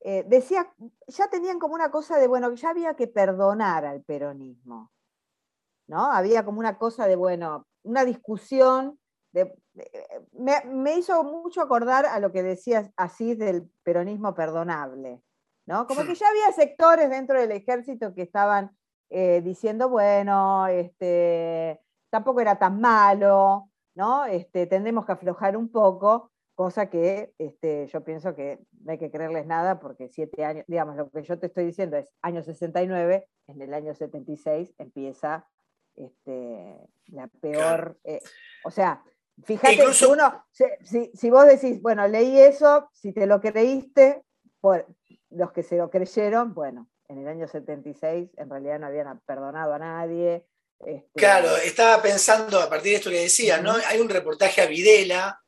eh, 0.00 0.24
decía, 0.26 0.72
ya 1.06 1.28
tenían 1.28 1.58
como 1.58 1.74
una 1.74 1.90
cosa 1.90 2.18
de, 2.18 2.28
bueno, 2.28 2.52
ya 2.54 2.70
había 2.70 2.94
que 2.94 3.08
perdonar 3.08 3.84
al 3.84 4.02
peronismo, 4.02 4.90
¿no? 5.86 6.12
Había 6.12 6.44
como 6.44 6.60
una 6.60 6.78
cosa 6.78 7.06
de, 7.06 7.16
bueno, 7.16 7.66
una 7.82 8.04
discusión, 8.04 8.98
de, 9.32 9.54
me, 10.32 10.96
hizo 10.96 11.22
mucho 11.22 11.60
acordar 11.60 12.06
a 12.06 12.18
lo 12.20 12.32
que 12.32 12.42
decías 12.42 12.90
así 12.96 13.34
del 13.34 13.70
peronismo 13.82 14.34
perdonable, 14.34 15.22
¿no? 15.66 15.86
Como 15.86 16.04
que 16.04 16.14
ya 16.14 16.28
había 16.28 16.52
sectores 16.52 17.10
dentro 17.10 17.38
del 17.38 17.52
ejército 17.52 18.14
que 18.14 18.22
estaban 18.22 18.76
eh, 19.10 19.42
diciendo, 19.42 19.88
bueno, 19.90 20.66
este, 20.68 21.80
tampoco 22.10 22.40
era 22.40 22.58
tan 22.58 22.80
malo, 22.80 23.70
¿no? 23.94 24.26
Este, 24.26 24.66
tendremos 24.66 25.06
que 25.06 25.12
aflojar 25.12 25.56
un 25.56 25.70
poco, 25.70 26.30
cosa 26.54 26.88
que 26.88 27.34
este, 27.38 27.86
yo 27.86 28.02
pienso 28.02 28.34
que 28.34 28.60
no 28.82 28.92
hay 28.92 28.98
que 28.98 29.10
creerles 29.10 29.46
nada 29.46 29.78
porque 29.78 30.08
siete 30.08 30.44
años, 30.44 30.64
digamos, 30.66 30.96
lo 30.96 31.10
que 31.10 31.22
yo 31.22 31.38
te 31.38 31.46
estoy 31.46 31.66
diciendo 31.66 31.96
es 31.96 32.12
año 32.22 32.42
69, 32.42 33.28
en 33.48 33.62
el 33.62 33.74
año 33.74 33.94
76 33.94 34.74
empieza 34.78 35.46
este, 35.96 36.76
la 37.08 37.28
peor. 37.28 37.98
Eh, 38.04 38.20
o 38.64 38.70
sea, 38.70 39.02
fíjate, 39.44 39.84
uno, 40.10 40.44
si, 40.52 41.30
vos 41.30 41.46
decís, 41.46 41.80
bueno, 41.80 42.06
leí 42.08 42.38
eso, 42.38 42.88
si 42.92 43.12
te 43.12 43.26
lo 43.26 43.40
creíste, 43.40 44.22
por 44.60 44.86
los 45.30 45.52
que 45.52 45.62
se 45.62 45.76
lo 45.76 45.90
creyeron, 45.90 46.54
bueno, 46.54 46.88
en 47.08 47.18
el 47.18 47.28
año 47.28 47.46
76 47.46 48.30
en 48.36 48.50
realidad 48.50 48.80
no 48.80 48.86
habían 48.86 49.20
perdonado 49.26 49.74
a 49.74 49.78
nadie. 49.78 50.46
Este, 50.78 51.10
claro, 51.14 51.56
estaba 51.56 52.02
pensando 52.02 52.60
a 52.60 52.68
partir 52.68 52.92
de 52.92 52.96
esto 52.96 53.10
que 53.10 53.20
decía, 53.20 53.58
¿no? 53.58 53.72
Hay 53.86 53.98
un 53.98 54.08
reportaje 54.08 54.60
a 54.60 54.66
Videla, 54.66 55.40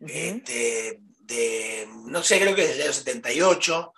este, 0.00 0.98
de, 1.20 1.88
no 2.06 2.22
sé, 2.22 2.40
creo 2.40 2.54
que 2.54 2.64
es 2.64 2.76
del 2.76 2.82
año 2.82 2.92
78, 2.92 3.94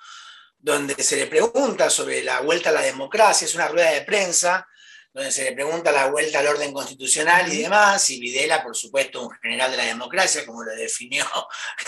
donde 0.59 0.95
se 1.03 1.17
le 1.17 1.27
pregunta 1.27 1.91
sobre 1.91 2.23
la 2.23 2.41
vuelta 2.41 2.71
a 2.71 2.73
la 2.73 2.83
democracia, 2.83 3.47
es 3.47 3.55
una 3.55 3.69
rueda 3.69 3.91
de 3.91 4.03
prensa, 4.03 4.67
donde 5.15 5.31
se 5.31 5.45
le 5.45 5.53
pregunta 5.53 5.93
la 5.93 6.11
vuelta 6.11 6.41
al 6.41 6.49
orden 6.49 6.73
constitucional 6.73 7.51
y 7.53 7.63
demás, 7.63 8.11
y 8.11 8.19
Videla, 8.19 8.65
por 8.65 8.75
supuesto, 8.75 9.23
un 9.23 9.31
general 9.31 9.71
de 9.71 9.77
la 9.77 9.85
democracia, 9.85 10.45
como 10.45 10.65
lo 10.65 10.75
definió 10.75 11.25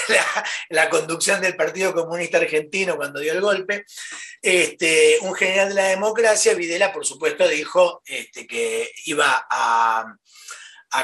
la, 0.70 0.88
conducción 0.88 1.40
del 1.40 1.56
Partido 1.56 1.92
Comunista 1.92 2.38
Argentino 2.38 2.96
cuando 2.96 3.18
dio 3.18 3.32
el 3.32 3.40
golpe, 3.40 3.84
este, 4.40 5.18
un 5.22 5.34
general 5.34 5.70
de 5.70 5.74
la 5.74 5.88
democracia, 5.88 6.54
Videla, 6.54 6.92
por 6.92 7.04
supuesto, 7.04 7.48
dijo 7.48 8.00
este, 8.06 8.46
que 8.46 8.92
iba 9.06 9.44
a, 9.50 10.06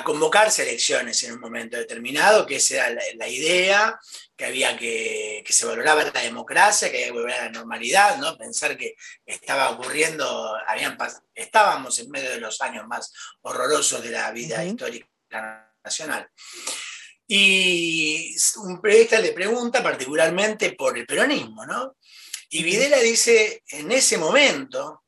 convocarse 0.03 0.63
elecciones 0.63 1.23
en 1.23 1.33
un 1.35 1.41
momento 1.41 1.77
determinado, 1.77 2.47
que 2.47 2.57
esa 2.57 2.89
era 2.89 3.03
la 3.17 3.29
idea, 3.29 3.99
que 4.37 4.47
había 4.47 4.77
que, 4.77 5.43
que 5.45 5.53
se 5.53 5.67
valoraba 5.67 6.05
la 6.05 6.21
democracia, 6.23 6.91
que 6.91 6.97
había 6.97 7.07
que 7.09 7.13
volver 7.13 7.35
a 7.35 7.45
la 7.45 7.51
normalidad, 7.51 8.17
¿no? 8.19 8.37
Pensar 8.39 8.77
que 8.77 8.95
estaba 9.27 9.71
ocurriendo, 9.71 10.55
habían, 10.67 10.97
estábamos 11.35 11.99
en 11.99 12.11
medio 12.11 12.31
de 12.31 12.41
los 12.41 12.61
años 12.61 12.87
más 12.87 13.13
horrorosos 13.43 14.03
de 14.03 14.11
la 14.11 14.31
vida 14.31 14.65
histórica 14.65 15.09
nacional. 15.85 16.29
Y 17.27 18.35
un 18.57 18.81
periodista 18.81 19.19
le 19.19 19.33
pregunta 19.33 19.83
particularmente 19.83 20.73
por 20.73 20.97
el 20.97 21.07
peronismo, 21.07 21.65
¿no? 21.67 21.97
Y 22.51 22.63
Videla 22.63 22.99
dice 22.99 23.63
en 23.69 23.91
ese 23.93 24.19
momento 24.19 25.02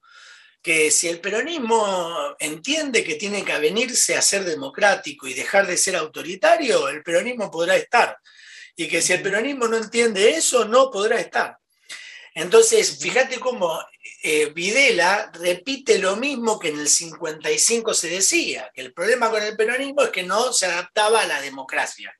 que 0.64 0.90
si 0.90 1.08
el 1.08 1.20
peronismo 1.20 2.34
entiende 2.38 3.04
que 3.04 3.16
tiene 3.16 3.44
que 3.44 3.52
avenirse 3.52 4.16
a 4.16 4.22
ser 4.22 4.44
democrático 4.44 5.28
y 5.28 5.34
dejar 5.34 5.66
de 5.66 5.76
ser 5.76 5.94
autoritario, 5.94 6.88
el 6.88 7.02
peronismo 7.02 7.50
podrá 7.50 7.76
estar 7.76 8.18
y 8.74 8.88
que 8.88 9.02
si 9.02 9.12
el 9.12 9.20
peronismo 9.22 9.68
no 9.68 9.76
entiende 9.76 10.30
eso, 10.30 10.64
no 10.64 10.90
podrá 10.90 11.20
estar. 11.20 11.58
Entonces, 12.34 12.98
fíjate 12.98 13.38
cómo 13.38 13.78
eh, 14.22 14.46
Videla 14.54 15.30
repite 15.34 15.98
lo 15.98 16.16
mismo 16.16 16.58
que 16.58 16.70
en 16.70 16.80
el 16.80 16.88
55 16.88 17.92
se 17.92 18.08
decía, 18.08 18.70
que 18.74 18.80
el 18.80 18.94
problema 18.94 19.30
con 19.30 19.42
el 19.42 19.56
peronismo 19.56 20.02
es 20.02 20.10
que 20.10 20.22
no 20.22 20.50
se 20.54 20.64
adaptaba 20.64 21.20
a 21.20 21.26
la 21.26 21.42
democracia. 21.42 22.18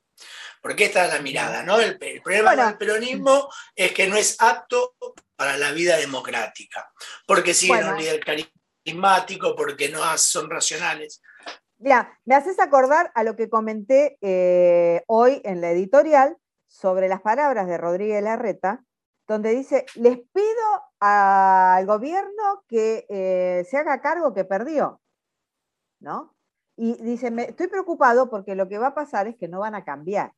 Porque 0.61 0.85
esta 0.85 1.05
es 1.05 1.13
la 1.13 1.19
mirada, 1.19 1.63
¿no? 1.63 1.79
El, 1.79 1.97
problema 1.97 2.55
del 2.55 2.77
peronismo 2.77 3.51
es 3.75 3.91
que 3.91 4.07
no 4.07 4.15
es 4.15 4.35
apto 4.39 4.95
para 5.35 5.57
la 5.57 5.71
vida 5.71 5.97
democrática, 5.97 6.91
porque 7.27 7.53
siguen 7.53 7.87
un 7.87 7.97
líder 7.97 8.19
carismático, 8.23 9.55
porque 9.55 9.89
no 9.89 10.17
son 10.17 10.49
racionales. 10.49 11.21
Mira, 11.77 12.17
me 12.23 12.35
haces 12.35 12.59
acordar 12.59 13.11
a 13.15 13.23
lo 13.23 13.35
que 13.35 13.49
comenté 13.49 14.17
eh, 14.21 15.03
hoy 15.07 15.41
en 15.43 15.61
la 15.61 15.71
editorial, 15.71 16.37
sobre 16.67 17.07
las 17.07 17.21
palabras 17.21 17.67
de 17.67 17.77
Rodríguez 17.77 18.21
Larreta, 18.21 18.83
donde 19.27 19.51
dice, 19.51 19.85
les 19.95 20.17
pido 20.17 20.83
al 20.99 21.85
gobierno 21.85 22.63
que 22.67 23.05
eh, 23.09 23.65
se 23.69 23.77
haga 23.77 24.01
cargo 24.01 24.33
que 24.33 24.45
perdió, 24.45 25.01
¿no? 25.99 26.35
Y 26.77 27.01
dice, 27.01 27.31
me, 27.31 27.43
estoy 27.43 27.67
preocupado 27.67 28.29
porque 28.29 28.55
lo 28.55 28.67
que 28.67 28.77
va 28.77 28.87
a 28.87 28.95
pasar 28.95 29.27
es 29.27 29.37
que 29.37 29.47
no 29.47 29.59
van 29.59 29.75
a 29.75 29.85
cambiar, 29.85 30.33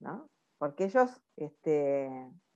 ¿no? 0.00 0.28
Porque 0.58 0.84
ellos, 0.84 1.10
este, 1.36 2.10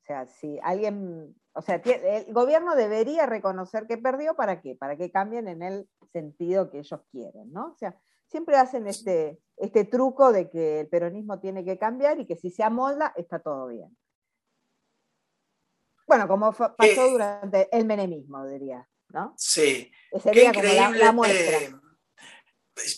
o 0.05 0.07
sea, 0.07 0.27
si 0.27 0.59
alguien, 0.63 1.35
o 1.55 1.63
sea, 1.63 1.77
el 1.77 2.31
gobierno 2.35 2.77
debería 2.77 3.25
reconocer 3.25 3.87
que 3.87 3.97
perdió, 3.97 4.37
¿para 4.37 4.61
qué? 4.61 4.75
Para 4.75 4.97
que 4.97 5.11
cambien 5.11 5.49
en 5.49 5.63
el 5.63 5.89
sentido 6.13 6.71
que 6.71 6.81
ellos 6.81 7.01
quieren, 7.11 7.51
¿no? 7.53 7.69
O 7.69 7.77
sea, 7.79 7.99
siempre 8.27 8.59
hacen 8.59 8.87
este, 8.87 9.41
este 9.57 9.85
truco 9.85 10.31
de 10.31 10.51
que 10.51 10.81
el 10.81 10.89
peronismo 10.89 11.41
tiene 11.41 11.65
que 11.65 11.79
cambiar 11.79 12.21
y 12.21 12.27
que 12.27 12.37
si 12.37 12.51
se 12.51 12.63
amolda 12.63 13.15
está 13.17 13.39
todo 13.39 13.69
bien. 13.69 13.97
Bueno, 16.07 16.29
como 16.29 16.53
pasó 16.53 17.07
eh, 17.07 17.11
durante 17.11 17.75
el 17.75 17.87
menemismo, 17.87 18.47
diría, 18.47 18.87
¿no? 19.09 19.33
Sí. 19.39 19.91
Sería 20.23 20.53
como 20.53 20.69
la, 20.93 21.13
muestra. 21.13 21.81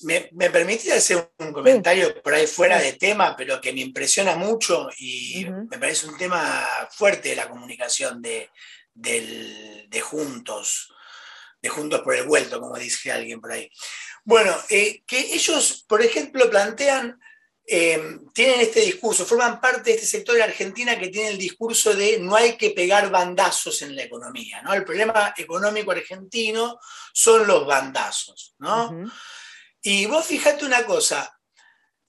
Me, 0.03 0.31
me 0.33 0.51
permitís 0.51 0.93
hacer 0.93 1.31
un 1.39 1.53
comentario 1.53 2.22
por 2.22 2.35
ahí 2.35 2.47
fuera 2.47 2.81
de 2.81 2.95
tema, 2.95 3.37
pero 3.37 3.61
que 3.61 3.72
me 3.72 3.81
impresiona 3.81 4.37
mucho 4.37 4.89
y 4.99 5.47
me 5.70 5.79
parece 5.79 6.07
un 6.09 6.16
tema 6.16 6.66
fuerte 6.91 7.31
de 7.31 7.37
la 7.37 7.49
comunicación 7.49 8.22
de, 8.22 8.51
de 8.95 10.01
Juntos, 10.01 10.93
de 11.61 11.68
Juntos 11.68 12.01
por 12.01 12.14
el 12.14 12.24
Vuelto, 12.24 12.61
como 12.61 12.77
dice 12.79 13.12
alguien 13.12 13.41
por 13.41 13.53
ahí. 13.53 13.70
Bueno, 14.24 14.57
eh, 14.70 15.03
que 15.07 15.18
ellos, 15.18 15.85
por 15.87 16.03
ejemplo, 16.03 16.51
plantean 16.51 17.18
eh, 17.68 18.20
tienen 18.33 18.61
este 18.61 18.81
discurso, 18.81 19.27
forman 19.27 19.61
parte 19.61 19.91
de 19.91 19.97
este 19.97 20.07
sector 20.07 20.37
de 20.37 20.45
Argentina 20.45 20.97
que 20.97 21.09
tiene 21.09 21.31
el 21.31 21.39
discurso 21.39 21.95
de 21.95 22.18
no 22.20 22.37
hay 22.37 22.57
que 22.57 22.70
pegar 22.70 23.11
bandazos 23.11 23.83
en 23.83 23.97
la 23.97 24.05
economía. 24.05 24.62
¿no? 24.62 24.72
El 24.72 24.85
problema 24.85 25.35
económico 25.37 25.91
argentino 25.91 26.79
son 27.12 27.45
los 27.45 27.66
bandazos. 27.66 28.55
¿no? 28.59 29.11
Y 29.89 30.07
vos 30.07 30.26
fijate 30.26 30.64
una 30.64 30.84
cosa, 30.84 31.39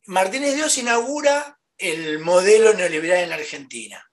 Martínez 0.06 0.56
Dios 0.56 0.78
inaugura 0.80 1.60
el 1.78 2.18
modelo 2.18 2.74
neoliberal 2.74 3.20
en 3.20 3.30
la 3.30 3.36
Argentina 3.36 4.04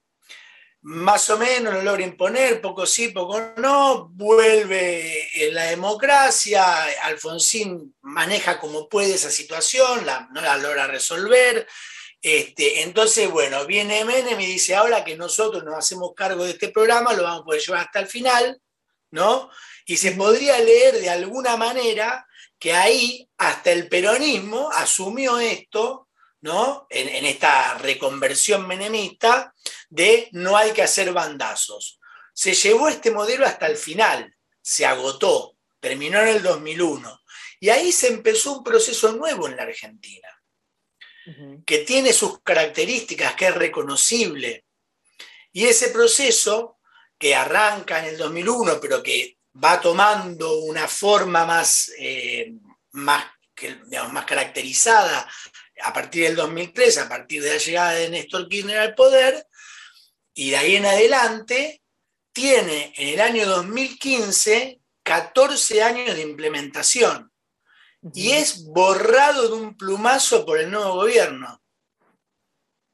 más 0.86 1.30
o 1.30 1.38
menos 1.38 1.72
lo 1.72 1.82
logra 1.82 2.04
imponer, 2.04 2.60
poco 2.60 2.84
sí, 2.84 3.08
poco 3.08 3.54
no, 3.56 4.10
vuelve 4.10 5.30
la 5.50 5.64
democracia, 5.64 6.62
Alfonsín 7.04 7.96
maneja 8.02 8.60
como 8.60 8.86
puede 8.86 9.14
esa 9.14 9.30
situación, 9.30 10.04
no 10.04 10.40
la 10.42 10.58
logra 10.58 10.86
resolver. 10.86 11.66
Este, 12.20 12.82
entonces, 12.82 13.30
bueno, 13.30 13.64
viene 13.64 14.04
Menem 14.04 14.38
y 14.38 14.44
dice, 14.44 14.74
ahora 14.74 15.02
que 15.04 15.16
nosotros 15.16 15.64
nos 15.64 15.78
hacemos 15.78 16.12
cargo 16.14 16.44
de 16.44 16.50
este 16.50 16.68
programa, 16.68 17.14
lo 17.14 17.22
vamos 17.22 17.40
a 17.40 17.44
poder 17.44 17.62
llevar 17.62 17.86
hasta 17.86 18.00
el 18.00 18.06
final, 18.06 18.60
¿no? 19.10 19.48
Y 19.86 19.96
se 19.96 20.12
podría 20.12 20.58
leer 20.58 21.00
de 21.00 21.08
alguna 21.08 21.56
manera 21.56 22.26
que 22.64 22.72
ahí 22.72 23.28
hasta 23.36 23.72
el 23.72 23.90
peronismo 23.90 24.70
asumió 24.72 25.38
esto 25.38 26.08
en, 26.88 27.26
esta 27.26 27.76
reconversión 27.76 28.66
menemista 28.66 29.52
de 29.90 30.30
no 30.32 30.56
hay 30.56 30.72
que 30.72 30.80
hacer 30.80 31.12
bandazos. 31.12 32.00
Se 32.32 32.54
llevó 32.54 32.88
este 32.88 33.10
modelo 33.10 33.44
hasta 33.44 33.66
el 33.66 33.76
final, 33.76 34.34
se 34.62 34.86
agotó, 34.86 35.58
terminó 35.78 36.22
en 36.22 36.28
el 36.28 36.42
2001. 36.42 37.20
Y 37.60 37.68
ahí 37.68 37.92
se 37.92 38.08
empezó 38.08 38.56
un 38.56 38.64
proceso 38.64 39.12
nuevo 39.12 39.46
en 39.46 39.56
la 39.56 39.64
Argentina, 39.64 40.28
que 41.66 41.78
tiene 41.80 42.14
sus 42.14 42.40
características, 42.40 43.34
que 43.34 43.48
es 43.48 43.54
reconocible. 43.54 44.64
Y 45.52 45.66
ese 45.66 45.90
proceso, 45.90 46.78
que 47.18 47.34
arranca 47.34 47.98
en 47.98 48.06
el 48.06 48.16
2001, 48.16 48.80
pero 48.80 49.02
que 49.02 49.36
va 49.62 49.80
tomando 49.80 50.59
una 50.61 50.88
forma 50.88 51.44
más, 51.44 51.92
eh, 51.98 52.52
más, 52.92 53.24
más 54.11 54.24
caracterizada 54.24 55.28
a 55.82 55.92
partir 55.92 56.24
del 56.24 56.36
2003, 56.36 56.98
a 56.98 57.09
partir 57.09 57.42
de 57.42 57.50
la 57.50 57.59
llegada 57.59 57.92
de 57.92 58.11
Néstor 58.11 58.48
Kirchner 58.48 58.78
al 58.78 58.94
poder, 58.94 59.46
y 60.34 60.50
de 60.50 60.57
ahí 60.57 60.76
en 60.76 60.86
adelante, 60.86 61.82
tiene 62.32 62.92
en 62.96 63.09
el 63.09 63.20
año 63.20 63.46
2015 63.46 64.80
14 65.05 65.82
años 65.82 66.16
de 66.16 66.22
implementación 66.22 67.30
y 68.12 68.32
es 68.32 68.64
borrado 68.66 69.48
de 69.48 69.55
un 69.55 69.76
plumazo 69.76 70.44
por 70.44 70.59
el 70.59 70.70
nuevo 70.70 70.94
gobierno, 70.94 71.62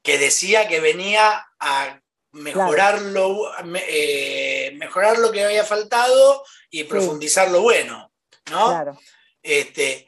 que 0.01 0.17
decía 0.17 0.67
que 0.67 0.79
venía 0.79 1.47
a 1.59 2.01
mejorar, 2.31 3.01
lo, 3.01 3.51
eh, 3.75 4.40
mejorar 4.81 5.19
lo 5.19 5.31
que 5.31 5.45
había 5.45 5.63
faltado 5.63 6.43
y 6.71 6.85
profundizar 6.85 7.51
lo 7.51 7.61
bueno. 7.61 8.11
¿no? 8.49 8.99
Este, 9.43 10.07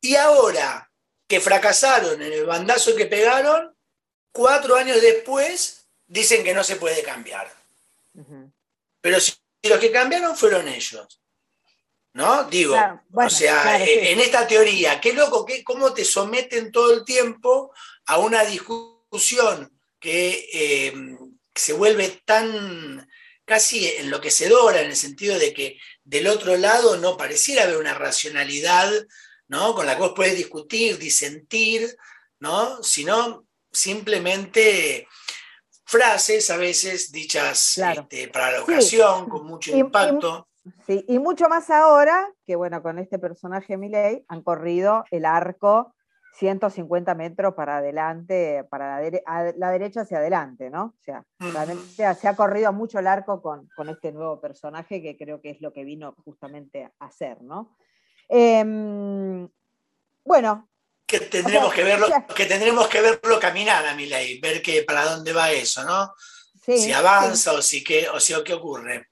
y 0.00 0.16
ahora 0.16 0.90
que 1.28 1.40
fracasaron 1.40 2.20
en 2.20 2.32
el 2.32 2.44
bandazo 2.44 2.96
que 2.96 3.06
pegaron, 3.06 3.76
cuatro 4.32 4.74
años 4.74 5.00
después 5.00 5.86
dicen 6.06 6.42
que 6.42 6.52
no 6.52 6.64
se 6.64 6.74
puede 6.74 7.04
cambiar. 7.04 7.48
Pero 9.00 9.20
si 9.20 9.34
los 9.62 9.78
que 9.78 9.92
cambiaron 9.92 10.36
fueron 10.36 10.66
ellos. 10.66 11.20
¿No? 12.12 12.44
Digo, 12.44 12.76
o 13.12 13.30
sea, 13.30 13.82
en, 13.82 14.20
esta 14.20 14.46
teoría, 14.46 15.00
qué 15.00 15.12
loco, 15.12 15.44
qué, 15.44 15.64
cómo 15.64 15.92
te 15.92 16.04
someten 16.04 16.70
todo 16.70 16.92
el 16.92 17.04
tiempo 17.04 17.72
a 18.06 18.18
una 18.18 18.44
discusión 18.44 19.76
que 19.98 20.48
eh, 20.52 20.92
se 21.54 21.72
vuelve 21.72 22.20
tan 22.24 23.08
casi 23.44 23.86
enloquecedora 23.98 24.80
en 24.80 24.88
el 24.88 24.96
sentido 24.96 25.38
de 25.38 25.52
que 25.52 25.78
del 26.02 26.26
otro 26.26 26.56
lado 26.56 26.96
no 26.96 27.16
pareciera 27.16 27.64
haber 27.64 27.76
una 27.76 27.94
racionalidad 27.94 28.90
con 29.74 29.86
la 29.86 29.94
que 29.94 30.02
vos 30.02 30.12
puedes 30.14 30.36
discutir, 30.36 30.98
disentir, 30.98 31.96
¿no? 32.40 32.82
Sino 32.82 33.46
simplemente 33.70 35.06
frases 35.84 36.50
a 36.50 36.56
veces 36.56 37.12
dichas 37.12 37.78
este, 37.78 38.28
para 38.28 38.52
la 38.52 38.62
ocasión, 38.62 39.28
con 39.28 39.46
mucho 39.46 39.76
impacto. 39.76 40.48
Y, 40.64 40.70
sí, 40.86 41.04
y 41.08 41.18
mucho 41.18 41.48
más 41.48 41.70
ahora 41.70 42.28
que, 42.44 42.56
bueno, 42.56 42.82
con 42.82 42.98
este 42.98 43.18
personaje 43.18 43.76
Miley 43.76 44.24
han 44.28 44.42
corrido 44.42 45.04
el 45.10 45.24
arco 45.24 45.93
150 46.34 47.14
metros 47.14 47.54
para 47.54 47.78
adelante, 47.78 48.64
para 48.68 49.00
la, 49.56 49.70
derecha 49.70 50.00
hacia 50.00 50.18
adelante, 50.18 50.68
¿no? 50.68 50.94
O 50.98 51.02
sea, 51.02 52.14
se 52.14 52.28
ha 52.28 52.36
corrido 52.36 52.72
mucho 52.72 52.98
el 52.98 53.06
arco 53.06 53.40
con, 53.40 53.68
con, 53.76 53.88
este 53.88 54.10
nuevo 54.10 54.40
personaje 54.40 55.00
que 55.00 55.16
creo 55.16 55.40
que 55.40 55.50
es 55.50 55.60
lo 55.60 55.72
que 55.72 55.84
vino 55.84 56.14
justamente 56.24 56.90
a 56.98 57.06
hacer, 57.06 57.40
¿no? 57.42 57.76
Em, 58.28 59.48
bueno. 60.24 60.68
Que 61.06 61.20
tendremos, 61.20 61.72
que 61.72 61.84
verlo, 61.84 62.06
que 62.34 62.46
tendremos 62.46 62.88
que 62.88 63.00
verlo 63.00 63.38
caminar 63.38 63.86
a 63.86 63.94
mi 63.94 64.06
ley, 64.06 64.40
ver 64.40 64.60
que, 64.60 64.82
para 64.82 65.04
dónde 65.04 65.32
va 65.32 65.52
eso, 65.52 65.84
¿no? 65.84 66.12
si 66.64 66.92
avanza 66.92 67.52
o, 67.52 67.60
si 67.60 67.84
qué, 67.84 68.08
o 68.08 68.18
si 68.18 68.34
qué 68.42 68.54
ocurre. 68.54 69.08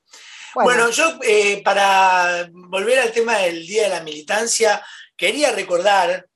Bueno, 0.54 0.90
yo 0.90 1.18
eh, 1.22 1.62
para 1.62 2.48
volver 2.52 2.98
al 2.98 3.12
tema 3.12 3.38
del 3.38 3.66
Día 3.66 3.84
de 3.84 3.88
la 3.90 4.02
Militancia, 4.02 4.84
quería 5.16 5.52
recordar, 5.52 6.26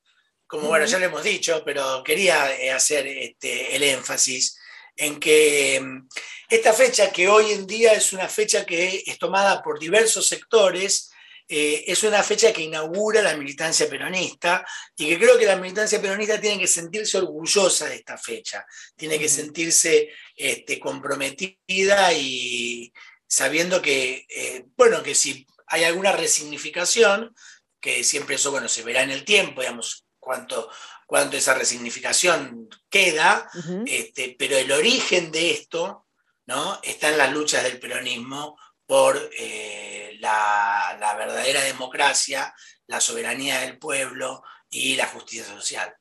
como 0.47 0.69
bueno, 0.69 0.87
ya 0.87 0.99
lo 0.99 1.07
hemos 1.07 1.25
dicho, 1.25 1.63
pero 1.65 2.03
quería 2.05 2.57
eh, 2.57 2.71
hacer 2.71 3.07
este, 3.07 3.75
el 3.75 3.83
énfasis 3.83 4.59
en 4.97 5.21
que 5.21 5.77
em, 5.77 6.09
esta 6.49 6.73
fecha, 6.73 7.11
que 7.11 7.29
hoy 7.29 7.53
en 7.53 7.67
día 7.67 7.93
es 7.93 8.13
una 8.13 8.29
fecha 8.29 8.65
que 8.65 9.03
es 9.07 9.19
tomada 9.19 9.63
por 9.63 9.79
diversos 9.79 10.27
sectores, 10.27 11.11
eh, 11.49 11.85
es 11.87 12.03
una 12.03 12.23
fecha 12.23 12.53
que 12.53 12.63
inaugura 12.63 13.23
la 13.23 13.37
militancia 13.37 13.89
peronista 13.89 14.67
y 14.97 15.09
que 15.09 15.19
creo 15.19 15.39
que 15.39 15.47
la 15.47 15.57
militancia 15.57 16.01
peronista 16.01 16.41
tiene 16.41 16.59
que 16.59 16.67
sentirse 16.67 17.19
orgullosa 17.19 17.89
de 17.89 17.97
esta 17.97 18.19
fecha, 18.19 18.67
tiene 18.97 19.19
que 19.19 19.29
sentirse 19.29 20.09
este, 20.35 20.81
comprometida 20.81 22.13
y 22.15 22.93
sabiendo 23.29 23.81
que, 23.81 24.27
eh, 24.29 24.65
bueno, 24.77 25.03
que 25.03 25.15
si 25.15 25.47
hay 25.69 25.85
alguna 25.85 26.13
resignificación, 26.13 27.35
que 27.81 28.03
siempre 28.03 28.37
eso, 28.37 28.51
bueno, 28.51 28.69
se 28.69 28.83
verá 28.83 29.03
en 29.03 29.11
el 29.11 29.25
tiempo, 29.25 29.61
digamos, 29.61 30.06
cuánto, 30.27 30.69
cuánto 31.07 31.37
esa 31.37 31.55
resignificación 31.55 32.69
queda, 32.91 33.49
este, 33.87 34.35
pero 34.37 34.57
el 34.57 34.73
origen 34.73 35.31
de 35.31 35.53
esto, 35.53 36.09
¿no? 36.47 36.81
Está 36.83 37.11
en 37.11 37.19
las 37.19 37.33
luchas 37.33 37.63
del 37.63 37.79
peronismo 37.79 38.59
por 38.87 39.17
eh, 39.39 40.17
la, 40.19 41.15
verdadera 41.17 41.63
democracia, 41.63 42.53
la 42.89 43.01
soberanía 43.01 43.61
del 43.61 43.79
pueblo 43.79 44.43
y 44.69 44.97
la 44.97 45.07
justicia 45.07 45.45
social 45.45 45.95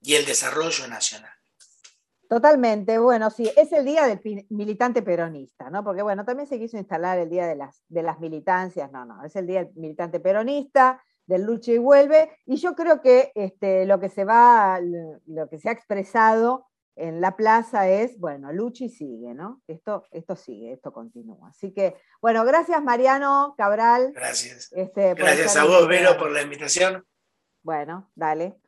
y 0.00 0.14
el 0.14 0.26
desarrollo 0.26 0.86
nacional. 0.86 1.34
Totalmente, 2.28 2.98
bueno, 2.98 3.30
sí, 3.30 3.50
es 3.56 3.72
el 3.72 3.84
día 3.84 4.06
del 4.06 4.46
militante 4.50 5.02
peronista, 5.02 5.70
¿no? 5.70 5.82
Porque 5.82 6.02
bueno, 6.02 6.24
también 6.24 6.48
se 6.48 6.60
quiso 6.60 6.78
instalar 6.78 7.18
el 7.18 7.28
día 7.28 7.48
de 7.48 7.56
las, 7.56 7.82
de 7.88 8.04
las 8.04 8.20
militancias, 8.20 8.92
no, 8.92 9.04
no, 9.04 9.24
es 9.24 9.34
el 9.34 9.48
día 9.48 9.64
del 9.64 9.74
militante 9.74 10.20
peronista, 10.20 11.02
del 11.26 11.42
lucha 11.42 11.72
y 11.72 11.78
vuelve, 11.78 12.30
y 12.46 12.56
yo 12.56 12.74
creo 12.74 13.00
que 13.00 13.32
este, 13.34 13.86
lo 13.86 14.00
que 14.00 14.08
se 14.08 14.24
va, 14.24 14.80
lo 15.26 15.48
que 15.48 15.58
se 15.58 15.68
ha 15.68 15.72
expresado 15.72 16.66
en 16.94 17.20
la 17.20 17.36
plaza 17.36 17.88
es, 17.88 18.18
bueno, 18.18 18.52
Luchi 18.52 18.88
sigue, 18.88 19.34
¿no? 19.34 19.62
Esto, 19.66 20.04
esto 20.10 20.36
sigue, 20.36 20.72
esto 20.72 20.92
continúa. 20.92 21.48
Así 21.48 21.72
que, 21.72 21.96
bueno, 22.20 22.44
gracias 22.44 22.82
Mariano 22.82 23.54
Cabral. 23.56 24.12
Gracias. 24.14 24.70
Este, 24.72 25.14
gracias 25.14 25.56
a 25.56 25.64
vos, 25.64 25.88
Vero, 25.88 26.18
por 26.18 26.30
la 26.30 26.42
invitación. 26.42 27.04
Bueno, 27.62 28.10
dale. 28.14 28.58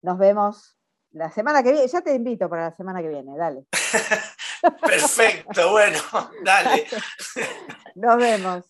Nos 0.00 0.18
vemos 0.18 0.78
la 1.10 1.30
semana 1.30 1.62
que 1.62 1.72
viene. 1.72 1.86
Ya 1.86 2.00
te 2.00 2.14
invito 2.14 2.48
para 2.48 2.70
la 2.70 2.76
semana 2.76 3.02
que 3.02 3.08
viene, 3.08 3.36
dale. 3.36 3.66
Perfecto, 4.80 5.70
bueno, 5.72 5.98
dale. 6.42 6.86
Nos 7.96 8.16
vemos. 8.16 8.64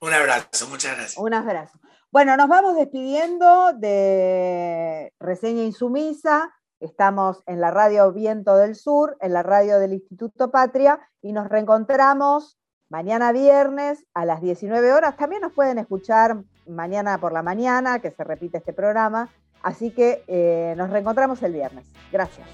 Un 0.00 0.12
abrazo, 0.12 0.68
muchas 0.68 0.96
gracias. 0.96 1.16
Un 1.16 1.32
abrazo. 1.32 1.78
Bueno, 2.12 2.36
nos 2.36 2.46
vamos 2.46 2.76
despidiendo 2.76 3.72
de 3.72 5.14
Reseña 5.18 5.62
Insumisa. 5.62 6.52
Estamos 6.78 7.42
en 7.46 7.58
la 7.58 7.70
radio 7.70 8.12
Viento 8.12 8.54
del 8.58 8.74
Sur, 8.74 9.16
en 9.22 9.32
la 9.32 9.42
radio 9.42 9.78
del 9.78 9.94
Instituto 9.94 10.50
Patria, 10.50 11.00
y 11.22 11.32
nos 11.32 11.48
reencontramos 11.48 12.58
mañana 12.90 13.32
viernes 13.32 14.04
a 14.12 14.26
las 14.26 14.42
19 14.42 14.92
horas. 14.92 15.16
También 15.16 15.40
nos 15.40 15.54
pueden 15.54 15.78
escuchar 15.78 16.44
mañana 16.66 17.16
por 17.16 17.32
la 17.32 17.42
mañana, 17.42 18.00
que 18.00 18.10
se 18.10 18.24
repite 18.24 18.58
este 18.58 18.74
programa. 18.74 19.30
Así 19.62 19.90
que 19.90 20.22
eh, 20.26 20.74
nos 20.76 20.90
reencontramos 20.90 21.42
el 21.42 21.54
viernes. 21.54 21.86
Gracias. 22.12 22.46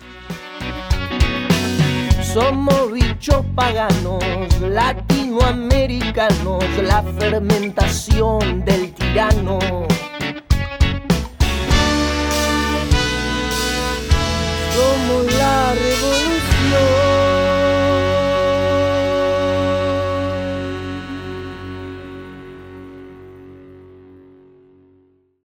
Somos 2.32 2.92
bichos 2.92 3.44
paganos, 3.56 4.22
latinoamericanos, 5.38 6.64
la 6.82 7.02
fermentación 7.18 8.64
del 8.64 8.92
tirano. 8.92 9.58
Somos 14.74 15.34
la 15.38 15.74
revolución. 15.74 16.17